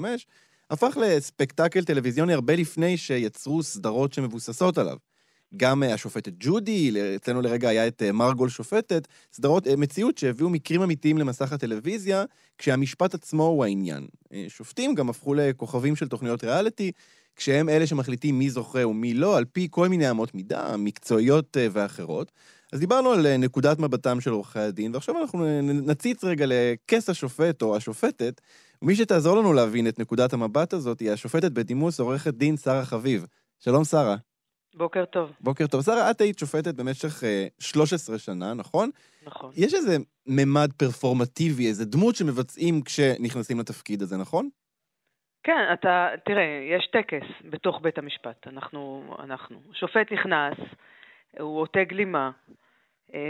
הפך 0.70 0.96
לספקטקל 1.00 1.84
טלוויזיוני 1.84 2.34
הרבה 2.34 2.56
לפני 2.56 2.96
שיצרו 2.96 3.62
סדרות 3.62 4.12
שמבוססות 4.12 4.78
עליו. 4.78 4.96
גם 5.56 5.82
אה, 5.82 5.94
השופטת 5.94 6.32
ג'ודי, 6.40 6.92
אצלנו 7.16 7.42
לרגע 7.42 7.68
היה 7.68 7.86
את 7.86 8.02
אה, 8.02 8.12
מרגול 8.12 8.48
שופטת, 8.48 9.08
סדרות 9.32 9.66
אה, 9.66 9.76
מציאות 9.76 10.18
שהביאו 10.18 10.50
מקרים 10.50 10.82
אמיתיים 10.82 11.18
למסך 11.18 11.52
הטלוויזיה, 11.52 12.24
כשהמשפט 12.58 13.14
עצמו 13.14 13.44
הוא 13.44 13.64
העניין. 13.64 14.06
שופטים 14.48 14.94
גם 14.94 15.10
הפכו 15.10 15.34
לכוכבים 15.34 15.96
של 15.96 16.08
תוכניות 16.08 16.44
ריאליטי, 16.44 16.92
כשהם 17.36 17.68
אלה 17.68 17.86
שמחליטים 17.86 18.38
מי 18.38 18.50
זוכה 18.50 18.86
ומי 18.86 19.14
לא, 19.14 19.38
על 19.38 19.44
פי 19.44 19.68
כל 19.70 19.88
מיני 19.88 20.10
אמות 20.10 20.34
מידה, 20.34 20.76
מקצועיות 20.76 21.56
ואחרות. 21.72 22.32
אז 22.72 22.80
דיברנו 22.80 23.10
על 23.10 23.36
נקודת 23.36 23.78
מבטם 23.78 24.20
של 24.20 24.30
עורכי 24.30 24.58
הדין, 24.58 24.94
ועכשיו 24.94 25.20
אנחנו 25.20 25.60
נציץ 25.62 26.24
רגע 26.24 26.44
לכס 26.48 27.10
השופט 27.10 27.62
או 27.62 27.76
השופטת, 27.76 28.40
ומי 28.82 28.96
שתעזור 28.96 29.36
לנו 29.36 29.52
להבין 29.52 29.88
את 29.88 29.98
נקודת 29.98 30.32
המבט 30.32 30.72
הזאת 30.72 31.00
היא 31.00 31.10
השופטת 31.10 31.52
בדימוס 31.52 32.00
עורכת 32.00 32.34
דין 32.34 32.56
שרה 32.56 32.84
חביב. 32.84 33.26
שלום 33.58 33.84
שרה. 33.84 34.29
בוקר 34.74 35.04
טוב. 35.04 35.32
בוקר 35.40 35.66
טוב. 35.66 35.82
שרה, 35.82 36.10
את 36.10 36.20
היית 36.20 36.38
שופטת 36.38 36.74
במשך 36.74 37.22
uh, 37.22 37.24
אה, 37.24 37.46
13 37.58 38.18
שנה, 38.18 38.54
נכון? 38.54 38.90
נכון. 39.26 39.50
יש 39.56 39.74
איזה 39.74 39.96
ממד 40.26 40.72
פרפורמטיבי, 40.72 41.68
איזה 41.68 41.84
דמות 41.84 42.16
שמבצעים 42.16 42.82
כשנכנסים 42.82 43.60
לתפקיד 43.60 44.02
הזה, 44.02 44.16
נכון? 44.16 44.48
כן, 45.42 45.70
אתה, 45.72 46.08
תראה, 46.24 46.68
יש 46.76 46.86
טקס 46.86 47.26
בתוך 47.50 47.80
בית 47.82 47.98
המשפט. 47.98 48.46
אנחנו, 48.46 49.14
אנחנו. 49.18 49.60
שופט 49.72 50.12
נכנס, 50.12 50.58
הוא 51.40 51.60
עוטה 51.60 51.84
גלימה, 51.84 52.30
אה, 53.14 53.20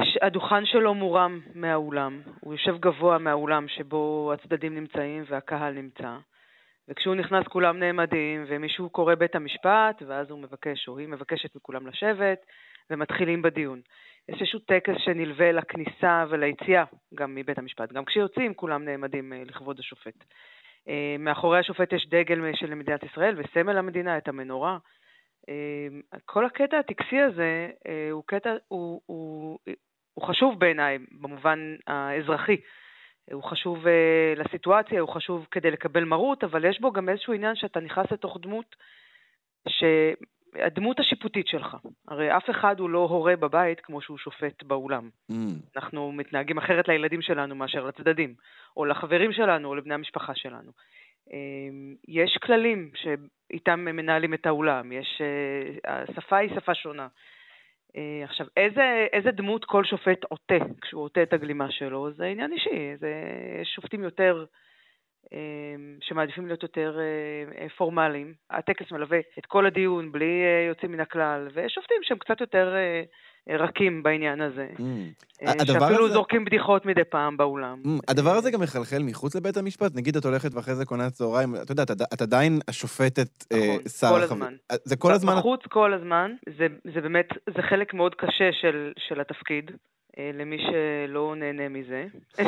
יש, 0.00 0.18
הדוכן 0.22 0.66
שלו 0.66 0.94
מורם 0.94 1.40
מהאולם, 1.54 2.20
הוא 2.40 2.54
יושב 2.54 2.76
גבוה 2.80 3.18
מהאולם 3.18 3.68
שבו 3.68 4.32
הצדדים 4.34 4.74
נמצאים 4.74 5.24
והקהל 5.28 5.74
נמצא. 5.74 6.16
וכשהוא 6.90 7.14
נכנס 7.14 7.46
כולם 7.46 7.78
נעמדים, 7.78 8.44
ומישהו 8.48 8.90
קורא 8.90 9.14
בית 9.14 9.34
המשפט, 9.34 10.02
ואז 10.06 10.30
הוא 10.30 10.38
מבקש, 10.38 10.88
או 10.88 10.98
היא 10.98 11.08
מבקשת 11.08 11.56
מכולם 11.56 11.86
לשבת, 11.86 12.46
ומתחילים 12.90 13.42
בדיון. 13.42 13.80
יש 14.28 14.40
איזשהו 14.40 14.58
טקס 14.58 14.94
שנלווה 14.98 15.52
לכניסה 15.52 16.24
וליציאה 16.30 16.84
גם 17.14 17.34
מבית 17.34 17.58
המשפט. 17.58 17.92
גם 17.92 18.04
כשיוצאים 18.04 18.54
כולם 18.54 18.84
נעמדים 18.84 19.32
אה, 19.32 19.42
לכבוד 19.46 19.78
השופט. 19.78 20.24
אה, 20.88 21.16
מאחורי 21.18 21.58
השופט 21.58 21.92
יש 21.92 22.06
דגל 22.08 22.40
של 22.54 22.74
מדינת 22.74 23.02
ישראל 23.02 23.34
וסמל 23.38 23.78
המדינה, 23.78 24.18
את 24.18 24.28
המנורה. 24.28 24.78
אה, 25.48 25.88
כל 26.24 26.46
הקטע 26.46 26.78
הטקסי 26.78 27.18
הזה 27.18 27.70
הוא 28.10 28.22
קטע, 28.26 28.54
הוא, 28.68 29.00
הוא, 29.06 29.58
הוא 30.14 30.26
חשוב 30.26 30.58
בעיניי 30.58 30.98
במובן 31.20 31.76
האזרחי. 31.86 32.56
הוא 33.32 33.42
חשוב 33.42 33.86
uh, 33.86 34.40
לסיטואציה, 34.40 35.00
הוא 35.00 35.08
חשוב 35.08 35.46
כדי 35.50 35.70
לקבל 35.70 36.04
מרות, 36.04 36.44
אבל 36.44 36.64
יש 36.64 36.80
בו 36.80 36.92
גם 36.92 37.08
איזשהו 37.08 37.32
עניין 37.32 37.54
שאתה 37.56 37.80
נכנס 37.80 38.12
לתוך 38.12 38.36
דמות 38.40 38.76
ש... 39.68 39.84
הדמות 40.54 41.00
השיפוטית 41.00 41.46
שלך. 41.46 41.76
הרי 42.08 42.36
אף 42.36 42.50
אחד 42.50 42.80
הוא 42.80 42.90
לא 42.90 42.98
הורה 42.98 43.36
בבית 43.36 43.80
כמו 43.80 44.00
שהוא 44.00 44.18
שופט 44.18 44.62
באולם. 44.62 45.08
Mm. 45.32 45.34
אנחנו 45.76 46.12
מתנהגים 46.12 46.58
אחרת 46.58 46.88
לילדים 46.88 47.22
שלנו 47.22 47.54
מאשר 47.54 47.86
לצדדים, 47.86 48.34
או 48.76 48.84
לחברים 48.84 49.32
שלנו, 49.32 49.68
או 49.68 49.74
לבני 49.74 49.94
המשפחה 49.94 50.34
שלנו. 50.34 50.72
אמ, 51.32 51.94
יש 52.08 52.38
כללים 52.42 52.90
שאיתם 52.94 53.80
מנהלים 53.80 54.34
את 54.34 54.46
האולם, 54.46 54.92
יש, 54.92 55.20
אה, 55.20 56.02
השפה 56.02 56.36
היא 56.36 56.54
שפה 56.54 56.74
שונה. 56.74 57.08
אה, 57.96 58.24
עכשיו, 58.24 58.46
איזה, 58.56 59.06
איזה 59.12 59.30
דמות 59.30 59.64
כל 59.64 59.84
שופט 59.84 60.24
עוטה 60.24 60.64
כשהוא 60.80 61.02
עוטה 61.02 61.22
את 61.22 61.32
הגלימה 61.32 61.70
שלו, 61.70 62.12
זה 62.12 62.24
עניין 62.24 62.52
אישי. 62.52 62.96
זה, 62.96 63.12
שופטים 63.64 64.02
יותר 64.04 64.44
אמ, 65.32 65.98
שמעדיפים 66.00 66.46
להיות 66.46 66.62
יותר 66.62 66.98
אה, 67.58 67.68
פורמליים. 67.68 68.34
הטקס 68.50 68.92
מלווה 68.92 69.18
את 69.38 69.46
כל 69.46 69.66
הדיון 69.66 70.12
בלי 70.12 70.42
יוצאים 70.68 70.92
מן 70.92 71.00
הכלל, 71.00 71.48
ויש 71.54 71.72
שופטים 71.72 71.96
שהם 72.02 72.18
קצת 72.18 72.40
יותר 72.40 72.74
רכים 73.48 74.02
בעניין 74.02 74.40
הזה. 74.40 74.66
Mm. 74.76 74.82
אה, 75.46 75.52
שאפילו 75.66 76.04
הזה- 76.04 76.14
זורקים 76.14 76.44
בדיחות 76.44 76.86
מדי 76.86 77.04
פעם 77.04 77.36
באולם. 77.36 77.82
Mm, 77.84 77.88
הדבר 78.08 78.30
הזה 78.30 78.50
גם 78.50 78.60
מחלחל 78.60 79.02
מחוץ 79.02 79.34
לבית 79.36 79.56
המשפט? 79.56 79.96
נגיד 79.96 80.16
את 80.16 80.24
הולכת 80.24 80.54
ואחרי 80.54 80.74
זה 80.74 80.84
קונה 80.84 81.10
צהריים, 81.10 81.54
את 81.62 81.70
יודעת, 81.70 81.90
את- 81.90 82.22
עדיין 82.22 82.58
השופטת 82.68 83.44
אה, 83.52 83.58
נכון, 83.58 84.10
כל 84.18 84.22
הזמן. 84.22 84.54
אה, 84.70 84.76
זה 84.84 84.96
כל 84.96 85.12
הזמן... 85.12 85.32
בחוץ 85.38 85.60
כל 85.68 85.94
הזמן, 85.94 86.32
זה, 86.58 86.66
זה 86.94 87.00
באמת, 87.00 87.28
זה 87.56 87.62
חלק 87.62 87.94
מאוד 87.94 88.14
קשה 88.14 88.52
של, 88.60 88.92
של 89.08 89.20
התפקיד, 89.20 89.70
למי 90.34 90.56
שלא 90.58 91.34
נהנה 91.36 91.68
מזה. 91.68 92.04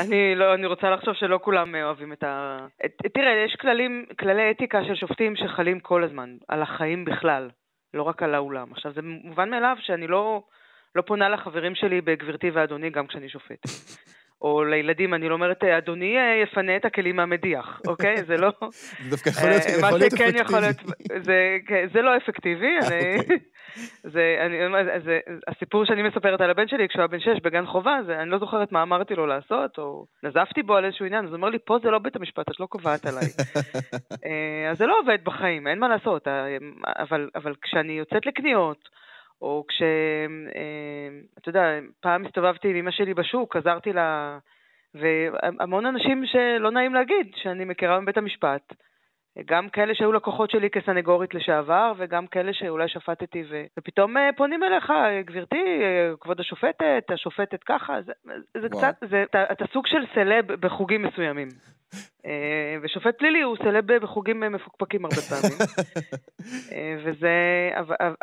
אני 0.00 0.34
לא, 0.36 0.54
אני 0.54 0.66
רוצה 0.66 0.90
לחשוב 0.90 1.14
שלא 1.14 1.38
כולם 1.42 1.74
אוהבים 1.74 2.12
את 2.12 2.22
ה... 2.22 2.58
תראה, 3.14 3.44
יש 3.46 3.56
כללים, 3.60 4.04
כללי 4.18 4.50
אתיקה 4.50 4.78
של 4.84 4.94
שופטים 4.94 5.36
שחלים 5.36 5.80
כל 5.80 6.04
הזמן, 6.04 6.36
על 6.48 6.62
החיים 6.62 7.04
בכלל, 7.04 7.48
לא 7.94 8.02
רק 8.02 8.22
על 8.22 8.34
האולם. 8.34 8.72
עכשיו, 8.72 8.92
זה 8.92 9.02
מובן 9.02 9.50
מאליו 9.50 9.76
שאני 9.80 10.06
לא, 10.06 10.42
לא 10.94 11.02
פונה 11.02 11.28
לחברים 11.28 11.74
שלי 11.74 12.00
בגברתי 12.00 12.50
ואדוני 12.50 12.90
גם 12.90 13.06
כשאני 13.06 13.28
שופט. 13.28 13.66
או 14.42 14.64
לילדים, 14.64 15.14
אני 15.14 15.28
לא 15.28 15.34
אומרת, 15.34 15.64
אדוני 15.64 16.18
אה, 16.18 16.42
יפנה 16.42 16.76
את 16.76 16.84
הכלים 16.84 17.16
מהמדיח, 17.16 17.80
אוקיי? 17.90 18.22
זה 18.22 18.36
לא... 18.36 18.50
זה 18.70 19.10
דווקא 19.10 19.28
יכול 19.28 19.48
להיות 19.48 19.62
אה, 19.66 19.90
להיות 19.98 20.12
מה 20.12 20.18
שכן 20.18 20.36
יכול 20.36 20.60
להיות, 20.60 20.76
אפקטיבי. 20.76 21.20
זה, 21.20 21.58
כן, 21.66 21.86
זה 21.92 22.02
לא 22.02 22.16
אפקטיבי. 22.16 22.78
אני, 22.82 23.18
אוקיי. 23.18 23.38
זה, 25.04 25.18
הסיפור 25.48 25.84
שאני 25.84 26.02
מספרת 26.02 26.40
על 26.40 26.50
הבן 26.50 26.68
שלי 26.68 26.88
כשהוא 26.88 27.00
היה 27.00 27.08
בן 27.08 27.20
שש 27.20 27.40
בגן 27.42 27.66
חובה, 27.66 27.98
אני 28.08 28.30
לא 28.30 28.38
זוכרת 28.38 28.72
מה 28.72 28.82
אמרתי 28.82 29.14
לו 29.14 29.26
לעשות, 29.26 29.78
או 29.78 30.06
נזפתי 30.22 30.62
בו 30.62 30.74
על 30.74 30.84
איזשהו 30.84 31.06
עניין, 31.06 31.24
אז 31.24 31.30
הוא 31.30 31.36
אומר 31.36 31.48
לי, 31.48 31.58
פה 31.64 31.78
זה 31.82 31.90
לא 31.90 31.98
בית 31.98 32.16
המשפט, 32.16 32.50
את 32.50 32.60
לא 32.60 32.66
קובעת 32.66 33.06
עליי. 33.06 33.28
אה, 34.26 34.70
אז 34.70 34.78
זה 34.78 34.86
לא 34.86 34.98
עובד 34.98 35.18
בחיים, 35.24 35.66
אין 35.66 35.78
מה 35.78 35.88
לעשות, 35.88 36.28
אה, 36.28 36.56
אבל 37.34 37.54
כשאני 37.62 37.92
יוצאת 37.92 38.26
לקניות, 38.26 38.88
או 39.42 39.64
כש... 39.68 39.82
אה, 40.56 41.08
אתה 41.38 41.48
יודע, 41.48 41.64
פעם 42.00 42.26
הסתובבתי 42.26 42.68
עם 42.68 42.76
אמא 42.76 42.90
שלי 42.90 43.14
בשוק, 43.14 43.56
עזרתי 43.56 43.92
לה, 43.92 44.38
והמון 44.94 45.86
אנשים 45.86 46.26
שלא 46.26 46.70
נעים 46.70 46.94
להגיד, 46.94 47.32
שאני 47.36 47.64
מכירה 47.64 48.00
מבית 48.00 48.16
המשפט, 48.16 48.72
גם 49.46 49.68
כאלה 49.68 49.94
שהיו 49.94 50.12
לקוחות 50.12 50.50
שלי 50.50 50.70
כסנגורית 50.70 51.34
לשעבר, 51.34 51.92
וגם 51.96 52.26
כאלה 52.26 52.52
שאולי 52.52 52.88
שפטתי, 52.88 53.44
ו... 53.50 53.64
ופתאום 53.78 54.16
אה, 54.16 54.30
פונים 54.36 54.62
אליך, 54.62 54.90
"אה, 54.90 55.22
גברתי, 55.22 55.64
אה, 55.82 56.12
כבוד 56.20 56.40
השופטת, 56.40 57.04
השופטת 57.08 57.62
ככה, 57.64 58.02
זה, 58.02 58.12
זה 58.60 58.68
וואו. 58.72 58.78
קצת, 58.82 59.08
זה, 59.10 59.22
אתה, 59.22 59.44
אתה 59.52 59.64
סוג 59.72 59.86
של 59.86 60.04
סלב 60.14 60.46
בחוגים 60.52 61.02
מסוימים. 61.02 61.48
אה, 62.26 62.30
ושופט 62.82 63.18
פלילי 63.18 63.42
הוא 63.42 63.56
סלב 63.56 63.92
בחוגים 64.02 64.40
מפוקפקים 64.40 65.04
הרבה 65.04 65.16
פעמים. 65.16 65.58
אה, 66.72 66.94
וזה, 67.04 67.34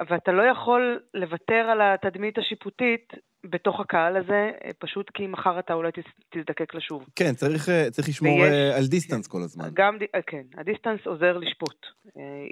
ואתה 0.10 0.32
לא 0.32 0.44
יכול 0.44 1.00
לוותר 1.14 1.56
על 1.72 1.80
התדמית 1.82 2.38
השיפוטית 2.38 3.14
בתוך 3.50 3.80
הקהל 3.80 4.18
הזה, 4.18 4.32
אה, 4.66 4.70
פשוט 4.80 5.10
כי 5.14 5.28
מחר 5.28 5.60
אתה 5.60 5.74
אולי 5.74 5.92
תז- 5.92 6.24
תזדקק 6.34 6.76
לשוב. 6.76 7.06
כן, 7.16 7.34
צריך 7.34 7.70
צריך 7.92 8.10
לשמור 8.10 8.40
ויש- 8.40 8.76
על 8.78 8.88
דיסטנס 8.88 9.28
כל 9.28 9.42
הזמן. 9.42 9.70
גם, 9.74 9.98
כן, 10.28 10.42
הדיסטנס 10.58 11.00
עוזר 11.06 11.38
לשפוט. 11.38 11.86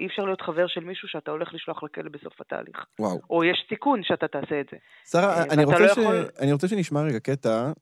אי 0.00 0.06
אפשר 0.06 0.22
להיות 0.24 0.40
חבר 0.40 0.66
של 0.66 0.80
מישהו 0.84 1.08
שאתה 1.08 1.30
הולך 1.30 1.54
לשלוח 1.54 1.82
לכלא 1.82 2.10
בסוף 2.10 2.40
התהליך. 2.40 2.84
וואו. 3.00 3.20
או 3.30 3.44
יש 3.44 3.66
סיכון 3.68 4.00
שאתה 4.02 4.28
תעשה 4.28 4.60
את 4.60 4.66
זה. 4.70 4.76
שרה, 5.10 5.44
אני 5.50 5.64
רוצה 5.64 5.78
לא 5.78 5.88
ש- 5.88 5.98
יכול- 5.98 6.24
אני 6.40 6.52
רוצה 6.52 6.68
שנשמע 6.68 7.00
רגע 7.02 7.18
קטע 7.18 7.72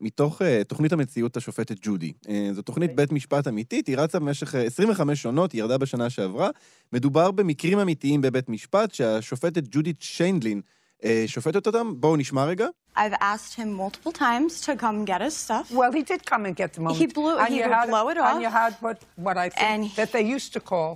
מתוך 0.00 0.42
תוכנית 0.68 0.92
המציאות 0.92 1.36
השופטת 1.36 1.76
ג'ודי. 1.82 2.12
זו 2.52 2.62
תוכנית 2.72 2.90
אוקיי. 2.90 2.96
בית 3.06 3.12
משפט 3.12 3.48
אמיתית, 3.48 3.86
היא 3.86 3.96
רצה 3.98 4.18
במשך 4.18 4.54
אה, 4.54 4.62
25 4.62 5.26
עונות, 5.26 5.52
היא 5.52 5.58
ירדה 5.60 5.78
בשנה 5.78 6.10
שעברה. 6.10 6.50
מדובר 6.92 7.30
במקרים 7.30 7.78
אמיתיים 7.78 8.20
בבית 8.20 8.48
משפט, 8.48 8.94
שהשופטת 8.94 9.62
ג'ודית 9.70 10.02
שיינדלין 10.02 10.60
אה, 11.04 11.24
שופטת 11.26 11.66
אותם. 11.66 11.92
בואו 11.96 12.16
נשמע 12.16 12.44
רגע. 12.44 12.66
I've 12.96 13.12
asked 13.20 13.54
him 13.58 13.68
multiple 13.82 14.12
times 14.12 14.52
to 14.66 14.70
come 14.82 15.06
get 15.10 15.20
his 15.26 15.34
stuff. 15.46 15.66
Well, 15.70 15.92
he 15.98 16.02
did 16.10 16.20
come 16.30 16.42
and 16.48 16.54
get 16.60 16.70
the 16.76 16.80
moment. 16.80 16.98
He 17.02 17.06
blew- 17.18 17.38
And 17.42 17.48
he 17.48 17.56
you 17.58 17.62
would 17.64 17.76
had, 17.78 17.88
blow 17.92 18.06
it 18.12 18.16
And 18.18 18.36
off. 18.36 18.42
you 18.44 18.50
had 18.60 18.72
what, 18.84 18.96
what 19.26 19.36
I 19.44 19.48
think 19.54 19.68
And- 19.70 19.84
that 20.00 20.10
they 20.16 20.24
used 20.36 20.50
to 20.56 20.60
call, 20.72 20.90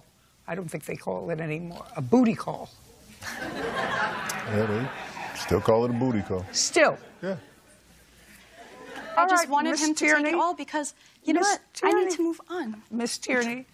I 0.51 0.53
don't 0.59 0.71
think 0.73 0.83
they 0.91 0.99
call 1.07 1.23
it 1.35 1.41
anymore, 1.49 1.85
a 2.01 2.03
booty 2.13 2.37
call. 2.45 2.65
Yeah, 4.55 4.67
they 4.73 4.83
still 5.47 5.63
call 5.69 5.81
it 5.87 5.91
a 5.97 5.99
booty 6.05 6.23
call. 6.31 6.43
Still. 6.71 6.95
Yeah. 7.27 7.37
I 9.19 9.23
All 9.23 9.29
just 9.35 9.45
right, 9.45 9.55
wanted 9.57 9.73
Miss 9.75 9.85
him 9.87 9.93
to 9.95 10.01
take 10.01 10.09
Tierney. 10.11 10.31
it 10.33 10.37
all 10.43 10.55
because, 10.65 10.89
you 11.27 11.35
know 11.35 11.41
Miss 11.41 11.59
what? 11.83 11.95
I 11.95 12.05
need 12.05 12.11
to 12.13 12.23
move 12.23 12.41
on. 12.49 12.83
Miss 12.91 13.19
Tierney, 13.19 13.67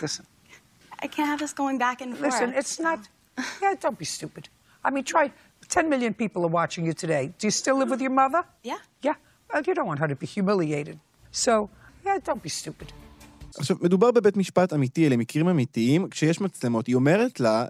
listen, 0.00 0.26
I 1.00 1.06
can't 1.06 1.28
have 1.28 1.38
this 1.38 1.52
going 1.52 1.78
back 1.78 2.00
and 2.00 2.16
forth. 2.16 2.32
listen, 2.32 2.52
it's 2.54 2.80
not, 2.80 3.08
yeah, 3.62 3.74
don't 3.78 3.98
be 3.98 4.04
stupid. 4.04 4.48
I 4.84 4.90
mean, 4.90 5.04
try, 5.04 5.32
10 5.68 5.88
million 5.88 6.14
people 6.14 6.44
are 6.44 6.48
watching 6.48 6.86
you 6.86 6.92
today. 6.92 7.32
Do 7.38 7.46
you 7.46 7.50
still 7.50 7.76
live 7.76 7.90
with 7.90 7.98
mm. 7.98 8.04
your 8.04 8.12
mother? 8.12 8.44
Yeah. 8.62 8.78
Yeah. 9.02 9.14
Well, 9.52 9.62
you 9.62 9.74
don't 9.74 9.86
want 9.86 10.00
her 10.00 10.08
to 10.08 10.16
be 10.16 10.26
humiliated. 10.26 10.98
So, 11.30 11.70
yeah, 12.04 12.18
don't 12.22 12.42
be 12.42 12.48
stupid. 12.48 12.92
עכשיו, 13.58 13.76
מדובר 13.80 14.10
בבית 14.10 14.36
משפט 14.36 14.72
אמיתי, 14.72 15.06
אלה 15.06 15.16
מקרים 15.16 15.48
אמיתיים, 15.48 16.08
כשיש 16.08 16.40
מצלמות. 16.40 16.86
היא 16.86 16.94
אומרת 16.94 17.40
לה, 17.40 17.64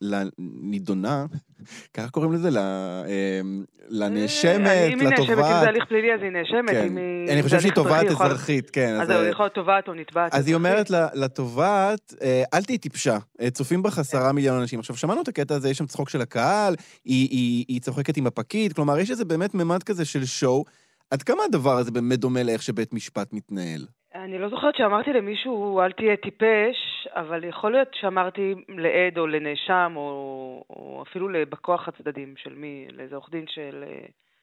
לנידונה, 0.00 1.26
ככה 1.94 2.08
קוראים 2.10 2.32
לזה? 2.32 2.48
אמ, 2.48 3.64
לנאשמת, 3.88 4.66
אה, 4.66 4.86
אם 4.86 5.00
היא 5.00 5.08
נאשמת, 5.08 5.18
אם 5.18 5.24
לתובעת. 5.24 5.62
זה 5.62 5.68
הליך 5.68 5.84
פלילי 5.88 6.14
אז 6.14 6.20
היא 6.22 6.30
נאשמת. 6.30 6.70
כן. 6.70 6.96
היא- 6.96 7.32
אני 7.32 7.42
חושב 7.42 7.60
שהיא 7.60 7.72
תובעת 7.72 7.94
אזרחי, 8.04 8.12
יכולה- 8.12 8.28
אזרחית, 8.30 8.70
כן. 8.70 8.94
אז 8.94 9.10
אה, 9.10 9.16
זהו, 9.16 9.26
יכול 9.30 9.44
להיות 9.44 9.54
תובעת 9.54 9.88
או 9.88 9.94
נתבעת. 9.94 10.34
אז 10.34 10.46
היא. 10.46 10.54
אומרת 10.54 10.90
לתובעת, 11.14 12.14
אה, 12.22 12.42
אל 12.54 12.62
תהיי 12.62 12.78
טיפשה, 12.78 13.18
אה, 13.40 13.50
צופים 13.50 13.82
בך 13.82 13.98
עשרה 13.98 14.32
מיליון 14.32 14.60
אנשים. 14.60 14.78
עכשיו, 14.80 14.96
שמענו 14.96 15.22
את 15.22 15.28
הקטע 15.28 15.54
הזה, 15.54 15.70
יש 15.70 15.78
שם 15.78 15.86
צחוק 15.86 16.08
של 16.08 16.20
הקהל, 16.20 16.74
היא, 17.04 17.28
היא, 17.30 17.64
היא 17.68 17.80
צוחקת 17.80 18.16
עם 18.16 18.26
הפקיד, 18.26 18.72
כלומר, 18.72 18.98
יש 18.98 19.10
איזה 19.10 19.24
באמת 19.24 19.54
ממד 19.54 19.82
כזה 19.82 20.04
של 20.04 20.24
שואו. 20.24 20.64
עד 21.10 21.22
כמה 21.22 21.42
הדבר 21.44 21.78
הזה 21.78 21.90
באמת 21.90 22.18
דומה 22.18 22.42
לאיך 22.42 22.62
שבית 22.62 22.92
משפט 22.94 23.32
מתנהל? 23.32 23.86
אני 24.14 24.38
לא 24.38 24.48
זוכרת 24.48 24.76
שאמרתי 24.76 25.12
למישהו, 25.12 25.80
אל 25.80 25.92
תהיה 25.92 26.16
טיפש, 26.16 27.08
אבל 27.10 27.44
יכול 27.44 27.72
להיות 27.72 27.88
שאמרתי 27.94 28.54
לעד 28.68 29.18
או 29.18 29.26
לנאשם, 29.26 29.92
או, 29.96 30.64
או 30.70 31.04
אפילו 31.08 31.28
לבא 31.28 31.56
כוח 31.60 31.88
הצדדים 31.88 32.34
של 32.36 32.54
מי, 32.54 32.86
לאיזה 32.92 33.14
עורך 33.14 33.30
דין 33.30 33.44
של, 33.48 33.84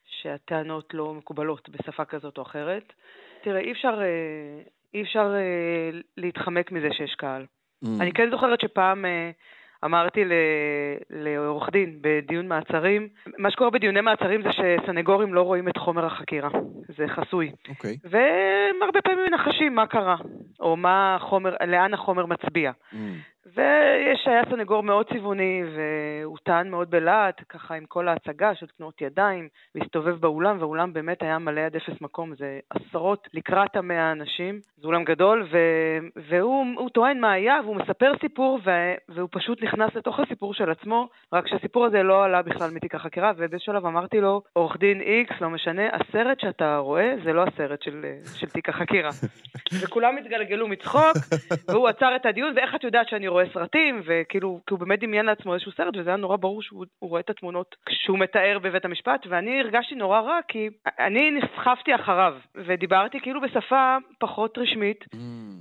שהטענות 0.06 0.94
לא 0.94 1.14
מקובלות 1.14 1.70
בשפה 1.70 2.06
כזאת 2.06 2.38
או 2.38 2.44
אחרת. 2.44 2.94
תראה, 3.42 3.60
אי 3.60 3.72
אפשר, 3.72 4.02
אה, 4.02 4.62
אי 4.94 5.02
אפשר 5.02 5.34
אה, 5.36 6.00
להתחמק 6.18 6.72
מזה 6.72 6.88
שיש 6.92 7.16
קהל. 7.16 7.46
Mm. 7.86 7.88
אני 8.00 8.12
כן 8.12 8.30
זוכרת 8.32 8.62
שפעם 8.62 9.06
אה, 9.06 9.32
אמרתי 9.86 10.24
לעורך 11.10 11.70
דין 11.70 11.98
בדיון 12.02 12.48
מעצרים, 12.48 13.08
מה 13.38 13.52
שקורה 13.52 13.70
בדיוני 13.70 14.02
מעצרים 14.02 14.42
זה 14.42 14.50
שסנגורים 14.52 15.34
לא 15.34 15.42
רואים 15.42 15.68
את 15.68 15.78
חומר 15.78 16.06
החקירה, 16.06 16.50
זה 16.98 17.08
חסוי. 17.08 17.52
אוקיי. 17.70 17.98
והם 18.04 18.76
הרבה 18.86 19.02
פעמים 19.02 19.26
מנחשים 19.32 19.76
מה 19.76 19.88
קרה, 19.88 20.16
או 20.60 20.76
מה 20.76 21.16
החומר, 21.16 21.56
לאן 21.68 21.94
החומר 21.94 22.26
מצביע. 22.26 22.72
Mm. 22.72 22.96
ויש, 23.56 24.28
היה 24.28 24.42
סנגור 24.50 24.84
מאוד 24.84 25.06
צבעוני, 25.14 25.64
והוא 25.76 26.38
טען 26.44 26.70
מאוד 26.70 26.92
בלהט, 26.92 27.42
ככה 27.50 27.76
עם 27.76 27.86
כל 27.86 28.08
ההצגה 28.08 28.56
של 28.56 28.66
תנועות 28.78 29.02
ידיים, 29.02 29.48
והסתובב 29.76 30.16
באולם, 30.16 30.58
והאולם 30.60 30.94
באמת 30.94 31.22
היה 31.22 31.40
מלא 31.40 31.62
עד 31.62 31.76
אפס 31.76 32.02
מקום, 32.02 32.36
זה 32.36 32.60
עשרות 32.70 33.28
לקראת 33.34 33.76
המאה 33.76 34.12
אנשים, 34.12 34.60
זה 34.78 34.88
אולם 34.88 35.04
גדול, 35.04 35.48
ו... 35.52 35.58
והוא 36.30 36.66
הוא 36.78 36.90
טוען 36.90 37.20
מה 37.20 37.32
היה, 37.32 37.60
והוא 37.64 37.76
מספר 37.76 38.12
סיפור, 38.22 38.60
ו... 38.66 38.72
והוא 39.10 39.30
פשוט 39.32 39.64
נכנס 39.64 39.96
לתוך 39.96 40.20
הסיפור 40.20 40.54
של 40.54 40.72
עצמו, 40.72 41.10
רק 41.34 41.48
שהסיפור 41.48 41.86
הזה 41.86 42.04
לא 42.04 42.24
עלה 42.24 42.42
בכלל 42.42 42.72
מתיק 42.72 42.96
החקירה, 42.96 43.32
ובאיזשהו 43.38 43.74
שלב 43.74 43.86
אמרתי 43.86 44.22
לו, 44.22 44.42
עורך 44.54 44.78
דין 44.78 45.02
איקס, 45.02 45.42
לא 45.42 45.50
משנה, 45.50 45.82
הסרט 45.94 46.40
שאתה 46.40 46.78
רואה 46.78 47.14
זה 47.24 47.34
לא 47.34 47.44
הסרט 47.44 47.82
של, 47.82 48.06
של 48.36 48.50
תיק 48.50 48.70
החקירה. 48.70 49.10
וכולם 49.84 50.18
התגלגלו 50.18 50.68
מצחוק, 50.68 51.18
והוא 51.70 51.88
עצר 51.88 52.16
את 52.16 52.26
הדיון, 52.26 52.54
ואיך 52.56 52.76
את 52.76 52.84
יודעת 52.84 53.10
שאני 53.10 53.28
רואה 53.28 53.39
רואה 53.40 53.54
סרטים, 53.54 54.02
וכאילו, 54.06 54.60
כי 54.68 54.74
הוא 54.74 54.80
באמת 54.80 55.00
דמיין 55.00 55.26
לעצמו 55.26 55.54
איזשהו 55.54 55.72
סרט, 55.72 55.98
וזה 55.98 56.10
היה 56.10 56.18
נורא 56.18 56.38
ברור 56.38 56.62
שהוא 56.62 56.86
הוא 57.00 57.10
רואה 57.10 57.22
את 57.22 57.30
התמונות 57.30 57.76
כשהוא 57.86 58.20
מתאר 58.20 58.60
בבית 58.62 58.86
המשפט, 58.86 59.28
ואני 59.30 59.60
הרגשתי 59.60 59.96
נורא 59.96 60.20
רע, 60.20 60.40
כי 60.48 60.70
אני 61.00 61.32
נסחפתי 61.32 61.96
אחריו, 61.96 62.34
ודיברתי 62.56 63.20
כאילו 63.20 63.42
בשפה 63.42 63.98
פחות 64.20 64.58
רשמית, 64.58 65.06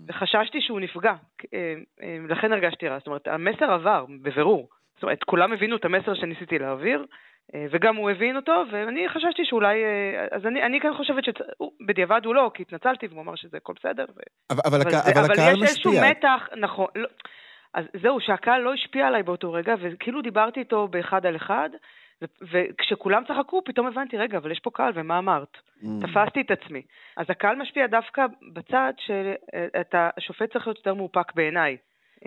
וחששתי 0.08 0.60
שהוא 0.60 0.80
נפגע, 0.80 1.14
אה, 1.54 1.74
אה, 2.02 2.16
לכן 2.28 2.52
הרגשתי 2.52 2.88
רע. 2.88 2.98
זאת 2.98 3.06
אומרת, 3.06 3.28
המסר 3.28 3.70
עבר, 3.72 4.04
בבירור. 4.22 4.68
זאת 4.94 5.02
אומרת, 5.02 5.24
כולם 5.24 5.52
הבינו 5.52 5.76
את 5.76 5.84
המסר 5.84 6.14
שניסיתי 6.14 6.58
להעביר, 6.58 7.06
אה, 7.54 7.66
וגם 7.70 7.96
הוא 7.96 8.10
הבין 8.10 8.36
אותו, 8.36 8.64
ואני 8.72 9.08
חששתי 9.08 9.44
שאולי... 9.44 9.76
אז 10.30 10.46
אני, 10.46 10.62
אני 10.62 10.80
כן 10.80 10.94
חושבת 10.96 11.24
שבדיעבד 11.24 12.20
הוא 12.24 12.34
לא, 12.34 12.50
כי 12.54 12.62
התנצלתי, 12.62 13.06
והוא 13.06 13.20
אמר 13.20 13.34
שזה 13.36 13.56
הכל 13.56 13.72
בסדר. 13.76 14.04
ו... 14.16 14.20
אבל, 14.50 14.60
אבל, 14.66 14.80
אבל, 14.80 14.90
זה, 14.90 14.96
אבל 14.98 15.24
אבל 15.24 15.32
הקהל 15.32 15.56
יש 15.56 15.62
איזשהו 15.62 15.92
משפיע. 15.92 16.10
מתח, 16.10 16.48
נכון. 16.56 16.86
לא, 16.96 17.08
אז 17.74 17.84
זהו, 18.02 18.20
שהקהל 18.20 18.60
לא 18.60 18.74
השפיע 18.74 19.06
עליי 19.06 19.22
באותו 19.22 19.52
רגע, 19.52 19.74
וכאילו 19.80 20.22
דיברתי 20.22 20.60
איתו 20.60 20.88
באחד 20.88 21.26
על 21.26 21.36
אחד, 21.36 21.70
וכשכולם 22.42 23.24
צחקו, 23.24 23.64
פתאום 23.64 23.86
הבנתי, 23.86 24.16
רגע, 24.16 24.38
אבל 24.38 24.50
יש 24.50 24.60
פה 24.60 24.70
קהל, 24.70 24.92
ומה 24.94 25.18
אמרת? 25.18 25.56
Mm. 25.56 25.86
תפסתי 26.02 26.40
את 26.40 26.50
עצמי. 26.50 26.82
אז 27.16 27.26
הקהל 27.30 27.56
משפיע 27.56 27.86
דווקא 27.86 28.26
בצד 28.52 28.92
שאתה, 28.98 30.10
השופט 30.16 30.52
צריך 30.52 30.66
להיות 30.66 30.78
יותר 30.78 30.94
מאופק 30.94 31.34
בעיניי. 31.34 31.76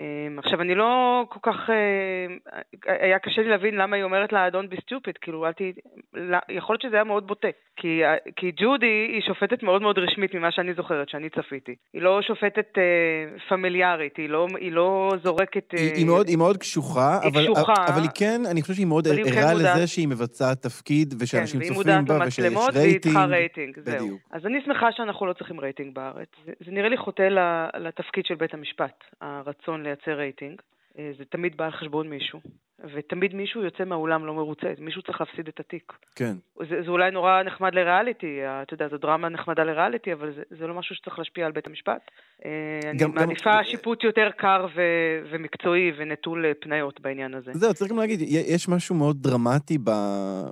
אמ, 0.00 0.38
עכשיו, 0.38 0.60
אני 0.60 0.74
לא 0.74 1.24
כל 1.28 1.40
כך... 1.42 1.70
אה, 1.70 2.96
היה 3.00 3.18
קשה 3.18 3.42
לי 3.42 3.48
להבין 3.48 3.74
למה 3.74 3.96
היא 3.96 4.04
אומרת 4.04 4.32
לה, 4.32 4.48
Don't 4.48 4.74
be 4.74 4.76
stupid, 4.76 5.12
כאילו, 5.20 5.46
אל 5.46 5.52
ת... 5.52 5.60
יכול 6.48 6.74
להיות 6.74 6.82
שזה 6.82 6.94
היה 6.94 7.04
מאוד 7.04 7.26
בוטה. 7.26 7.48
כי, 7.76 8.00
כי 8.36 8.52
ג'ודי 8.56 9.06
היא 9.12 9.22
שופטת 9.22 9.62
מאוד 9.62 9.82
מאוד 9.82 9.98
רשמית 9.98 10.34
ממה 10.34 10.52
שאני 10.52 10.74
זוכרת, 10.74 11.08
שאני 11.08 11.28
צפיתי. 11.30 11.74
היא 11.92 12.02
לא 12.02 12.22
שופטת 12.22 12.78
אה, 12.78 13.38
פמיליארית, 13.48 14.16
היא 14.16 14.28
לא, 14.28 14.46
היא 14.60 14.72
לא 14.72 15.10
זורקת... 15.22 15.72
היא, 15.72 15.90
אה, 15.90 15.96
היא, 15.96 16.06
מאוד, 16.06 16.28
היא 16.28 16.36
מאוד 16.38 16.56
קשוחה, 16.56 17.18
היא 17.22 17.30
אבל, 17.32 17.42
קשוחה. 17.42 17.74
אבל 17.88 18.02
היא 18.02 18.10
כן, 18.14 18.40
אני 18.50 18.62
חושב 18.62 18.74
שהיא 18.74 18.86
מאוד 18.86 19.06
היא 19.06 19.24
כן 19.24 19.38
ערה 19.38 19.52
מודעת. 19.52 19.76
לזה 19.76 19.86
שהיא 19.86 20.08
מבצעת 20.08 20.62
תפקיד, 20.62 21.14
ושאנשים 21.20 21.60
כן, 21.60 21.66
צופים 21.66 21.82
והיא 21.86 21.96
בה, 21.96 22.14
מודעת 22.14 22.28
ושיש 22.28 22.44
למצלמות 22.44 22.70
והיא 22.74 22.84
רייטינג. 22.84 23.14
צריכה 23.14 23.24
רייטינג, 23.24 23.78
זהו. 23.80 24.04
בדיוק. 24.04 24.20
אז 24.30 24.46
אני 24.46 24.58
שמחה 24.64 24.92
שאנחנו 24.92 25.26
לא 25.26 25.32
צריכים 25.32 25.60
רייטינג 25.60 25.94
בארץ. 25.94 26.28
זה, 26.46 26.52
זה 26.64 26.70
נראה 26.70 26.88
לי 26.88 26.96
חוטא 26.96 27.28
לתפקיד 27.78 28.26
של 28.26 28.34
בית 28.34 28.54
המשפט, 28.54 29.04
הרצון 29.20 29.81
לייצר 29.82 30.12
רייטינג. 30.12 30.62
אה, 30.98 31.12
זה 31.18 31.24
תמיד 31.24 31.56
בא 31.56 31.64
על 31.64 31.72
חשבון 31.72 32.08
מישהו, 32.08 32.40
ותמיד 32.94 33.34
מישהו 33.34 33.62
יוצא 33.64 33.84
מהאולם 33.84 34.26
לא 34.26 34.34
מרוצה, 34.34 34.66
מישהו 34.78 35.02
צריך 35.02 35.20
להפסיד 35.20 35.48
את 35.48 35.60
התיק. 35.60 35.92
כן. 36.14 36.34
זה, 36.70 36.82
זה 36.84 36.90
אולי 36.90 37.10
נורא 37.10 37.42
נחמד 37.42 37.74
לריאליטי, 37.74 38.38
אתה 38.62 38.74
יודע, 38.74 38.88
זו 38.88 38.96
דרמה 38.98 39.28
נחמדה 39.28 39.64
לריאליטי, 39.64 40.12
אבל 40.12 40.32
זה, 40.36 40.42
זה 40.58 40.66
לא 40.66 40.74
משהו 40.74 40.94
שצריך 40.94 41.18
להשפיע 41.18 41.46
על 41.46 41.52
בית 41.52 41.66
המשפט. 41.66 42.10
אה, 42.44 42.50
אני 42.90 42.98
גם- 42.98 43.10
גם- 43.12 43.14
מעדיפה 43.14 43.64
שיפוט 43.64 44.04
יותר 44.04 44.28
קר 44.36 44.66
ו- 44.76 44.80
ומקצועי 45.30 45.92
ונטול 45.96 46.46
אה, 46.46 46.52
פניות 46.60 47.00
בעניין 47.00 47.34
הזה. 47.34 47.50
זהו, 47.54 47.74
צריך 47.74 47.90
גם 47.90 47.98
להגיד, 47.98 48.20
יש 48.28 48.68
משהו 48.68 48.94
מאוד 48.94 49.16
דרמטי 49.22 49.78
ב... 49.84 49.90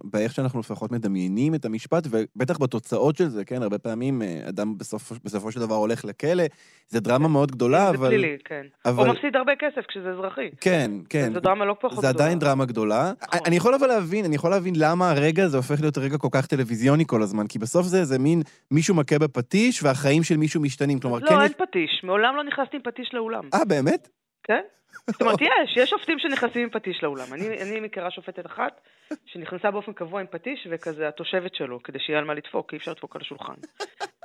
באיך 0.05 0.33
שאנחנו 0.33 0.61
לפחות 0.61 0.93
מדמיינים 0.93 1.55
את 1.55 1.64
המשפט, 1.64 2.03
ובטח 2.11 2.59
בתוצאות 2.62 3.16
של 3.16 3.25
זה, 3.29 3.45
כן? 3.45 3.62
הרבה 3.62 3.79
פעמים 3.79 4.23
אה, 4.23 4.40
אדם 4.49 4.79
בסוף, 4.79 5.12
בסופו 5.25 5.53
של 5.53 5.61
דבר 5.61 5.75
הולך 5.75 6.05
לכלא, 6.05 6.45
זה 6.88 7.01
דרמה 7.01 7.29
מאוד 7.29 7.51
גדולה, 7.51 7.90
זה 7.90 7.99
אבל... 7.99 8.09
פלילי, 8.09 8.37
כן. 8.45 8.66
אבל- 8.85 9.09
או 9.09 9.12
מפסיד 9.12 9.37
הרבה 9.37 9.53
כסף 9.59 9.87
כשזה 9.88 10.11
אזרחי. 10.11 10.49
כן, 10.61 10.90
כן. 11.09 11.31
זו 11.35 11.40
דרמה 11.40 11.64
לא 11.64 11.77
פחות 11.81 12.01
זה. 12.01 12.20
עדיין 12.21 12.39
דרמה 12.39 12.65
גדולה. 12.65 13.13
אני 13.47 13.57
יכול 13.57 13.75
אבל 13.75 13.87
להבין, 13.87 14.25
אני 14.25 14.35
יכול 14.35 14.51
להבין 14.51 14.75
למה 14.77 15.11
הרגע 15.11 15.45
הזה 15.45 15.57
הופך 15.57 15.81
להיות 15.81 15.99
רגע 15.99 16.19
כל 16.19 16.29
כך 16.33 16.47
טלוויזיוני 16.47 17.05
כל 17.07 17.23
הזמן, 17.23 17.47
כי 17.47 17.59
בסוף 17.59 17.87
זה 17.87 18.01
איזה 18.01 18.19
מין 18.19 18.43
מישהו 18.71 18.95
מכה 18.95 19.19
בפטיש 19.19 19.83
והחיים 19.83 20.23
של 20.23 20.37
מישהו 20.37 20.61
משתנים. 20.61 21.01
כלומר, 21.01 21.21
כן 21.21 21.35
לא, 21.35 21.43
אין 21.43 21.51
יש... 21.51 21.57
פטיש. 21.57 22.01
מעולם 22.05 22.37
לא 22.37 22.45
נכנסתי 22.45 22.77
עם 22.77 22.83
פטיש 22.83 23.15
לאולם. 23.15 23.45
אה, 23.55 23.65
באמת? 23.65 24.09
כן? 24.43 24.61
זאת 25.07 25.23
אומרת, 25.23 25.41
יש, 25.51 25.77
יש 25.77 25.91
שופטים 25.91 26.19
שנכנסים 26.19 26.63
עם 26.63 26.71
פטיש 26.71 27.03
לאולם. 27.03 27.27
אני, 27.33 27.63
אני 27.63 27.81
מכירה 27.81 28.11
שופטת 28.11 28.47
אחת 28.47 28.81
שנכנסה 29.27 29.71
באופן 29.71 29.93
קבוע 29.93 30.21
עם 30.21 30.27
פטיש, 30.31 30.69
וכזה 30.71 31.09
התושבת 31.09 31.55
שלו, 31.55 31.83
כדי 31.83 31.99
שיהיה 31.99 32.19
על 32.19 32.25
מה 32.25 32.35
לדפוק, 32.35 32.71
כי 32.71 32.77
אי 32.77 32.79
אפשר 32.79 32.91
לדפוק 32.91 33.17
על 33.17 33.23
השולחן. 33.23 33.55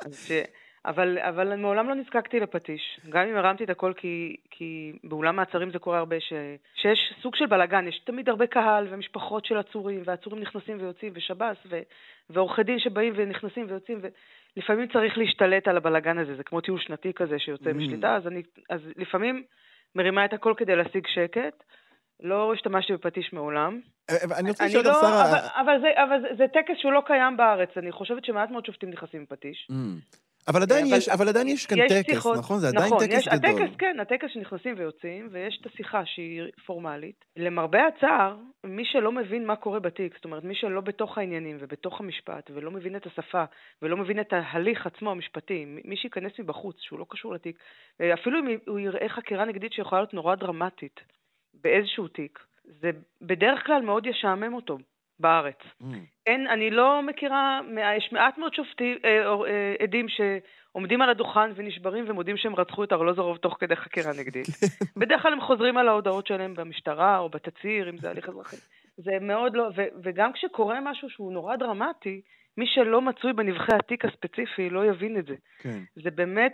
אז 0.05 0.27
ש... 0.27 0.31
אבל, 0.85 1.19
אבל 1.19 1.55
מעולם 1.55 1.89
לא 1.89 1.95
נזקקתי 1.95 2.39
לפטיש. 2.39 2.99
גם 3.09 3.27
אם 3.27 3.35
הרמתי 3.35 3.63
את 3.63 3.69
הכל, 3.69 3.93
כי, 3.97 4.35
כי 4.51 4.93
באולם 5.03 5.35
מעצרים 5.35 5.71
זה 5.71 5.79
קורה 5.79 5.97
הרבה, 5.97 6.19
ש, 6.19 6.33
שיש 6.75 7.13
סוג 7.21 7.35
של 7.35 7.45
בלאגן, 7.45 7.87
יש 7.87 7.99
תמיד 7.99 8.29
הרבה 8.29 8.47
קהל 8.47 8.87
ומשפחות 8.89 9.45
של 9.45 9.57
עצורים, 9.57 10.03
ועצורים 10.05 10.41
נכנסים 10.41 10.77
ויוצאים, 10.79 11.13
ושב"ס, 11.15 11.57
ועורכי 12.29 12.63
דין 12.63 12.79
שבאים 12.79 13.13
ונכנסים 13.15 13.65
ויוצאים, 13.69 14.01
ולפעמים 14.57 14.87
צריך 14.87 15.17
להשתלט 15.17 15.67
על 15.67 15.77
הבלאגן 15.77 16.17
הזה, 16.17 16.35
זה 16.35 16.43
כמו 16.43 16.61
טיול 16.61 16.79
שנתי 16.79 17.13
כזה 17.13 17.39
שיוצא 17.39 17.69
Mm. 17.69 17.73
משליטה, 17.73 18.15
אז, 18.15 18.27
אני, 18.27 18.41
אז 18.69 18.81
לפעמים 18.97 19.43
מרימה 19.95 20.25
את 20.25 20.33
הכל 20.33 20.53
כדי 20.57 20.75
להשיג 20.75 21.07
שקט. 21.07 21.63
לא 22.19 22.53
השתמשתי 22.53 22.93
בפטיש 22.93 23.33
מעולם. 23.33 23.79
אה, 24.09 24.15
אני 24.39 24.49
רוצה 24.49 24.65
לשאול 24.65 24.87
אותך, 24.87 24.95
לא, 24.95 25.01
שרה... 25.01 25.29
אבל, 25.29 25.39
אבל, 25.61 25.81
זה, 25.81 26.03
אבל 26.03 26.21
זה, 26.21 26.27
זה 26.37 26.47
טקס 26.47 26.77
שהוא 26.77 26.91
לא 26.91 27.01
קיים 27.05 27.37
בארץ. 27.37 27.69
אני 27.77 27.91
חושבת 27.91 28.25
שמעט 28.25 28.51
מאוד 28.51 28.65
שופטים 28.65 28.89
נכנסים 28.89 29.19
עם 29.19 29.25
פטיש. 29.25 29.67
Mm. 29.71 30.24
אבל 30.47 30.61
עדיין 30.61 30.85
אבל- 30.87 30.97
יש, 30.97 31.09
אבל 31.09 31.27
עדיין 31.29 31.47
יש 31.47 31.65
כאן 31.65 31.77
יש 31.77 31.91
טקס, 31.91 32.09
שיחות- 32.13 32.37
נכון? 32.37 32.59
זה 32.59 32.67
עדיין 32.67 32.85
נכון, 32.85 32.99
טקס 32.99 33.13
יש, 33.17 33.27
גדול. 33.27 33.51
הטקס, 33.51 33.75
כן, 33.77 33.97
הטקס 34.01 34.27
שנכנסים 34.33 34.75
ויוצאים, 34.77 35.27
ויש 35.31 35.57
את 35.61 35.65
השיחה 35.65 36.05
שהיא 36.05 36.41
פורמלית. 36.65 37.25
למרבה 37.37 37.79
הצער, 37.87 38.35
מי 38.63 38.85
שלא 38.85 39.11
מבין 39.11 39.45
מה 39.45 39.55
קורה 39.55 39.79
בתיק, 39.79 40.15
זאת 40.15 40.25
אומרת, 40.25 40.43
מי 40.43 40.55
שלא 40.55 40.81
בתוך 40.81 41.17
העניינים 41.17 41.57
ובתוך 41.59 41.99
המשפט, 41.99 42.51
ולא 42.53 42.71
מבין 42.71 42.95
את 42.95 43.05
השפה, 43.05 43.43
ולא 43.81 43.97
מבין 43.97 44.19
את 44.19 44.33
ההליך 44.33 44.85
עצמו 44.87 45.11
המשפטי, 45.11 45.65
מי- 45.65 45.81
מי 45.85 45.97
שייכנס 45.97 46.31
מבחוץ, 46.39 46.75
שהוא 46.79 46.99
לא 46.99 47.05
קשור 47.09 47.33
לתיק, 47.33 47.57
אה, 48.01 48.13
אפילו 48.13 48.39
אם 48.39 48.57
הוא 48.67 48.79
יראה 48.79 49.09
חקירה 49.09 49.45
נגדית 49.45 49.73
שיכולה 49.73 50.01
להיות 50.01 50.13
נורא 50.13 50.35
דרמטית 50.35 50.99
באיזשהו 51.63 52.07
תיק, 52.07 52.39
זה 52.65 52.91
בדרך 53.21 53.65
כלל 53.65 53.81
מאוד 53.81 54.05
ישעמם 54.05 54.53
אותו 54.53 54.77
בארץ. 55.19 55.59
Mm. 55.81 55.85
אין, 56.25 56.47
אני 56.47 56.69
לא 56.69 57.01
מכירה, 57.01 57.59
יש 57.97 58.09
מעט 58.11 58.37
מאוד 58.37 58.53
שופטים, 58.53 58.97
אה, 59.05 59.33
אה, 59.47 59.75
עדים 59.79 60.05
שעומדים 60.09 61.01
על 61.01 61.09
הדוכן 61.09 61.51
ונשברים 61.55 62.05
ומודים 62.07 62.37
שהם 62.37 62.55
רצחו 62.55 62.83
את 62.83 62.93
ארלוזורוב 62.93 63.37
תוך 63.37 63.57
כדי 63.59 63.75
חקירה 63.75 64.11
נגדית. 64.19 64.47
בדרך 64.99 65.21
כלל 65.21 65.33
הם 65.33 65.41
חוזרים 65.41 65.77
על 65.77 65.87
ההודעות 65.87 66.27
שלהם 66.27 66.53
במשטרה 66.53 67.19
או 67.19 67.29
בתצהיר, 67.29 67.89
אם 67.89 67.97
זה 67.97 68.09
הליך 68.09 68.29
אזרחי. 68.29 68.55
זה 68.97 69.11
מאוד 69.21 69.55
לא, 69.55 69.69
ו, 69.75 69.81
וגם 70.03 70.33
כשקורה 70.33 70.79
משהו 70.81 71.09
שהוא 71.09 71.33
נורא 71.33 71.55
דרמטי, 71.55 72.21
מי 72.57 72.67
שלא 72.67 73.01
מצוי 73.01 73.33
בנבחי 73.33 73.75
התיק 73.75 74.05
הספציפי 74.05 74.69
לא 74.69 74.85
יבין 74.85 75.17
את 75.17 75.25
זה. 75.25 75.35
כן. 75.59 75.79
זה 75.95 76.11
באמת, 76.11 76.53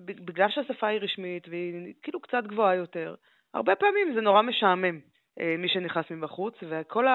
בגלל 0.00 0.48
שהשפה 0.50 0.86
היא 0.86 1.00
רשמית 1.00 1.48
והיא 1.48 1.94
כאילו 2.02 2.20
קצת 2.20 2.42
גבוהה 2.46 2.74
יותר, 2.74 3.14
הרבה 3.54 3.74
פעמים 3.74 4.14
זה 4.14 4.20
נורא 4.20 4.42
משעמם. 4.42 5.00
אה, 5.40 5.54
מי 5.58 5.68
שנכנס 5.68 6.04
מבחוץ, 6.10 6.54
וכל 6.68 7.06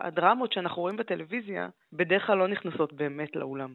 הדרמות 0.00 0.52
שאנחנו 0.52 0.82
רואים 0.82 0.96
בטלוויזיה 0.96 1.68
בדרך 1.92 2.26
כלל 2.26 2.38
לא 2.38 2.48
נכנסות 2.48 2.92
באמת 2.92 3.36
לאולם. 3.36 3.74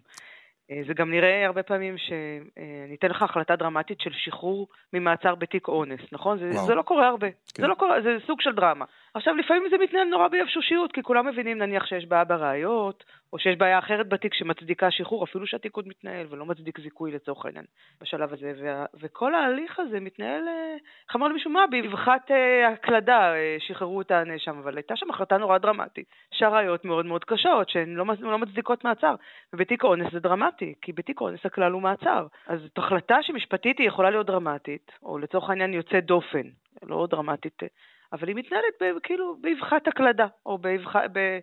אה, 0.72 0.82
זה 0.88 0.94
גם 0.94 1.12
נראה 1.12 1.46
הרבה 1.46 1.64
פעמים 1.64 1.98
שאני 1.98 2.96
אתן 2.96 3.08
לך 3.08 3.22
החלטה 3.22 3.56
דרמטית 3.56 4.02
של 4.02 4.12
שחרור 4.14 4.68
ממעצר 4.94 5.36
בתיק 5.36 5.68
אונס, 5.68 6.02
נכון? 6.12 6.40
זה. 6.40 6.52
זה 6.52 6.76
לא 6.76 6.82
קורה 6.82 7.08
הרבה. 7.08 7.28
כן. 7.32 7.62
זה 7.62 7.68
לא 7.68 7.76
קורה, 7.76 8.02
זה 8.02 8.18
סוג 8.28 8.42
של 8.42 8.56
דרמה. 8.56 8.86
עכשיו, 9.14 9.36
לפעמים 9.36 9.64
זה 9.70 9.78
מתנהל 9.78 10.08
נורא 10.08 10.28
ביבשושיות, 10.28 10.92
כי 10.92 11.04
כולם 11.04 11.28
מבינים 11.28 11.58
נניח 11.58 11.86
שיש 11.86 12.06
בעיה 12.06 12.24
בראיות, 12.24 13.04
או 13.34 13.40
שיש 13.40 13.58
בעיה 13.58 13.80
אחרת 13.80 14.10
בתיק 14.10 14.34
שמצדיקה 14.34 14.92
שחרור, 14.92 15.24
אפילו 15.24 15.48
שהתיק 15.48 15.76
עוד 15.76 15.88
מתנהל 15.88 16.28
ולא 16.30 16.46
מצדיק 16.46 16.80
זיכוי 16.80 17.12
לצורך 17.12 17.46
העניין 17.46 17.66
בשלב 18.02 18.34
הזה. 18.34 18.54
וה, 18.62 18.86
וכל 19.00 19.36
ההליך 19.36 19.80
הזה 19.80 20.00
מתנהל, 20.00 20.48
אה, 20.48 20.76
איך 21.08 21.16
אמר 21.16 21.28
למישהו 21.28 21.52
מה, 21.52 21.68
באבחת 21.68 22.32
אה, 22.32 22.68
הקלדה 22.68 23.34
אה, 23.36 23.56
שחררו 23.60 24.02
את 24.02 24.12
הנאשם, 24.12 24.58
אבל 24.58 24.78
הייתה 24.78 24.96
שם 24.96 25.10
החלטה 25.10 25.38
נורא 25.38 25.58
דרמטית, 25.58 26.06
שהראיות 26.34 26.86
מאוד 26.86 27.06
מאוד 27.06 27.24
קשות, 27.24 27.70
שהן 27.70 27.96
לא, 27.96 28.06
לא 28.20 28.38
מצדיקות 28.40 28.84
מעצר. 28.84 29.16
ובתיק 29.54 29.84
אונס 29.84 30.12
זה 30.12 30.20
דרמטי, 30.20 30.74
כי 30.82 30.94
בתיק 30.94 31.22
אונס 31.22 31.46
הכלל 31.46 31.72
הוא 31.72 31.82
מעצר. 31.82 32.28
אז 32.48 32.62
זאת 32.62 32.78
החלטה 32.78 33.18
שמשפטית 33.22 33.80
היא 33.80 33.88
יכולה 33.88 34.10
להיות 34.10 34.28
דרמטית, 34.28 34.92
או 35.04 35.18
לצורך 35.18 35.50
העניין 35.50 35.74
יוצאת 35.74 36.06
דופן, 36.06 36.48
לא 36.84 37.08
דרמטית, 37.10 37.64
אה, 37.64 37.68
אבל 38.14 38.28
היא 38.28 38.36
מתנהלת 38.36 38.74
ב, 38.82 39.00
כאילו 39.04 39.38
באבחת 39.42 39.88
הקלדה, 39.88 40.28
או 40.46 40.58
באבח... 40.58 40.96
ב... 40.96 41.40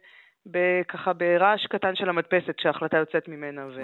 ב... 0.51 0.83
ככה 0.89 1.13
ברעש 1.13 1.67
קטן 1.67 1.95
של 1.95 2.09
המדפסת 2.09 2.57
כשההחלטה 2.57 2.97
יוצאת 2.97 3.29
ממנה. 3.29 3.67
ו... 3.67 3.81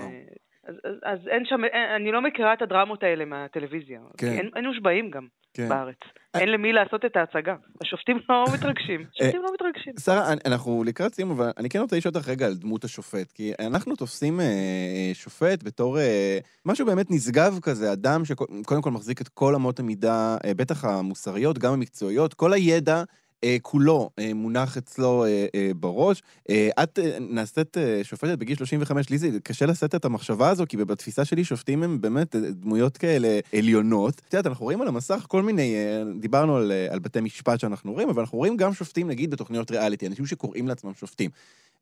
אז, 0.66 0.74
אז, 0.84 0.94
אז 1.02 1.18
אין 1.28 1.44
שם, 1.44 1.64
אין, 1.64 1.90
אני 1.96 2.12
לא 2.12 2.22
מכירה 2.22 2.52
את 2.52 2.62
הדרמות 2.62 3.02
האלה 3.02 3.24
מהטלוויזיה. 3.24 4.00
כן. 4.16 4.26
אין, 4.26 4.50
אין 4.56 4.66
מושבעים 4.66 5.10
גם 5.10 5.26
כן. 5.54 5.68
בארץ. 5.68 5.96
אין 6.34 6.48
למי 6.48 6.72
לעשות 6.72 7.04
את 7.04 7.16
ההצגה. 7.16 7.54
השופטים 7.82 8.18
לא 8.28 8.44
מתרגשים. 8.54 9.04
השופטים 9.14 9.42
לא 9.42 9.48
מתרגשים. 9.54 9.92
שרה, 10.04 10.32
אנחנו 10.46 10.84
לקראת 10.84 11.14
סיום, 11.14 11.30
אבל 11.30 11.50
אני 11.58 11.68
כן 11.68 11.78
רוצה 11.78 11.96
לשאול 11.96 12.14
אותך 12.16 12.28
רגע 12.28 12.46
על 12.46 12.54
דמות 12.54 12.84
השופט, 12.84 13.32
כי 13.32 13.52
אנחנו 13.58 13.96
תופסים 13.96 14.40
אה, 14.40 14.44
אה, 14.46 15.10
שופט 15.14 15.62
בתור 15.62 15.98
אה, 15.98 16.38
משהו 16.66 16.86
באמת 16.86 17.10
נשגב 17.10 17.58
כזה, 17.62 17.92
אדם 17.92 18.24
שקודם 18.24 18.82
כל 18.82 18.90
מחזיק 18.90 19.20
את 19.20 19.28
כל 19.28 19.54
אמות 19.54 19.80
המידה, 19.80 20.36
אה, 20.44 20.54
בטח 20.54 20.84
המוסריות, 20.84 21.58
גם 21.58 21.72
המקצועיות, 21.72 22.34
כל 22.34 22.52
הידע. 22.52 23.02
אה, 23.44 23.56
כולו 23.62 24.10
אה, 24.18 24.34
מונח 24.34 24.76
אצלו 24.76 25.24
אה, 25.24 25.46
אה, 25.54 25.70
בראש. 25.80 26.22
אה, 26.50 26.68
את 26.82 26.98
אה, 26.98 27.18
נעשית 27.20 27.78
אה, 27.78 28.00
שופטת 28.02 28.38
בגיל 28.38 28.56
35, 28.56 29.10
לי 29.10 29.18
זה 29.18 29.28
קשה 29.42 29.66
לשאת 29.66 29.94
את 29.94 30.04
המחשבה 30.04 30.48
הזו, 30.48 30.64
כי 30.68 30.76
בתפיסה 30.76 31.24
שלי 31.24 31.44
שופטים 31.44 31.82
הם 31.82 32.00
באמת 32.00 32.36
אה, 32.36 32.40
דמויות 32.50 32.96
כאלה 32.96 33.40
עליונות. 33.52 34.22
את 34.28 34.34
יודעת, 34.34 34.46
אנחנו 34.46 34.64
רואים 34.64 34.82
על 34.82 34.88
המסך 34.88 35.24
כל 35.28 35.42
מיני, 35.42 35.74
אה, 35.74 36.02
דיברנו 36.20 36.56
על, 36.56 36.72
אה, 36.72 36.86
על 36.90 36.98
בתי 36.98 37.20
משפט 37.20 37.60
שאנחנו 37.60 37.92
רואים, 37.92 38.08
אבל 38.08 38.20
אנחנו 38.20 38.38
רואים 38.38 38.56
גם 38.56 38.74
שופטים, 38.74 39.08
נגיד, 39.08 39.30
בתוכניות 39.30 39.70
ריאליטי, 39.70 40.06
אנשים 40.06 40.26
שקוראים 40.26 40.68
לעצמם 40.68 40.92
שופטים. 40.94 41.30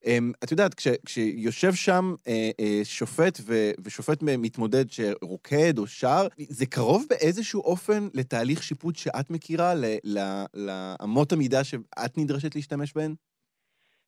אמ, 0.06 0.32
את 0.44 0.50
יודעת, 0.50 0.74
כש, 0.74 0.88
כשיושב 1.06 1.72
שם 1.72 2.04
אה, 2.28 2.50
אה, 2.60 2.80
שופט 2.84 3.38
ו, 3.46 3.52
ושופט 3.84 4.18
מתמודד 4.22 4.90
שרוקד 4.90 5.78
או 5.78 5.86
שר, 5.86 6.26
זה 6.38 6.66
קרוב 6.66 7.06
באיזשהו 7.10 7.60
אופן 7.62 8.08
לתהליך 8.14 8.62
שיפוט 8.62 8.96
שאת 8.96 9.30
מכירה, 9.30 9.72
לאמות 10.54 11.32
המידה 11.32 11.64
שאת 11.64 12.18
נדרשת 12.18 12.54
להשתמש 12.54 12.92
בהן? 12.96 13.14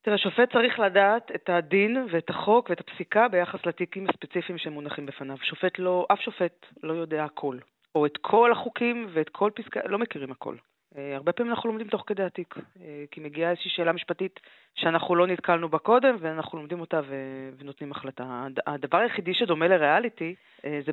תראה, 0.02 0.18
שופט 0.18 0.52
צריך 0.52 0.78
לדעת 0.78 1.30
את 1.35 1.48
הדין 1.48 1.96
ואת 2.12 2.30
החוק 2.30 2.70
ואת 2.70 2.80
הפסיקה 2.80 3.28
ביחס 3.28 3.66
לתיקים 3.66 4.07
הספציפיים 4.09 4.59
שמונחים 4.59 5.07
בפניו. 5.07 5.37
שופט 5.42 5.78
לא, 5.78 6.07
אף 6.12 6.20
שופט 6.20 6.66
לא 6.83 6.92
יודע 6.92 7.24
הכל. 7.24 7.59
או 7.94 8.07
את 8.07 8.16
כל 8.20 8.52
החוקים 8.52 9.07
ואת 9.14 9.28
כל 9.28 9.50
פסקה, 9.54 9.80
לא 9.85 9.98
מכירים 9.98 10.30
הכל. 10.30 10.57
אה, 10.98 11.16
הרבה 11.16 11.33
פעמים 11.33 11.52
אנחנו 11.52 11.68
לומדים 11.68 11.88
תוך 11.88 12.04
כדי 12.07 12.22
התיק, 12.22 12.54
אה, 12.80 13.04
כי 13.11 13.20
מגיעה 13.20 13.50
איזושהי 13.50 13.70
שאלה 13.70 13.92
משפטית 13.92 14.40
שאנחנו 14.74 15.14
לא 15.14 15.26
נתקלנו 15.26 15.68
בה 15.68 15.78
קודם, 15.78 16.16
ואנחנו 16.20 16.59
לומדים 16.59 16.80
אותה 16.80 17.00
ו- 17.07 17.50
ונותנים 17.59 17.92
החלטה. 17.92 18.46
הדבר 18.66 18.98
היחידי 18.98 19.35
שדומה 19.35 19.68
לריאליטי, 19.68 20.35
אה, 20.64 20.80
זה 20.87 20.92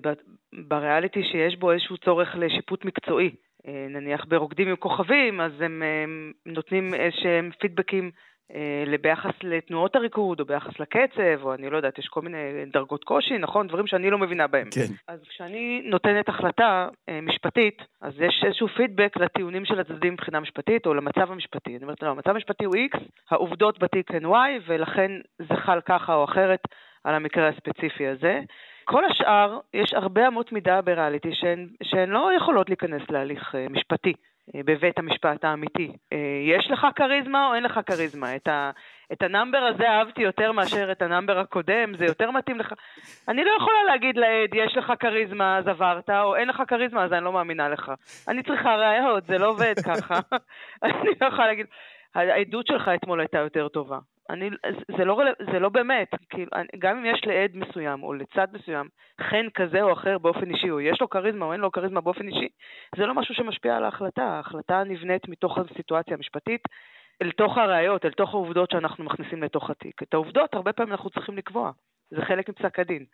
בריאליטי 0.53 1.23
שיש 1.23 1.55
בו 1.55 1.71
איזשהו 1.71 1.97
צורך 1.97 2.35
לשיפוט 2.35 2.85
מקצועי. 2.85 3.31
נניח 3.89 4.25
ברוקדים 4.25 4.67
עם 4.67 4.75
כוכבים, 4.75 5.41
אז 5.41 5.61
הם 5.61 5.83
נותנים 6.45 6.93
איזשהם 6.93 7.51
פידבקים 7.59 8.11
ביחס 9.01 9.33
לתנועות 9.43 9.95
הריקוד, 9.95 10.39
או 10.39 10.45
ביחס 10.45 10.79
לקצב, 10.79 11.43
או 11.43 11.53
אני 11.53 11.69
לא 11.69 11.77
יודעת, 11.77 11.99
יש 11.99 12.07
כל 12.07 12.21
מיני 12.21 12.65
דרגות 12.73 13.03
קושי, 13.03 13.37
נכון? 13.37 13.67
דברים 13.67 13.87
שאני 13.87 14.09
לא 14.09 14.17
מבינה 14.17 14.47
בהם. 14.47 14.67
כן. 14.71 14.93
אז 15.07 15.19
כשאני 15.29 15.81
נותנת 15.85 16.29
החלטה 16.29 16.87
אה, 17.09 17.21
משפטית, 17.21 17.81
אז 18.01 18.13
יש 18.21 18.43
איזשהו 18.45 18.67
פידבק 18.67 19.17
לטיעונים 19.17 19.65
של 19.65 19.79
הצדדים 19.79 20.13
מבחינה 20.13 20.39
משפטית, 20.39 20.85
או 20.85 20.93
למצב 20.93 21.31
המשפטי. 21.31 21.75
אני 21.75 21.83
אומרת, 21.83 22.03
לא, 22.03 22.09
המצב 22.09 22.29
המשפטי 22.29 22.65
הוא 22.65 22.75
X, 22.75 22.99
העובדות 23.31 23.79
בתיק 23.79 24.11
הן 24.11 24.25
Y, 24.25 24.61
ולכן 24.67 25.11
זה 25.39 25.55
חל 25.55 25.81
ככה 25.81 26.15
או 26.15 26.23
אחרת 26.23 26.61
על 27.03 27.15
המקרה 27.15 27.47
הספציפי 27.47 28.07
הזה. 28.07 28.41
כל 28.85 29.05
השאר, 29.05 29.59
יש 29.73 29.93
הרבה 29.93 30.27
אמות 30.27 30.51
מידה 30.51 30.81
בריאליטי 30.81 31.29
שהן, 31.33 31.67
שהן 31.83 32.09
לא 32.09 32.29
יכולות 32.37 32.69
להיכנס 32.69 33.01
להליך 33.09 33.55
אה, 33.55 33.65
משפטי. 33.69 34.13
אה, 34.55 34.61
בבית 34.65 34.99
המשפט 34.99 35.43
האמיתי. 35.43 35.91
אה, 36.13 36.17
יש 36.57 36.71
לך 36.71 36.87
כריזמה 36.95 37.47
או 37.47 37.55
אין 37.55 37.63
לך 37.63 37.79
כריזמה? 37.85 38.35
את, 38.35 38.47
ה, 38.47 38.71
את 39.13 39.21
הנאמבר 39.21 39.57
הזה 39.57 39.89
אהבתי 39.89 40.21
יותר 40.21 40.51
מאשר 40.51 40.91
את 40.91 41.01
הנאמבר 41.01 41.39
הקודם, 41.39 41.97
זה 41.97 42.05
יותר 42.05 42.31
מתאים 42.31 42.59
לך. 42.59 42.73
אני 43.27 43.43
לא 43.43 43.51
יכולה 43.57 43.83
להגיד 43.87 44.17
לעד, 44.17 44.49
יש 44.53 44.77
לך 44.77 44.93
כריזמה 44.99 45.57
אז 45.57 45.67
עברת, 45.67 46.09
או 46.09 46.35
אין 46.35 46.47
לך 46.47 46.63
כריזמה 46.67 47.03
אז 47.03 47.13
אני 47.13 47.23
לא 47.23 47.33
מאמינה 47.33 47.69
לך. 47.69 47.91
אני 48.27 48.43
צריכה 48.43 48.75
ראיות, 48.75 49.25
זה 49.25 49.37
לא 49.37 49.49
עובד 49.49 49.73
ככה. 49.85 50.19
אני 50.83 51.09
לא 51.21 51.27
יכולה 51.27 51.47
להגיד, 51.47 51.65
העדות 52.15 52.67
שלך 52.67 52.91
אתמול 52.95 53.19
הייתה 53.19 53.37
יותר 53.37 53.67
טובה. 53.67 53.97
אני, 54.31 54.49
זה, 54.97 55.05
לא, 55.05 55.21
זה 55.51 55.59
לא 55.59 55.69
באמת, 55.69 56.11
כאילו, 56.29 56.51
גם 56.79 56.97
אם 56.97 57.05
יש 57.05 57.21
לעד 57.25 57.51
מסוים 57.53 58.03
או 58.03 58.13
לצד 58.13 58.47
מסוים 58.53 58.89
חן 59.21 59.45
כזה 59.53 59.81
או 59.81 59.93
אחר 59.93 60.17
באופן 60.17 60.49
אישי, 60.49 60.71
או 60.71 60.81
יש 60.81 61.01
לו 61.01 61.09
כריזמה 61.09 61.45
או 61.45 61.53
אין 61.53 61.61
לו 61.61 61.71
כריזמה 61.71 62.01
באופן 62.01 62.27
אישי, 62.27 62.47
זה 62.97 63.05
לא 63.05 63.13
משהו 63.13 63.35
שמשפיע 63.35 63.77
על 63.77 63.83
ההחלטה. 63.83 64.23
ההחלטה 64.23 64.83
נבנית 64.83 65.27
מתוך 65.27 65.57
הסיטואציה 65.57 66.13
המשפטית, 66.15 66.61
אל 67.21 67.31
תוך 67.31 67.57
הראיות, 67.57 68.05
אל 68.05 68.11
תוך 68.11 68.33
העובדות 68.33 68.71
שאנחנו 68.71 69.03
מכניסים 69.03 69.43
לתוך 69.43 69.69
התיק. 69.69 70.03
את 70.03 70.13
העובדות 70.13 70.53
הרבה 70.53 70.73
פעמים 70.73 70.93
אנחנו 70.93 71.09
צריכים 71.09 71.37
לקבוע, 71.37 71.71
זה 72.11 72.21
חלק 72.21 72.49
מפסק 72.49 72.79
הדין. 72.79 73.05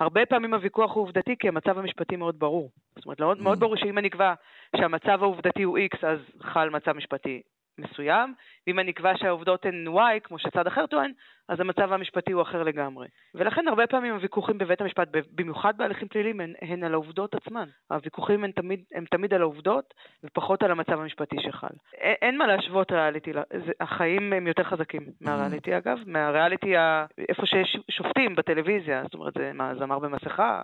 הרבה 0.00 0.26
פעמים 0.26 0.54
הוויכוח 0.54 0.94
הוא 0.94 1.02
עובדתי 1.02 1.36
כי 1.38 1.48
המצב 1.48 1.78
המשפטי 1.78 2.16
מאוד 2.16 2.38
ברור. 2.38 2.70
זאת 2.96 3.04
אומרת, 3.04 3.20
מאוד, 3.20 3.42
מאוד 3.42 3.58
mm. 3.58 3.60
ברור 3.60 3.76
שאם 3.76 3.98
אני 3.98 4.08
אקבע 4.08 4.34
שהמצב 4.76 5.22
העובדתי 5.22 5.62
הוא 5.62 5.78
X, 5.78 6.06
אז 6.06 6.18
חל 6.42 6.70
מצב 6.70 6.92
משפטי 6.92 7.42
מסוים, 7.78 8.34
ואם 8.66 8.78
אני 8.78 8.90
אקבע 8.90 9.12
שהעובדות 9.16 9.66
הן 9.66 9.86
Y, 9.88 10.20
כמו 10.22 10.38
שצד 10.38 10.66
אחר 10.66 10.86
טוען, 10.86 11.12
אז 11.48 11.60
המצב 11.60 11.92
המשפטי 11.92 12.32
הוא 12.32 12.42
אחר 12.42 12.62
לגמרי. 12.62 13.08
ולכן 13.34 13.68
הרבה 13.68 13.86
פעמים 13.86 14.14
הוויכוחים 14.14 14.58
בבית 14.58 14.80
המשפט, 14.80 15.08
במיוחד 15.34 15.72
בהליכים 15.76 16.08
פליליים, 16.08 16.40
הן, 16.40 16.54
הן 16.62 16.84
על 16.84 16.92
העובדות 16.92 17.34
עצמן. 17.34 17.68
הוויכוחים 17.90 18.44
הם 18.44 18.50
תמיד, 18.50 18.84
הם 18.94 19.04
תמיד 19.10 19.34
על 19.34 19.40
העובדות, 19.40 19.94
ופחות 20.24 20.62
על 20.62 20.70
המצב 20.70 21.00
המשפטי 21.00 21.36
שחל. 21.40 21.68
אין, 21.94 22.14
אין 22.22 22.38
מה 22.38 22.46
להשוות 22.46 22.92
ריאליטי, 22.92 23.32
החיים 23.80 24.32
הם 24.32 24.46
יותר 24.46 24.64
חזקים 24.64 25.02
מהריאליטי 25.20 25.76
אגב, 25.76 25.98
מהריאליטי 26.06 26.76
ה, 26.76 27.06
איפה 27.28 27.46
שיש 27.46 27.76
שופטים 27.90 28.34
בטלוויזיה, 28.34 29.02
זאת 29.02 29.14
אומרת, 29.14 29.32
זה 29.34 29.50
מה, 29.54 29.74
זמר 29.74 29.98
במסכה, 29.98 30.62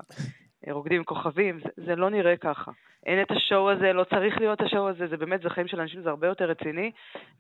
רוקדים 0.71 0.99
עם 0.99 1.05
כוכבים, 1.05 1.61
זה, 1.61 1.85
זה 1.87 1.97
לא 1.97 2.11
נראה 2.11 2.37
ככה. 2.37 2.73
אין 3.07 3.23
את 3.23 3.31
השואו 3.31 3.71
הזה, 3.71 3.93
לא 3.93 4.05
צריך 4.05 4.39
להיות 4.39 4.61
השואו 4.61 4.89
הזה, 4.89 5.07
זה 5.11 5.17
באמת, 5.17 5.43
זה 5.43 5.51
חיים 5.51 5.69
של 5.69 5.81
אנשים, 5.81 6.03
זה 6.03 6.09
הרבה 6.09 6.27
יותר 6.27 6.45
רציני, 6.45 6.91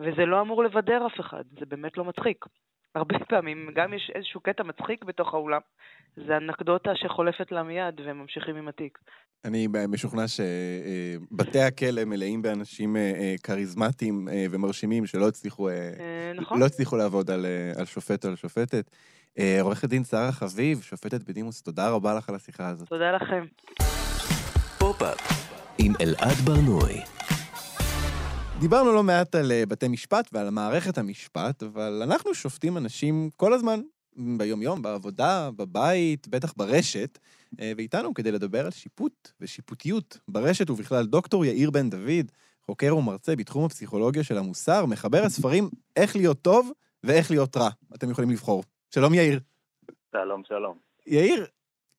וזה 0.00 0.26
לא 0.26 0.40
אמור 0.40 0.64
לבדר 0.64 1.06
אף 1.06 1.20
אחד, 1.20 1.44
זה 1.58 1.66
באמת 1.66 1.96
לא 1.96 2.04
מצחיק. 2.04 2.44
הרבה 2.94 3.18
פעמים, 3.18 3.70
גם 3.74 3.94
יש 3.94 4.12
איזשהו 4.14 4.40
קטע 4.40 4.62
מצחיק 4.62 5.04
בתוך 5.04 5.34
האולם, 5.34 5.60
זה 6.16 6.36
אנקדוטה 6.36 6.90
שחולפת 6.94 7.52
לה 7.52 7.62
מיד 7.62 8.00
והם 8.00 8.18
ממשיכים 8.18 8.56
עם 8.56 8.68
התיק. 8.68 8.98
אני 9.44 9.68
משוכנע 9.88 10.24
שבתי 10.28 11.60
הכלא 11.60 12.04
מלאים 12.04 12.42
באנשים 12.42 12.96
אה, 12.96 13.00
אה, 13.02 13.34
כריזמטיים 13.42 14.28
אה, 14.28 14.46
ומרשימים 14.50 15.06
שלא 15.06 15.28
הצליחו, 15.28 15.68
נכון. 16.34 16.60
לא 16.60 16.66
הצליחו 16.66 16.96
לעבוד 16.96 17.30
על, 17.30 17.46
על 17.78 17.84
שופט 17.84 18.24
או 18.24 18.30
על 18.30 18.36
שופטת. 18.36 18.90
עורכת 19.60 19.88
דין 19.88 20.04
שרה 20.04 20.32
חביב, 20.32 20.82
שופטת 20.82 21.22
בדימוס, 21.22 21.62
תודה 21.62 21.88
רבה 21.88 22.14
לך 22.14 22.28
על 22.28 22.34
השיחה 22.34 22.68
הזאת. 22.68 22.88
תודה 22.88 23.12
לכם. 23.12 23.44
פופ-אפ 24.78 25.18
עם 25.78 25.92
אלעד 26.00 26.36
ברנועי. 26.44 27.00
דיברנו 28.60 28.92
לא 28.92 29.02
מעט 29.02 29.34
על 29.34 29.52
אה, 29.52 29.66
בתי 29.66 29.88
משפט 29.88 30.28
ועל 30.32 30.50
מערכת 30.50 30.98
המשפט, 30.98 31.62
אבל 31.62 32.02
אנחנו 32.02 32.34
שופטים 32.34 32.76
אנשים 32.76 33.30
כל 33.36 33.52
הזמן, 33.52 33.80
ביום-יום, 34.16 34.82
בעבודה, 34.82 35.50
בבית, 35.56 36.28
בטח 36.28 36.52
ברשת, 36.56 37.18
אה, 37.60 37.72
ואיתנו 37.76 38.14
כדי 38.14 38.32
לדבר 38.32 38.64
על 38.64 38.70
שיפוט 38.70 39.32
ושיפוטיות 39.40 40.18
ברשת 40.28 40.70
ובכלל 40.70 41.06
דוקטור 41.06 41.44
יאיר 41.44 41.70
בן 41.70 41.90
דוד, 41.90 42.26
חוקר 42.66 42.96
ומרצה 42.96 43.36
בתחום 43.36 43.64
הפסיכולוגיה 43.64 44.24
של 44.24 44.38
המוסר, 44.38 44.86
מחבר 44.86 45.22
הספרים 45.24 45.68
איך 45.96 46.16
להיות 46.16 46.42
טוב 46.42 46.70
ואיך 47.04 47.30
להיות 47.30 47.56
רע. 47.56 47.70
אתם 47.94 48.10
יכולים 48.10 48.30
לבחור. 48.30 48.64
שלום 48.94 49.14
יאיר. 49.14 49.38
שלום, 50.12 50.42
שלום. 50.44 50.76
יאיר, 51.06 51.44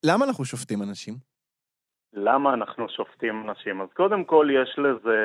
למה 0.06 0.26
אנחנו 0.26 0.46
שופטים 0.46 0.82
אנשים? 0.82 1.14
למה 2.14 2.54
אנחנו 2.54 2.90
שופטים 2.90 3.50
אנשים? 3.50 3.82
אז 3.82 3.88
קודם 3.94 4.24
כל 4.24 4.48
יש 4.52 4.80
לזה 4.80 5.20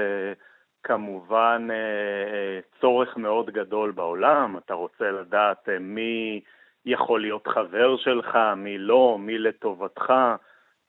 כמובן 0.82 1.68
אה, 1.70 2.60
צורך 2.80 3.16
מאוד 3.16 3.50
גדול 3.50 3.90
בעולם, 3.90 4.56
אתה 4.58 4.74
רוצה 4.74 5.10
לדעת 5.10 5.68
אה, 5.68 5.78
מי 5.78 6.40
יכול 6.84 7.20
להיות 7.20 7.46
חבר 7.46 7.96
שלך, 7.96 8.38
מי 8.56 8.78
לא, 8.78 9.16
מי 9.20 9.38
לטובתך, 9.38 10.12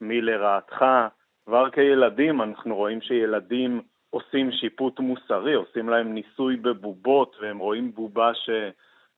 מי 0.02 0.22
לרעתך. 0.22 0.86
כבר 1.46 1.70
כילדים 1.70 2.42
אנחנו 2.42 2.76
רואים 2.76 3.02
שילדים 3.02 3.82
עושים 4.10 4.52
שיפוט 4.52 5.00
מוסרי, 5.00 5.54
עושים 5.54 5.90
להם 5.90 6.14
ניסוי 6.14 6.56
בבובות 6.56 7.36
והם 7.42 7.58
רואים 7.58 7.92
בובה 7.96 8.32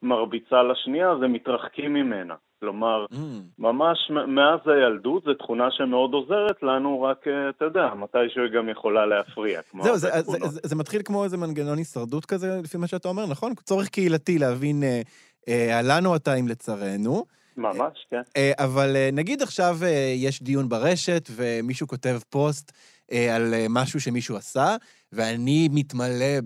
שמרביצה 0.04 0.64
לשנייה, 0.64 1.12
אז 1.12 1.18
הם 1.24 1.34
מתרחקים 1.34 1.94
ממנה. 1.94 2.36
כלומר, 2.60 3.06
mm. 3.12 3.16
ממש 3.60 3.98
מאז 4.28 4.60
הילדות 4.66 5.24
זו 5.24 5.34
תכונה 5.34 5.68
שמאוד 5.72 6.14
עוזרת 6.14 6.64
לנו, 6.64 7.02
רק, 7.02 7.28
אה, 7.28 7.50
אתה 7.50 7.66
יודע, 7.66 7.90
מתישהו 7.96 8.44
היא 8.44 8.52
גם 8.52 8.70
יכולה 8.70 9.06
להפריע. 9.06 9.62
זהו, 9.82 9.98
זה, 9.98 10.10
זה, 10.22 10.38
זה, 10.48 10.60
זה 10.64 10.76
מתחיל 10.76 11.02
כמו 11.06 11.24
איזה 11.24 11.38
מנגנון 11.38 11.78
הישרדות 11.78 12.26
כזה, 12.26 12.60
לפי 12.64 12.78
מה 12.78 12.88
שאתה 12.88 13.08
אומר, 13.08 13.26
נכון? 13.26 13.54
צורך 13.64 13.90
קהילתי 13.90 14.40
להבין, 14.40 14.84
אה, 14.84 15.02
אה, 15.48 15.82
לנו 15.84 16.16
אתה 16.16 16.34
אם 16.34 16.48
לצרינו. 16.48 17.26
ממש, 17.58 18.06
כן. 18.10 18.22
אה, 18.38 18.52
אבל 18.58 18.96
אה, 18.96 19.10
נגיד 19.14 19.42
עכשיו 19.42 19.76
אה, 19.84 20.14
יש 20.16 20.44
דיון 20.44 20.70
ברשת, 20.70 21.30
ומישהו 21.36 21.88
כותב 21.88 22.18
פוסט 22.30 22.72
על 23.36 23.54
משהו 23.70 24.02
שמישהו 24.02 24.36
עשה, 24.36 24.76
ואני 25.12 25.70
מתמלא 25.74 26.42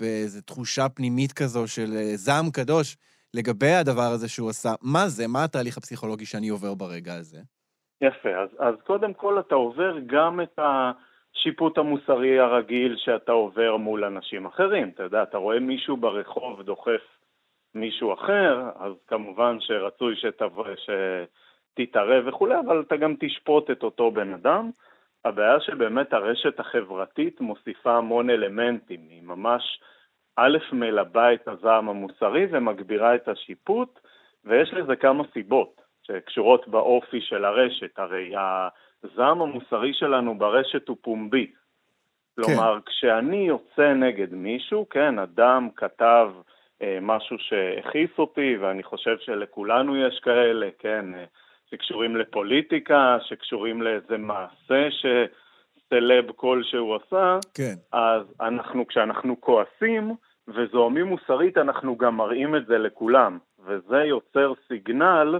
באיזו 0.00 0.40
תחושה 0.40 0.88
פנימית 0.88 1.32
כזו 1.32 1.68
של 1.68 1.90
זעם 2.14 2.50
קדוש. 2.50 2.96
לגבי 3.34 3.72
הדבר 3.72 4.10
הזה 4.14 4.28
שהוא 4.28 4.50
עשה. 4.50 4.74
מה 4.82 5.08
זה? 5.08 5.28
מה 5.28 5.44
התהליך 5.44 5.76
הפסיכולוגי 5.76 6.26
שאני 6.26 6.48
עובר 6.48 6.74
ברגע 6.74 7.14
הזה? 7.14 7.38
יפה, 8.00 8.28
אז, 8.28 8.48
אז 8.58 8.74
קודם 8.86 9.14
כל 9.14 9.40
אתה 9.40 9.54
עובר 9.54 9.98
גם 10.06 10.40
את 10.40 10.58
השיפוט 10.58 11.78
המוסרי 11.78 12.38
הרגיל 12.38 12.94
שאתה 12.98 13.32
עובר 13.32 13.76
מול 13.76 14.04
אנשים 14.04 14.46
אחרים. 14.46 14.90
אתה 14.94 15.02
יודע, 15.02 15.22
אתה 15.22 15.38
רואה 15.38 15.60
מישהו 15.60 15.96
ברחוב 15.96 16.62
דוחף 16.62 17.02
מישהו 17.74 18.14
אחר, 18.14 18.70
אז 18.78 18.92
כמובן 19.06 19.56
שרצוי 19.60 20.16
שתב... 20.16 20.50
שתתערב 20.76 22.24
וכולי, 22.26 22.54
אבל 22.66 22.80
אתה 22.80 22.96
גם 22.96 23.14
תשפוט 23.20 23.70
את 23.70 23.82
אותו 23.82 24.10
בן 24.10 24.34
אדם. 24.34 24.70
הבעיה 25.24 25.60
שבאמת 25.60 26.12
הרשת 26.12 26.60
החברתית 26.60 27.40
מוסיפה 27.40 27.96
המון 27.96 28.30
אלמנטים, 28.30 29.00
היא 29.08 29.22
ממש 29.22 29.80
א', 30.36 30.58
מלבה 30.72 31.34
את 31.34 31.48
הזעם 31.48 31.88
המוסרי 31.88 32.46
ומגבירה 32.50 33.14
את 33.14 33.28
השיפוט, 33.28 34.00
ויש 34.44 34.74
לזה 34.74 34.96
כמה 34.96 35.24
סיבות 35.32 35.80
שקשורות 36.02 36.68
באופי 36.68 37.20
של 37.20 37.44
הרשת. 37.44 37.98
הרי 37.98 38.32
הזעם 39.04 39.42
המוסרי 39.42 39.94
שלנו 39.94 40.38
ברשת 40.38 40.88
הוא 40.88 40.96
פומבי. 41.00 41.52
כלומר, 42.34 42.74
כן. 42.74 42.90
כשאני 42.90 43.48
יוצא 43.48 43.92
נגד 43.92 44.34
מישהו, 44.34 44.88
כן, 44.88 45.18
אדם 45.18 45.68
כתב 45.76 46.30
משהו 47.02 47.36
שהכעיס 47.38 48.10
אותי, 48.18 48.56
ואני 48.56 48.82
חושב 48.82 49.16
שלכולנו 49.18 49.96
יש 49.96 50.20
כאלה, 50.22 50.68
כן, 50.78 51.14
אה, 51.14 51.24
שקשורים 51.70 52.16
לפוליטיקה, 52.16 53.16
שקשורים 53.20 53.82
לאיזה 53.82 54.18
מעשה 54.18 54.88
שסלב 54.90 56.32
כלשהו 56.36 56.94
עשה, 56.94 57.38
כן. 57.54 57.74
אז 57.92 58.22
אנחנו, 58.40 58.86
כשאנחנו 58.86 59.40
כועסים 59.40 60.14
וזועמים 60.48 61.06
מוסרית, 61.06 61.58
אנחנו 61.58 61.96
גם 61.96 62.16
מראים 62.16 62.56
את 62.56 62.66
זה 62.66 62.78
לכולם, 62.78 63.38
וזה 63.64 63.96
יוצר 63.96 64.52
סיגנל 64.68 65.38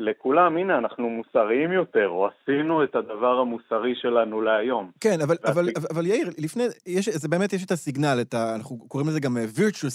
לכולם, 0.00 0.56
הנה, 0.56 0.78
אנחנו 0.78 1.08
מוסריים 1.10 1.72
יותר, 1.72 2.08
או 2.08 2.28
עשינו 2.28 2.84
את 2.84 2.94
הדבר 2.94 3.38
המוסרי 3.38 3.94
שלנו 3.94 4.40
להיום. 4.40 4.90
כן, 5.00 5.20
אבל, 5.20 5.36
אבל, 5.44 5.68
אבל 5.94 6.06
יאיר, 6.06 6.28
לפני, 6.38 6.64
יש, 6.86 7.08
זה 7.08 7.28
באמת, 7.28 7.52
יש 7.52 7.64
את 7.64 7.70
הסיגנל, 7.70 8.18
את 8.20 8.34
ה, 8.34 8.54
אנחנו 8.54 8.78
קוראים 8.88 9.08
לזה 9.08 9.20
גם 9.20 9.36
אה, 9.36 9.44
virtual 9.56 9.90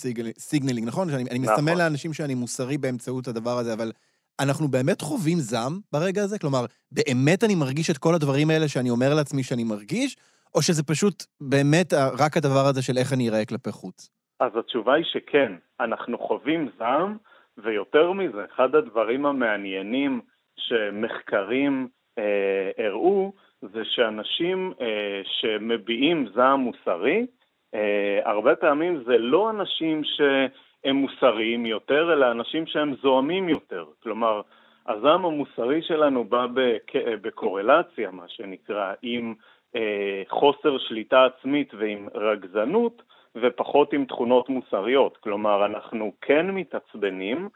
signaling, 0.53 0.86
נכון? 0.86 1.10
שאני, 1.10 1.24
אני 1.32 1.39
מסמן 1.39 1.66
נכון. 1.66 1.78
לאנשים 1.78 2.14
שאני 2.14 2.36
מוסרי 2.36 2.78
באמצעות 2.78 3.28
הדבר 3.28 3.58
הזה, 3.58 3.74
אבל 3.74 3.91
אנחנו 4.39 4.68
באמת 4.68 5.01
חווים 5.01 5.38
זעם 5.38 5.80
ברגע 5.93 6.24
הזה? 6.24 6.39
כלומר, 6.39 6.66
באמת 6.91 7.43
אני 7.43 7.56
מרגיש 7.56 7.89
את 7.89 7.97
כל 7.97 8.14
הדברים 8.16 8.49
האלה 8.49 8.68
שאני 8.68 8.89
אומר 8.89 9.14
לעצמי 9.14 9.43
שאני 9.43 9.64
מרגיש, 9.64 10.18
או 10.56 10.62
שזה 10.62 10.84
פשוט 10.84 11.24
באמת 11.41 11.93
רק 11.93 12.38
הדבר 12.38 12.66
הזה 12.70 12.82
של 12.82 12.97
איך 12.97 13.14
אני 13.14 13.30
אראה 13.30 13.45
כלפי 13.45 13.72
חוץ? 13.72 14.10
אז 14.39 14.51
התשובה 14.60 14.93
היא 14.93 15.06
שכן, 15.06 15.51
אנחנו 15.80 16.18
חווים 16.18 16.70
זעם, 16.80 17.18
ויותר 17.58 18.12
מזה, 18.12 18.45
אחד 18.45 18.76
הדברים 18.76 19.26
המעניינים 19.26 20.22
שמחקרים 20.58 21.88
אה, 22.18 22.86
הראו, 22.86 23.34
זה 23.62 23.86
שאנשים 23.86 24.74
אה, 24.82 25.22
שמביעים 25.24 26.28
זעם 26.36 26.60
מוסרי, 26.60 27.26
אה, 27.74 28.20
הרבה 28.26 28.56
פעמים 28.56 29.03
זה 29.06 29.18
לא 29.18 29.49
אנשים 29.49 30.01
שהם 30.03 30.95
מוסריים 30.95 31.66
יותר, 31.66 32.14
אלא 32.14 32.32
אנשים 32.32 32.68
שהם 32.68 32.95
זועמים 33.01 33.49
יותר. 33.49 33.86
כלומר, 34.03 34.41
הזעם 34.88 35.26
המוסרי 35.26 35.82
שלנו 35.82 36.24
בא 36.24 36.45
בק... 36.53 36.91
בקורלציה, 37.22 38.12
מה 38.12 38.28
שנקרא, 38.28 38.93
עם 39.01 39.34
אה, 39.76 40.24
חוסר 40.30 40.78
שליטה 40.78 41.26
עצמית 41.26 41.74
ועם 41.74 42.08
רגזנות, 42.16 43.01
ופחות 43.42 43.94
עם 43.94 44.06
תכונות 44.06 44.50
מוסריות. 44.50 45.18
כלומר, 45.18 45.66
אנחנו 45.66 46.14
כן 46.22 46.52
מתעצבנים, 46.52 47.50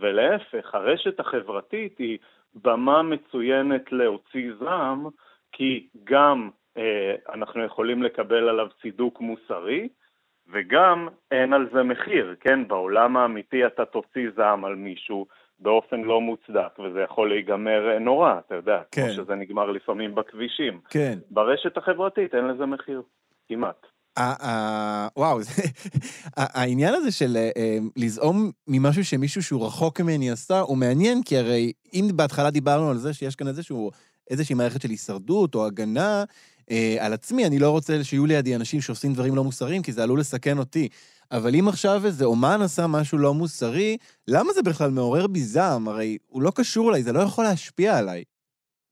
ולהפך, 0.00 0.74
הרשת 0.74 1.20
החברתית 1.20 1.98
היא 1.98 2.18
במה 2.54 3.02
מצוינת 3.02 3.92
להוציא 3.92 4.52
זעם, 4.60 5.06
כי 5.52 5.86
גם 6.04 6.50
אה, 6.76 7.14
אנחנו 7.34 7.64
יכולים 7.64 8.02
לקבל 8.02 8.48
עליו 8.48 8.68
צידוק 8.82 9.20
מוסרי, 9.20 9.88
וגם 10.52 11.08
אין 11.30 11.52
על 11.52 11.68
זה 11.72 11.82
מחיר, 11.82 12.34
כן? 12.40 12.68
בעולם 12.68 13.16
האמיתי 13.16 13.66
אתה 13.66 13.84
תוציא 13.84 14.28
זעם 14.36 14.64
על 14.64 14.74
מישהו 14.74 15.26
באופן 15.58 16.00
לא 16.00 16.20
מוצדק, 16.20 16.78
וזה 16.78 17.00
יכול 17.00 17.28
להיגמר 17.28 17.90
אה, 17.92 17.98
נורא, 17.98 18.38
אתה 18.46 18.54
יודע, 18.54 18.82
כן. 18.90 19.02
כמו 19.02 19.10
שזה 19.12 19.34
נגמר 19.34 19.70
לפעמים 19.70 20.14
בכבישים. 20.14 20.80
כן. 20.90 21.18
ברשת 21.30 21.76
החברתית 21.76 22.34
אין 22.34 22.46
לזה 22.46 22.66
מחיר, 22.66 23.02
כמעט. 23.48 23.86
וואו, 25.16 25.38
העניין 26.36 26.94
הזה 26.94 27.12
של 27.12 27.36
אה, 27.36 27.78
לזעום 27.96 28.50
ממשהו 28.68 29.04
שמישהו 29.04 29.42
שהוא 29.42 29.66
רחוק 29.66 30.00
ממני 30.00 30.30
עשה, 30.30 30.60
הוא 30.60 30.76
מעניין, 30.76 31.22
כי 31.22 31.38
הרי 31.38 31.72
אם 31.94 32.08
בהתחלה 32.16 32.50
דיברנו 32.50 32.90
על 32.90 32.96
זה 32.96 33.14
שיש 33.14 33.36
כאן 33.36 33.48
איזשהו, 33.48 33.90
איזושהי 34.30 34.54
מערכת 34.54 34.82
של 34.82 34.90
הישרדות 34.90 35.54
או 35.54 35.66
הגנה 35.66 36.24
אה, 36.70 36.96
על 37.00 37.12
עצמי, 37.12 37.46
אני 37.46 37.58
לא 37.58 37.70
רוצה 37.70 38.04
שיהיו 38.04 38.26
לידי 38.26 38.56
אנשים 38.56 38.80
שעושים 38.80 39.12
דברים 39.12 39.36
לא 39.36 39.44
מוסריים, 39.44 39.82
כי 39.82 39.92
זה 39.92 40.02
עלול 40.02 40.20
לסכן 40.20 40.58
אותי. 40.58 40.88
אבל 41.32 41.50
אם 41.54 41.68
עכשיו 41.68 42.00
איזה 42.04 42.24
אומן 42.24 42.58
עשה 42.62 42.86
משהו 42.86 43.18
לא 43.18 43.34
מוסרי, 43.34 43.96
למה 44.28 44.52
זה 44.52 44.62
בכלל 44.62 44.90
מעורר 44.90 45.26
בי 45.26 45.40
זעם? 45.40 45.88
הרי 45.88 46.18
הוא 46.26 46.42
לא 46.42 46.50
קשור 46.54 46.90
אליי, 46.90 47.02
זה 47.02 47.12
לא 47.12 47.20
יכול 47.20 47.44
להשפיע 47.44 47.98
עליי. 47.98 48.24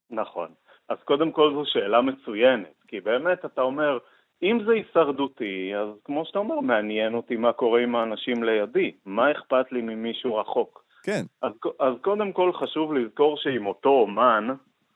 נכון. 0.09 0.49
אז 0.89 0.97
קודם 1.05 1.31
כל 1.31 1.53
זו 1.53 1.63
שאלה 1.65 2.01
מצוינת, 2.01 2.75
כי 2.87 2.99
באמת 2.99 3.45
אתה 3.45 3.61
אומר, 3.61 3.97
אם 4.43 4.59
זה 4.65 4.71
הישרדותי, 4.71 5.75
אז 5.75 5.89
כמו 6.03 6.25
שאתה 6.25 6.39
אומר, 6.39 6.59
מעניין 6.59 7.13
אותי 7.13 7.35
מה 7.35 7.53
קורה 7.53 7.81
עם 7.81 7.95
האנשים 7.95 8.43
לידי. 8.43 8.91
מה 9.05 9.31
אכפת 9.31 9.71
לי 9.71 9.81
ממישהו 9.81 10.35
רחוק? 10.35 10.83
כן. 11.03 11.21
אז, 11.41 11.51
אז 11.79 11.93
קודם 12.01 12.31
כל 12.31 12.53
חשוב 12.53 12.93
לזכור 12.93 13.37
שעם 13.37 13.65
אותו 13.65 13.89
אומן, 13.89 14.47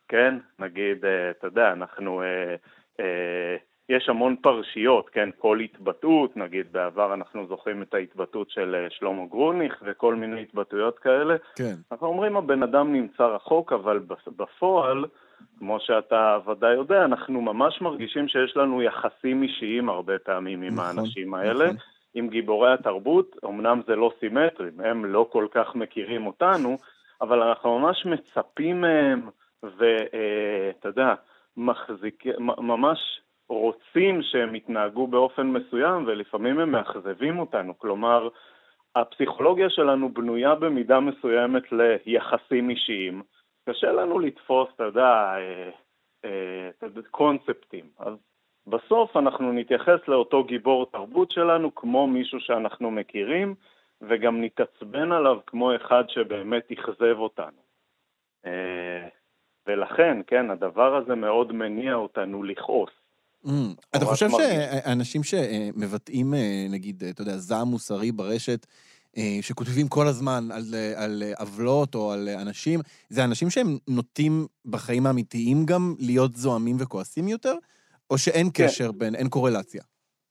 כן, 0.08 0.36
נגיד, 0.60 1.06
אה, 1.06 1.30
אתה 1.32 1.48
יודע, 1.48 1.72
אנחנו, 1.72 2.22
אה, 2.22 2.56
אה, 3.00 3.58
יש 3.90 4.10
המון 4.10 4.36
פרשיות, 4.36 5.10
כן, 5.10 5.30
כל 5.38 5.60
התבטאות, 5.60 6.38
נגיד 6.38 6.72
בעבר 6.72 7.14
אנחנו 7.14 7.48
זוכרים 7.48 7.82
את 7.82 7.94
ההתבטאות 7.94 8.50
של 8.50 8.76
אה, 8.76 8.90
שלמה 8.90 9.26
גרוניך 9.26 9.84
וכל 9.86 10.16
מיני 10.16 10.42
התבטאויות 10.42 11.00
כאלה. 11.00 11.36
כן. 11.56 11.76
אנחנו 11.92 12.08
אומרים 12.08 12.38
הבן 12.38 12.64
אדם 12.64 12.94
נמצא 12.94 13.24
רחוק, 13.24 13.74
אבל 13.74 14.00
בפועל, 14.38 15.06
כמו 15.60 15.80
שאתה 15.80 16.38
ודאי 16.48 16.74
יודע, 16.74 17.06
אנחנו 17.06 17.42
ממש 17.42 17.82
מרגישים 17.82 18.28
שיש 18.28 18.58
לנו 18.58 18.82
יחסים 18.82 19.44
אישיים 19.44 19.90
הרבה 19.90 20.20
פעמים 20.20 20.62
עם 20.62 20.74
נכון, 20.74 20.86
האנשים 20.86 21.34
האלה. 21.34 21.66
נכון. 21.66 21.78
עם 22.14 22.30
גיבורי 22.30 22.74
התרבות, 22.74 23.36
אמנם 23.46 23.82
זה 23.88 23.96
לא 23.96 24.12
סימטרי, 24.20 24.70
הם 24.80 25.06
לא 25.06 25.28
כל 25.32 25.48
כך 25.52 25.76
מכירים 25.76 26.28
אותנו, 26.28 26.78
אבל 27.22 27.44
אנחנו 27.44 27.80
ממש 27.80 28.06
מצפים 28.06 28.82
מהם, 28.82 29.30
ואתה 29.64 30.18
אה, 30.18 30.72
יודע, 30.86 31.14
מחזיק, 31.58 32.24
ממש 32.40 33.00
רוצים 33.50 34.22
שהם 34.22 34.56
יתנהגו 34.56 35.08
באופן 35.08 35.48
מסוים, 35.48 36.04
ולפעמים 36.08 36.60
הם 36.60 36.72
מאכזבים 36.72 37.40
אותנו. 37.40 37.78
כלומר, 37.78 38.28
הפסיכולוגיה 38.96 39.70
שלנו 39.70 40.14
בנויה 40.14 40.56
במידה 40.56 41.00
מסוימת 41.00 41.64
ליחסים 41.72 42.70
אישיים. 42.70 43.22
קשה 43.70 43.92
לנו 43.92 44.20
לתפוס, 44.20 44.68
אתה 44.76 44.84
יודע, 44.84 45.02
אה, 45.02 45.70
אה, 46.26 47.02
קונספטים. 47.12 47.86
אז 48.00 48.14
בסוף 48.68 49.18
אנחנו 49.18 49.52
נתייחס 49.52 50.00
לאותו 50.08 50.44
גיבור 50.44 50.86
תרבות 50.92 51.32
שלנו 51.32 51.76
כמו 51.76 52.08
מישהו 52.08 52.40
שאנחנו 52.40 52.92
מכירים, 52.92 53.56
וגם 54.02 54.42
נתעצבן 54.42 55.12
עליו 55.12 55.38
כמו 55.48 55.76
אחד 55.76 56.04
שבאמת 56.08 56.72
אכזב 56.72 57.18
אותנו. 57.18 57.62
אה, 58.46 59.08
ולכן, 59.68 60.18
כן, 60.28 60.50
הדבר 60.52 60.96
הזה 60.96 61.16
מאוד 61.16 61.52
מניע 61.52 61.94
אותנו 61.94 62.44
לכעוס. 62.44 62.90
Mm, 63.46 63.50
אתה 63.96 64.06
חושב 64.06 64.28
שאנשים 64.30 65.24
שמבטאים, 65.24 66.34
נגיד, 66.70 67.04
אתה 67.10 67.22
יודע, 67.22 67.38
זעם 67.38 67.68
מוסרי 67.68 68.12
ברשת, 68.12 68.66
שכותבים 69.42 69.88
כל 69.88 70.08
הזמן 70.08 70.44
על, 70.52 70.64
אה, 70.74 71.04
על 71.04 71.24
אה, 71.26 71.34
עוולות 71.40 71.96
או 71.96 72.12
על 72.12 72.30
אנשים, 72.42 72.80
זה 73.10 73.24
אנשים 73.24 73.50
שהם 73.50 73.68
נוטים 73.88 74.48
בחיים 74.66 75.06
האמיתיים 75.06 75.66
גם 75.66 75.96
להיות 76.00 76.36
זועמים 76.36 76.76
וכועסים 76.80 77.28
יותר? 77.28 77.54
או 78.12 78.18
שאין 78.18 78.48
כן. 78.54 78.64
קשר 78.64 78.92
בין, 78.92 79.16
אין 79.16 79.30
קורלציה? 79.30 79.82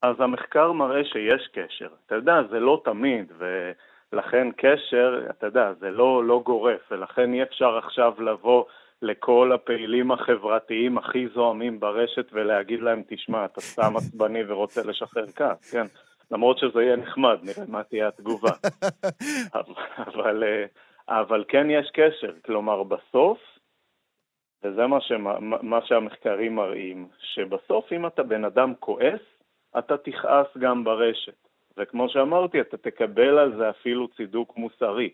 אז 0.03 0.16
המחקר 0.18 0.72
מראה 0.72 1.05
שיש 1.05 1.49
קשר. 1.53 1.89
אתה 2.07 2.14
יודע, 2.14 2.35
זה 2.51 2.61
לא 2.61 2.83
תמיד, 2.85 3.33
ולכן 3.39 4.49
קשר, 4.57 5.26
אתה 5.31 5.47
יודע, 5.47 5.72
זה 5.81 5.91
לא, 5.91 6.24
לא 6.24 6.43
גורף, 6.45 6.81
ולכן 6.91 7.33
אי 7.33 7.43
אפשר 7.43 7.76
עכשיו 7.76 8.12
לבוא 8.18 8.64
לכל 9.03 9.53
הפעילים 9.55 10.12
החברתיים 10.12 10.99
הכי 10.99 11.29
זועמים 11.35 11.81
ברשת 11.81 12.26
ולהגיד 12.33 12.81
להם, 12.81 13.03
תשמע, 13.09 13.45
אתה 13.45 13.61
סתם 13.61 13.97
עצבני 13.97 14.43
ורוצה 14.49 14.83
לשחרר 14.85 15.26
כעס, 15.37 15.70
כן? 15.72 15.87
למרות 16.31 16.59
שזה 16.59 16.83
יהיה 16.83 16.97
נחמד, 16.97 17.39
נראה 17.43 17.64
מה 17.68 17.83
תהיה 17.83 18.09
התגובה. 18.09 18.51
אבל, 20.07 20.45
אה, 20.45 20.64
אבל 21.09 21.45
כן 21.49 21.70
יש 21.70 21.91
קשר, 21.93 22.33
כלומר 22.45 22.83
בסוף, 22.83 23.39
וזה 24.62 24.87
מה, 24.87 25.01
שמה, 25.01 25.39
מה 25.41 25.79
שהמחקרים 25.85 26.55
מראים, 26.55 27.09
שבסוף 27.18 27.93
אם 27.93 28.07
אתה 28.07 28.22
בן 28.22 28.45
אדם 28.45 28.72
כועס, 28.81 29.20
אתה 29.79 29.97
תכעס 29.97 30.47
גם 30.59 30.85
ברשת. 30.85 31.49
וכמו 31.76 32.09
שאמרתי, 32.09 32.61
אתה 32.61 32.76
תקבל 32.76 33.39
על 33.39 33.57
זה 33.57 33.70
אפילו 33.70 34.09
צידוק 34.09 34.57
מוסרי. 34.57 35.11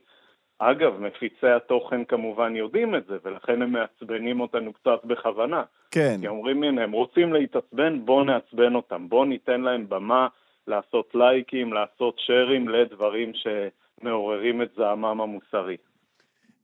אגב, 0.58 1.00
מפיצי 1.00 1.46
התוכן 1.46 2.04
כמובן 2.04 2.56
יודעים 2.56 2.94
את 2.94 3.06
זה, 3.06 3.16
ולכן 3.22 3.62
הם 3.62 3.72
מעצבנים 3.72 4.40
אותנו 4.40 4.72
קצת 4.72 5.04
בכוונה. 5.04 5.62
כן. 5.90 6.16
כי 6.20 6.28
אומרים, 6.28 6.62
הנה, 6.62 6.82
הם 6.82 6.92
רוצים 6.92 7.32
להתעצבן, 7.32 8.04
בואו 8.04 8.24
נעצבן 8.24 8.74
אותם, 8.74 9.08
בואו 9.08 9.24
ניתן 9.24 9.60
להם 9.60 9.88
במה 9.88 10.28
לעשות 10.66 11.10
לייקים, 11.14 11.72
לעשות 11.72 12.14
שרים 12.18 12.68
לדברים 12.68 13.32
שמעוררים 13.34 14.62
את 14.62 14.68
זעמם 14.76 15.20
המוסרי. 15.20 15.76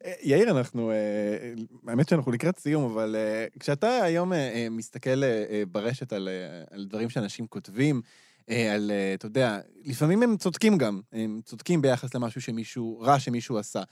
אה, 0.05 0.13
יאיר, 0.23 0.51
אנחנו, 0.51 0.91
אה, 0.91 1.53
האמת 1.87 2.09
שאנחנו 2.09 2.33
לקראת 2.33 2.59
סיום, 2.59 2.93
אבל 2.93 3.17
אה, 3.17 3.47
כשאתה 3.61 4.03
היום 4.03 4.33
מסתכל 4.71 5.23
ברשת 5.73 6.13
על, 6.13 6.29
על 6.71 6.85
דברים 6.85 7.11
שאנשים 7.11 7.47
כותבים, 7.47 8.01
על, 8.51 8.91
אה, 8.91 9.15
אתה 9.15 9.27
יודע, 9.27 9.59
לפעמים 9.85 10.23
הם 10.23 10.37
צודקים 10.37 10.79
גם, 10.79 11.01
הם 11.13 11.41
צודקים 11.45 11.83
ביחס 11.83 12.15
למשהו 12.15 12.41
שמישהו, 12.41 13.01
רע 13.01 13.19
שמישהו 13.19 13.59
עשה. 13.59 13.83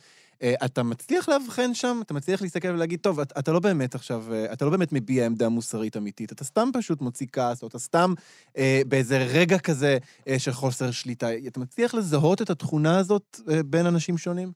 אה, 0.42 0.54
אתה 0.64 0.82
מצליח 0.82 1.28
לאבחן 1.28 1.74
שם, 1.74 1.96
אתה 2.02 2.14
מצליח 2.14 2.42
להסתכל 2.42 2.68
ולהגיד, 2.68 3.00
טוב, 3.00 3.20
אתה, 3.20 3.40
אתה 3.40 3.52
לא 3.52 3.60
באמת 3.60 3.94
עכשיו, 3.94 4.20
אה, 4.32 4.52
אתה 4.52 4.64
לא 4.64 4.70
באמת 4.70 4.92
מביע 4.92 5.26
עמדה 5.26 5.48
מוסרית 5.48 5.96
אמיתית, 5.96 6.32
אתה 6.32 6.44
סתם 6.44 6.68
פשוט 6.74 7.00
מוציא 7.00 7.26
כעס, 7.32 7.62
או 7.62 7.68
אתה 7.68 7.78
סתם 7.78 8.10
אה, 8.58 8.80
באיזה 8.88 9.18
רגע 9.40 9.58
כזה 9.58 9.98
אה, 10.28 10.38
של 10.38 10.50
חוסר 10.50 10.90
שליטה. 10.90 11.26
אתה 11.46 11.60
מצליח 11.60 11.94
לזהות 11.94 12.42
את 12.42 12.50
התכונה 12.50 12.98
הזאת 12.98 13.36
אה, 13.50 13.62
בין 13.64 13.86
אנשים 13.86 14.18
שונים? 14.18 14.48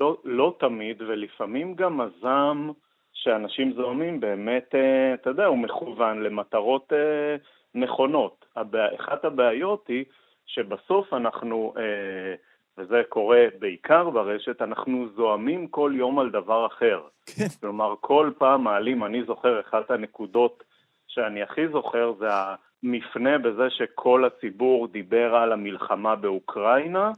לא, 0.00 0.16
לא 0.24 0.56
תמיד, 0.60 1.02
ולפעמים 1.02 1.74
גם 1.74 2.00
הזעם 2.00 2.72
שאנשים 3.12 3.72
זוהמים 3.72 4.20
באמת, 4.20 4.74
אה, 4.74 5.14
אתה 5.14 5.30
יודע, 5.30 5.44
הוא 5.44 5.58
מכוון 5.58 6.22
למטרות 6.22 6.92
אה, 6.92 7.36
נכונות. 7.74 8.44
הבע... 8.56 8.94
אחת 9.00 9.24
הבעיות 9.24 9.88
היא 9.88 10.04
שבסוף 10.46 11.12
אנחנו, 11.14 11.74
אה, 11.76 12.34
וזה 12.78 13.02
קורה 13.08 13.44
בעיקר 13.58 14.10
ברשת, 14.10 14.62
אנחנו 14.62 15.08
זוהמים 15.16 15.66
כל 15.66 15.92
יום 15.94 16.18
על 16.18 16.30
דבר 16.30 16.66
אחר. 16.66 17.00
כן. 17.26 17.48
כלומר, 17.60 17.94
כל 18.00 18.30
פעם 18.38 18.64
מעלים, 18.64 19.04
אני 19.04 19.24
זוכר, 19.24 19.60
אחת 19.60 19.90
הנקודות 19.90 20.64
שאני 21.08 21.42
הכי 21.42 21.68
זוכר 21.68 22.12
זה 22.18 22.26
המפנה 22.30 23.38
בזה 23.38 23.70
שכל 23.70 24.24
הציבור 24.24 24.88
דיבר 24.88 25.34
על 25.34 25.52
המלחמה 25.52 26.16
באוקראינה, 26.16 27.10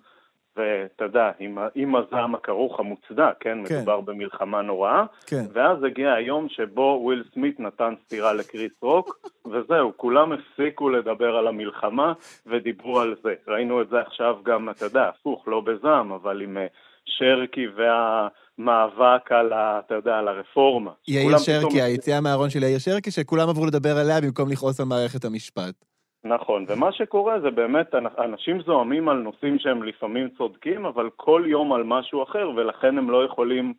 ואתה 0.57 1.05
יודע, 1.05 1.31
עם, 1.39 1.59
עם 1.75 1.95
הזעם 1.97 2.35
הכרוך 2.35 2.81
המוצדק, 2.81 3.35
כן? 3.41 3.59
כן. 3.69 3.77
מדובר 3.77 4.01
במלחמה 4.01 4.63
נוראה. 4.63 5.05
כן. 5.27 5.45
ואז 5.53 5.79
הגיע 5.85 6.13
היום 6.13 6.47
שבו 6.49 7.01
וויל 7.03 7.25
סמית 7.35 7.61
נתן 7.61 7.95
סטירה 8.05 8.33
לקריס 8.33 8.73
רוק, 8.83 9.19
וזהו, 9.53 9.93
כולם 9.97 10.33
הפסיקו 10.33 10.91
לדבר 10.91 11.37
על 11.37 11.47
המלחמה 11.49 12.13
ודיברו 12.47 13.01
על 13.01 13.15
זה. 13.23 13.35
ראינו 13.49 13.83
את 13.83 13.89
זה 13.89 14.01
עכשיו 14.01 14.37
גם, 14.45 14.71
אתה 14.71 14.85
יודע, 14.85 15.09
הפוך, 15.09 15.45
לא 15.49 15.61
בזעם, 15.61 16.13
אבל 16.13 16.43
עם 16.43 16.57
אה, 16.59 16.67
שרקי 17.05 17.67
והמאבק 17.77 19.33
על, 19.33 19.53
ה, 19.53 19.81
אתה 19.87 19.95
יודע, 19.95 20.19
על 20.19 20.29
הרפורמה. 20.29 20.91
יאיר 21.09 21.39
שרקי, 21.39 21.59
פתאום- 21.67 21.81
היציאה 21.83 22.21
מהארון 22.21 22.51
של 22.51 22.63
יאיר 22.63 22.79
שרקי, 22.79 23.11
שכולם 23.11 23.49
עברו 23.49 23.67
לדבר 23.67 23.97
עליה 23.99 24.21
במקום 24.21 24.51
לכעוס 24.51 24.81
על 24.81 24.87
מערכת 24.87 25.25
המשפט. 25.25 25.85
נכון, 26.25 26.65
ומה 26.69 26.93
שקורה 26.93 27.41
זה 27.41 27.51
באמת, 27.51 27.95
אנ- 27.95 28.21
אנשים 28.25 28.63
זועמים 28.67 29.09
על 29.09 29.17
נושאים 29.17 29.59
שהם 29.59 29.83
לפעמים 29.83 30.29
צודקים, 30.39 30.87
אבל 30.87 31.09
כל 31.17 31.45
יום 31.47 31.73
על 31.73 31.83
משהו 31.85 32.23
אחר, 32.23 32.51
ולכן 32.57 32.99
הם 32.99 33.11
לא 33.11 33.25
יכולים 33.25 33.75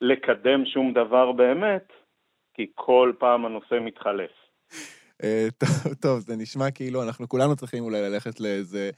לקדם 0.00 0.64
שום 0.66 0.92
דבר 0.92 1.32
באמת, 1.32 1.88
כי 2.54 2.66
כל 2.74 3.12
פעם 3.18 3.46
הנושא 3.46 3.74
מתחלף. 3.80 4.30
אה, 5.22 5.46
טוב, 5.60 5.94
טוב, 5.94 6.18
זה 6.20 6.36
נשמע 6.36 6.70
כאילו 6.70 7.02
אנחנו 7.02 7.28
כולנו 7.28 7.56
צריכים 7.56 7.84
אולי 7.84 8.02
ללכת 8.02 8.40
לאיזה 8.40 8.90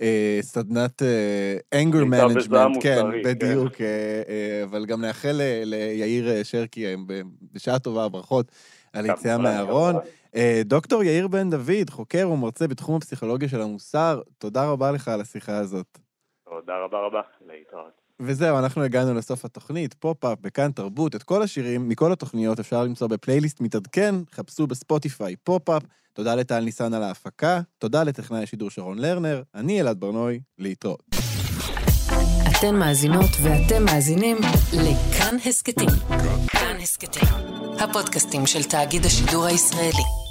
אה, 0.00 0.38
סדנת 0.40 1.02
אה, 1.02 1.56
anger 1.82 2.04
management, 2.14 2.82
כן, 2.82 2.98
מוסרי, 3.02 3.22
כן. 3.22 3.30
בדיוק, 3.30 3.80
אה, 3.80 4.22
אה, 4.28 4.64
אבל 4.64 4.86
גם 4.86 5.00
נאחל 5.00 5.32
ל- 5.32 5.62
ליאיר 5.64 6.28
אה, 6.30 6.44
שרקי 6.44 6.86
אה, 6.86 6.94
בשעה 7.52 7.78
טובה, 7.78 8.08
ברכות 8.08 8.46
על 8.92 9.06
כמובן, 9.06 9.42
מהארון. 9.42 9.94
אה, 10.36 10.62
דוקטור 10.64 11.04
יאיר 11.04 11.28
בן 11.28 11.50
דוד, 11.50 11.90
חוקר 11.90 12.30
ומרצה 12.32 12.68
בתחום 12.68 12.96
הפסיכולוגיה 12.96 13.48
של 13.48 13.60
המוסר, 13.60 14.20
תודה 14.38 14.70
רבה 14.70 14.90
לך 14.90 15.08
על 15.08 15.20
השיחה 15.20 15.56
הזאת. 15.56 15.98
תודה 16.44 16.72
רבה 16.84 16.98
רבה, 17.06 17.20
להתראות. 17.46 18.04
וזהו, 18.20 18.58
אנחנו 18.58 18.82
הגענו 18.82 19.14
לסוף 19.14 19.44
התוכנית, 19.44 19.94
פופ-אפ, 19.94 20.38
בכאן 20.40 20.72
תרבות. 20.72 21.14
את 21.14 21.22
כל 21.22 21.42
השירים 21.42 21.88
מכל 21.88 22.12
התוכניות 22.12 22.60
אפשר 22.60 22.84
למצוא 22.84 23.08
בפלייליסט 23.08 23.60
מתעדכן, 23.60 24.14
חפשו 24.30 24.66
בספוטיפיי 24.66 25.36
פופ-אפ. 25.36 25.82
תודה 26.12 26.34
לטל 26.34 26.60
ניסן 26.60 26.94
על 26.94 27.02
ההפקה, 27.02 27.60
תודה 27.78 28.02
לטכנאי 28.02 28.42
השידור 28.42 28.70
שרון 28.70 28.98
לרנר, 28.98 29.42
אני 29.54 29.80
אלעד 29.80 30.00
ברנוי, 30.00 30.40
להתראות. 30.58 31.02
אתן 32.50 32.76
מאזינות 32.76 33.30
ואתם 33.42 33.84
מאזינים 33.84 34.36
לכאן 34.72 35.36
הסכתים. 35.46 35.88
כאן 36.46 36.76
הסכתים, 36.82 37.28
הפודקאסטים 37.78 38.46
של 38.46 38.62
תאגיד 38.62 39.04
השידור 39.04 39.44
הישראלי. 39.44 40.23